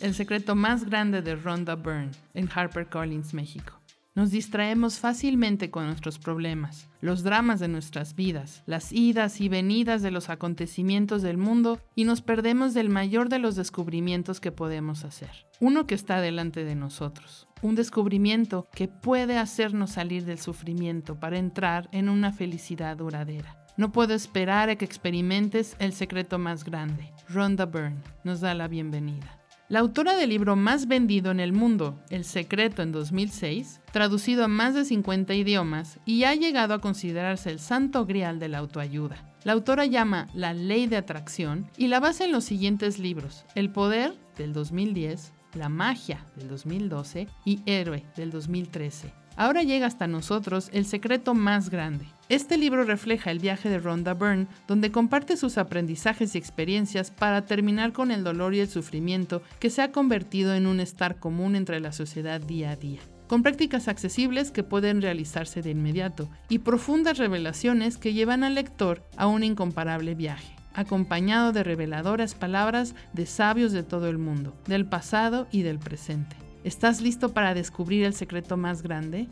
El 0.00 0.14
secreto 0.14 0.54
más 0.54 0.84
grande 0.84 1.22
de 1.22 1.36
Rhonda 1.36 1.76
Byrne 1.76 2.10
en 2.34 2.48
HarperCollins, 2.52 3.32
México. 3.32 3.80
Nos 4.14 4.30
distraemos 4.30 5.00
fácilmente 5.00 5.70
con 5.70 5.86
nuestros 5.86 6.18
problemas, 6.18 6.88
los 7.00 7.24
dramas 7.24 7.58
de 7.58 7.66
nuestras 7.66 8.14
vidas, 8.14 8.62
las 8.66 8.92
idas 8.92 9.40
y 9.40 9.48
venidas 9.48 10.02
de 10.02 10.12
los 10.12 10.30
acontecimientos 10.30 11.22
del 11.22 11.36
mundo 11.36 11.80
y 11.96 12.04
nos 12.04 12.22
perdemos 12.22 12.74
del 12.74 12.90
mayor 12.90 13.28
de 13.28 13.40
los 13.40 13.56
descubrimientos 13.56 14.40
que 14.40 14.52
podemos 14.52 15.04
hacer. 15.04 15.30
Uno 15.58 15.86
que 15.86 15.96
está 15.96 16.20
delante 16.20 16.64
de 16.64 16.76
nosotros. 16.76 17.48
Un 17.62 17.74
descubrimiento 17.74 18.68
que 18.72 18.86
puede 18.86 19.36
hacernos 19.36 19.90
salir 19.92 20.24
del 20.24 20.38
sufrimiento 20.38 21.18
para 21.18 21.38
entrar 21.38 21.88
en 21.90 22.08
una 22.08 22.32
felicidad 22.32 22.96
duradera. 22.96 23.64
No 23.76 23.90
puedo 23.90 24.14
esperar 24.14 24.70
a 24.70 24.76
que 24.76 24.84
experimentes 24.84 25.74
el 25.80 25.92
secreto 25.92 26.38
más 26.38 26.62
grande. 26.62 27.10
Rhonda 27.28 27.66
Byrne 27.66 28.00
nos 28.22 28.40
da 28.40 28.54
la 28.54 28.68
bienvenida. 28.68 29.43
La 29.70 29.78
autora 29.78 30.14
del 30.14 30.28
libro 30.28 30.56
más 30.56 30.88
vendido 30.88 31.30
en 31.30 31.40
el 31.40 31.54
mundo, 31.54 31.98
El 32.10 32.24
Secreto 32.24 32.82
en 32.82 32.92
2006, 32.92 33.80
traducido 33.92 34.44
a 34.44 34.48
más 34.48 34.74
de 34.74 34.84
50 34.84 35.32
idiomas 35.32 35.98
y 36.04 36.24
ha 36.24 36.34
llegado 36.34 36.74
a 36.74 36.82
considerarse 36.82 37.50
el 37.50 37.58
santo 37.58 38.04
grial 38.04 38.38
de 38.38 38.48
la 38.48 38.58
autoayuda. 38.58 39.24
La 39.42 39.54
autora 39.54 39.86
llama 39.86 40.28
La 40.34 40.52
Ley 40.52 40.86
de 40.86 40.98
Atracción 40.98 41.70
y 41.78 41.88
la 41.88 41.98
basa 41.98 42.26
en 42.26 42.32
los 42.32 42.44
siguientes 42.44 42.98
libros, 42.98 43.46
El 43.54 43.70
Poder 43.70 44.12
del 44.36 44.52
2010, 44.52 45.32
La 45.54 45.70
Magia 45.70 46.26
del 46.36 46.48
2012 46.48 47.26
y 47.46 47.62
Héroe 47.64 48.04
del 48.16 48.32
2013. 48.32 49.14
Ahora 49.34 49.62
llega 49.62 49.86
hasta 49.86 50.06
nosotros 50.06 50.68
el 50.74 50.84
secreto 50.84 51.32
más 51.32 51.70
grande. 51.70 52.04
Este 52.30 52.56
libro 52.56 52.84
refleja 52.84 53.30
el 53.30 53.38
viaje 53.38 53.68
de 53.68 53.78
Rhonda 53.78 54.14
Byrne, 54.14 54.46
donde 54.66 54.90
comparte 54.90 55.36
sus 55.36 55.58
aprendizajes 55.58 56.34
y 56.34 56.38
experiencias 56.38 57.10
para 57.10 57.44
terminar 57.44 57.92
con 57.92 58.10
el 58.10 58.24
dolor 58.24 58.54
y 58.54 58.60
el 58.60 58.68
sufrimiento 58.68 59.42
que 59.60 59.68
se 59.68 59.82
ha 59.82 59.92
convertido 59.92 60.54
en 60.54 60.66
un 60.66 60.80
estar 60.80 61.16
común 61.16 61.54
entre 61.54 61.80
la 61.80 61.92
sociedad 61.92 62.40
día 62.40 62.70
a 62.70 62.76
día. 62.76 63.00
Con 63.26 63.42
prácticas 63.42 63.88
accesibles 63.88 64.50
que 64.50 64.62
pueden 64.62 65.02
realizarse 65.02 65.60
de 65.60 65.70
inmediato 65.70 66.30
y 66.48 66.60
profundas 66.60 67.18
revelaciones 67.18 67.98
que 67.98 68.14
llevan 68.14 68.42
al 68.42 68.54
lector 68.54 69.02
a 69.16 69.26
un 69.26 69.44
incomparable 69.44 70.14
viaje 70.14 70.54
acompañado 70.74 71.52
de 71.52 71.62
reveladoras 71.62 72.34
palabras 72.34 72.94
de 73.12 73.26
sabios 73.26 73.70
de 73.70 73.84
todo 73.84 74.08
el 74.08 74.18
mundo, 74.18 74.56
del 74.66 74.86
pasado 74.86 75.46
y 75.52 75.62
del 75.62 75.78
presente. 75.78 76.36
¿Estás 76.64 77.00
listo 77.00 77.32
para 77.32 77.54
descubrir 77.54 78.04
el 78.04 78.14
secreto 78.14 78.56
más 78.56 78.82
grande? 78.82 79.28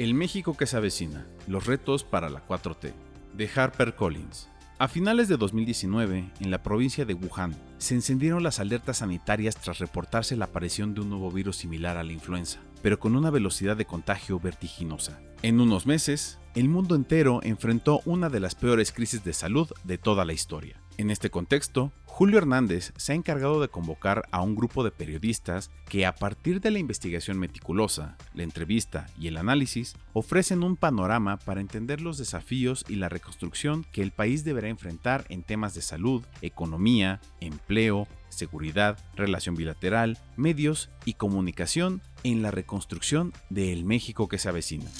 El 0.00 0.14
México 0.14 0.56
que 0.56 0.64
se 0.64 0.78
avecina, 0.78 1.26
los 1.46 1.66
retos 1.66 2.04
para 2.04 2.30
la 2.30 2.48
4T, 2.48 2.94
de 3.34 3.50
Harper 3.54 3.96
Collins. 3.96 4.48
A 4.78 4.88
finales 4.88 5.28
de 5.28 5.36
2019, 5.36 6.32
en 6.40 6.50
la 6.50 6.62
provincia 6.62 7.04
de 7.04 7.12
Wuhan, 7.12 7.54
se 7.76 7.96
encendieron 7.96 8.42
las 8.42 8.60
alertas 8.60 8.96
sanitarias 8.96 9.56
tras 9.56 9.78
reportarse 9.78 10.38
la 10.38 10.46
aparición 10.46 10.94
de 10.94 11.02
un 11.02 11.10
nuevo 11.10 11.30
virus 11.30 11.58
similar 11.58 11.98
a 11.98 12.02
la 12.02 12.14
influenza, 12.14 12.60
pero 12.80 12.98
con 12.98 13.14
una 13.14 13.28
velocidad 13.28 13.76
de 13.76 13.84
contagio 13.84 14.40
vertiginosa. 14.40 15.20
En 15.42 15.60
unos 15.60 15.84
meses, 15.84 16.38
el 16.54 16.70
mundo 16.70 16.94
entero 16.94 17.40
enfrentó 17.42 18.00
una 18.06 18.30
de 18.30 18.40
las 18.40 18.54
peores 18.54 18.92
crisis 18.92 19.22
de 19.22 19.34
salud 19.34 19.70
de 19.84 19.98
toda 19.98 20.24
la 20.24 20.32
historia. 20.32 20.80
En 20.96 21.10
este 21.10 21.28
contexto, 21.28 21.92
Julio 22.20 22.36
Hernández 22.36 22.92
se 22.98 23.12
ha 23.12 23.14
encargado 23.14 23.62
de 23.62 23.68
convocar 23.68 24.28
a 24.30 24.42
un 24.42 24.54
grupo 24.54 24.84
de 24.84 24.90
periodistas 24.90 25.70
que 25.88 26.04
a 26.04 26.14
partir 26.14 26.60
de 26.60 26.70
la 26.70 26.78
investigación 26.78 27.38
meticulosa, 27.38 28.18
la 28.34 28.42
entrevista 28.42 29.06
y 29.18 29.28
el 29.28 29.38
análisis 29.38 29.96
ofrecen 30.12 30.62
un 30.62 30.76
panorama 30.76 31.38
para 31.38 31.62
entender 31.62 32.02
los 32.02 32.18
desafíos 32.18 32.84
y 32.90 32.96
la 32.96 33.08
reconstrucción 33.08 33.86
que 33.90 34.02
el 34.02 34.10
país 34.10 34.44
deberá 34.44 34.68
enfrentar 34.68 35.24
en 35.30 35.42
temas 35.42 35.72
de 35.74 35.80
salud, 35.80 36.22
economía, 36.42 37.22
empleo, 37.40 38.06
seguridad, 38.28 38.98
relación 39.16 39.54
bilateral, 39.54 40.18
medios 40.36 40.90
y 41.06 41.14
comunicación 41.14 42.02
en 42.22 42.42
la 42.42 42.50
reconstrucción 42.50 43.32
del 43.48 43.86
México 43.86 44.28
que 44.28 44.36
se 44.36 44.50
avecina. 44.50 44.90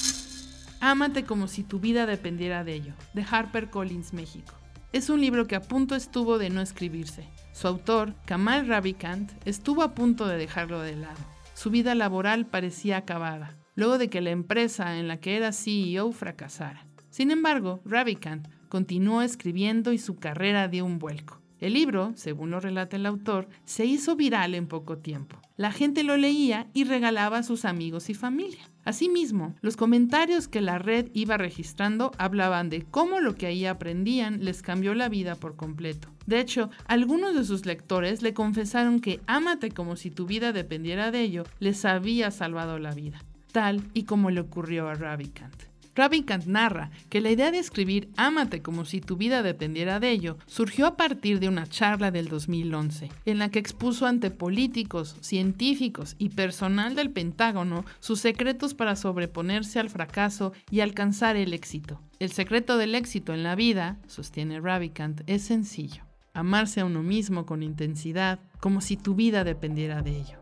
Ámate 0.81 1.27
como 1.27 1.49
si 1.49 1.65
tu 1.65 1.81
vida 1.81 2.07
dependiera 2.07 2.65
de 2.65 2.73
ello, 2.77 2.95
de 3.13 3.27
Harper 3.31 3.69
Collins 3.69 4.15
México. 4.15 4.60
Es 4.93 5.09
un 5.09 5.21
libro 5.21 5.47
que 5.47 5.55
a 5.55 5.61
punto 5.61 5.95
estuvo 5.95 6.37
de 6.37 6.51
no 6.51 6.61
escribirse. 6.61 7.29
Su 7.53 7.69
autor, 7.69 8.15
Kamal 8.25 8.67
Ravikant, 8.67 9.31
estuvo 9.45 9.85
a 9.85 9.95
punto 9.95 10.27
de 10.27 10.37
dejarlo 10.37 10.81
de 10.81 10.97
lado. 10.97 11.21
Su 11.55 11.71
vida 11.71 11.95
laboral 11.95 12.45
parecía 12.45 12.97
acabada, 12.97 13.57
luego 13.77 13.99
de 13.99 14.11
que 14.11 14.21
la 14.21 14.31
empresa 14.31 14.99
en 14.99 15.07
la 15.07 15.19
que 15.19 15.37
era 15.37 15.53
CEO 15.53 16.11
fracasara. 16.11 16.89
Sin 17.09 17.31
embargo, 17.31 17.81
Ravikant 17.85 18.49
continuó 18.69 19.23
escribiendo 19.23 19.93
y 19.93 19.99
su 19.99 20.17
carrera 20.17 20.67
dio 20.67 20.85
un 20.85 20.99
vuelco. 20.99 21.40
El 21.61 21.75
libro, 21.75 22.13
según 22.17 22.51
lo 22.51 22.59
relata 22.59 22.97
el 22.97 23.05
autor, 23.05 23.49
se 23.65 23.85
hizo 23.85 24.17
viral 24.17 24.55
en 24.55 24.67
poco 24.67 24.97
tiempo. 24.97 25.37
La 25.59 25.73
gente 25.73 26.05
lo 26.05 26.17
leía 26.17 26.69
y 26.73 26.85
regalaba 26.85 27.39
a 27.39 27.43
sus 27.43 27.67
amigos 27.67 28.09
y 28.09 28.15
familia. 28.15 28.71
Asimismo, 28.85 29.55
los 29.61 29.77
comentarios 29.77 30.49
que 30.49 30.63
la 30.63 30.79
red 30.79 31.09
iba 31.13 31.37
registrando 31.37 32.13
hablaban 32.17 32.71
de 32.71 32.83
cómo 32.83 33.21
lo 33.21 33.35
que 33.35 33.47
ahí 33.47 33.67
aprendían 33.67 34.43
les 34.43 34.63
cambió 34.63 34.95
la 34.95 35.11
vida 35.11 35.35
por 35.35 35.55
completo. 35.55 36.09
De 36.27 36.41
hecho, 36.41 36.71
algunos 36.87 37.35
de 37.35 37.45
sus 37.45 37.67
lectores 37.67 38.23
le 38.23 38.33
confesaron 38.33 39.01
que 39.01 39.21
Ámate 39.27 39.71
como 39.71 39.97
si 39.97 40.11
tu 40.11 40.25
vida 40.27 40.53
dependiera 40.53 41.11
de 41.11 41.21
ello 41.21 41.45
les 41.59 41.85
había 41.85 42.31
salvado 42.31 42.79
la 42.79 42.93
vida, 42.93 43.23
tal 43.53 43.83
y 43.93 44.05
como 44.05 44.31
le 44.31 44.41
ocurrió 44.41 44.89
a 44.89 44.95
Ravikant. 44.95 45.70
Ravikant 45.95 46.47
narra 46.47 46.91
que 47.09 47.21
la 47.21 47.31
idea 47.31 47.51
de 47.51 47.59
escribir 47.59 48.11
Ámate 48.17 48.63
como 48.63 48.85
si 48.85 49.01
tu 49.01 49.17
vida 49.17 49.43
dependiera 49.43 50.01
de 50.01 50.11
ello 50.11 50.39
surgió 50.47 50.87
a 50.87 50.97
partir 50.97 51.41
de 51.41 51.49
una 51.49 51.67
charla 51.67 52.11
del 52.11 52.29
2011, 52.29 53.11
en 53.25 53.39
la 53.39 53.51
que 53.51 53.59
expuso 53.59 54.07
ante 54.07 54.31
políticos, 54.31 55.17
científicos 55.21 56.15
y 56.19 56.31
personal 56.31 56.95
del 56.95 57.11
Pentágono 57.11 57.85
sus 57.99 58.21
secretos 58.21 58.75
para 58.75 58.97
sobreponerse 58.97 59.79
al 59.79 59.91
fracaso 59.91 60.53
y 60.71 60.81
alcanzar 60.81 61.37
el 61.37 61.53
éxito. 61.53 62.01
El 62.19 62.33
secreto 62.33 62.77
del 62.77 62.95
éxito 62.95 63.35
en 63.35 63.43
la 63.43 63.55
vida, 63.55 63.99
sostiene 64.07 64.61
Ravikant, 64.61 65.23
es 65.27 65.43
sencillo. 65.43 66.05
Amarse 66.33 66.81
a 66.81 66.85
uno 66.85 67.03
mismo 67.03 67.47
con 67.47 67.63
intensidad, 67.63 68.39
como 68.61 68.81
si 68.81 68.97
tu 68.97 69.15
vida 69.15 69.43
dependiera 69.43 70.03
de 70.03 70.19
ello. 70.19 70.40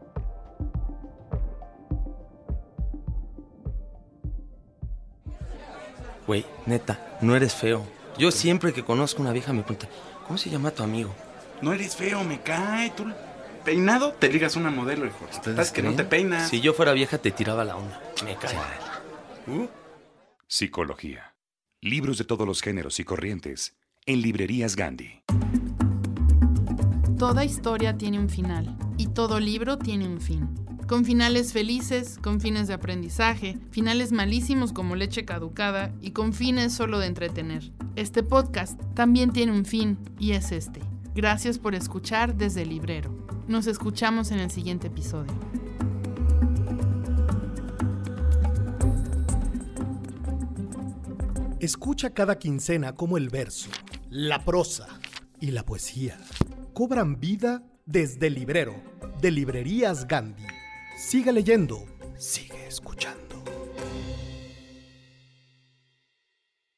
Güey, 6.29 6.45
neta, 6.66 7.16
no 7.22 7.35
eres 7.35 7.55
feo. 7.55 7.87
Yo 8.18 8.31
siempre 8.31 8.74
que 8.74 8.85
conozco 8.85 9.22
una 9.22 9.33
vieja 9.33 9.55
me 9.55 9.62
pregunta, 9.62 9.89
¿cómo 10.26 10.37
se 10.37 10.51
llama 10.51 10.70
tu 10.70 10.83
amigo? 10.83 11.14
No 11.62 11.72
eres 11.72 11.97
feo, 11.97 12.22
me 12.22 12.43
cae. 12.43 12.91
Tú 12.91 13.07
peinado 13.64 14.12
te 14.12 14.31
ligas 14.31 14.55
una 14.55 14.70
modelo, 14.70 15.07
hijo. 15.07 15.26
Estás 15.31 15.72
que 15.72 15.83
no 15.83 15.97
te 15.97 16.05
peinas. 16.05 16.51
Si 16.51 16.61
yo 16.61 16.74
fuera 16.74 16.93
vieja 16.93 17.16
te 17.16 17.31
tiraba 17.31 17.64
la 17.64 17.76
onda. 17.76 18.03
Me 18.26 18.37
cae. 18.37 18.55
Uh. 19.47 19.68
Psicología. 20.47 21.35
Libros 21.81 22.18
de 22.18 22.24
todos 22.24 22.47
los 22.47 22.61
géneros 22.61 23.01
y 23.01 23.05
corrientes 23.05 23.79
en 24.05 24.20
librerías 24.20 24.76
Gandhi. 24.76 25.22
Toda 27.18 27.43
historia 27.47 27.97
tiene 27.97 28.18
un 28.18 28.29
final 28.29 28.76
y 28.99 29.07
todo 29.07 29.41
libro 29.41 29.79
tiene 29.79 30.07
un 30.07 30.20
fin 30.20 30.57
con 30.89 31.05
finales 31.05 31.53
felices, 31.53 32.18
con 32.22 32.41
fines 32.41 32.66
de 32.66 32.74
aprendizaje, 32.74 33.59
finales 33.70 34.11
malísimos 34.11 34.72
como 34.72 34.97
leche 34.97 35.26
caducada 35.26 35.93
y 36.01 36.12
con 36.12 36.32
fines 36.32 36.72
solo 36.72 36.99
de 36.99 37.07
entretener. 37.07 37.70
Este 37.95 38.22
podcast 38.22 38.80
también 38.95 39.30
tiene 39.30 39.53
un 39.53 39.66
fin 39.66 39.99
y 40.18 40.32
es 40.32 40.51
este. 40.51 40.80
Gracias 41.14 41.59
por 41.59 41.74
escuchar 41.74 42.36
desde 42.36 42.62
el 42.62 42.70
librero. 42.70 43.14
Nos 43.47 43.66
escuchamos 43.66 44.30
en 44.30 44.39
el 44.41 44.51
siguiente 44.51 44.86
episodio. 44.86 45.32
Escucha 51.61 52.14
cada 52.14 52.39
quincena 52.39 52.95
como 52.95 53.18
el 53.18 53.28
verso, 53.28 53.68
la 54.09 54.43
prosa 54.43 54.89
y 55.39 55.51
la 55.51 55.66
poesía 55.66 56.18
cobran 56.72 57.20
vida 57.20 57.62
desde 57.84 58.28
el 58.28 58.34
librero 58.34 58.74
de 59.20 59.32
Librerías 59.32 60.07
Gandhi. 60.07 60.57
Sigue 60.99 61.30
leyendo, 61.32 61.86
sigue 62.16 62.66
escuchando. 62.66 63.28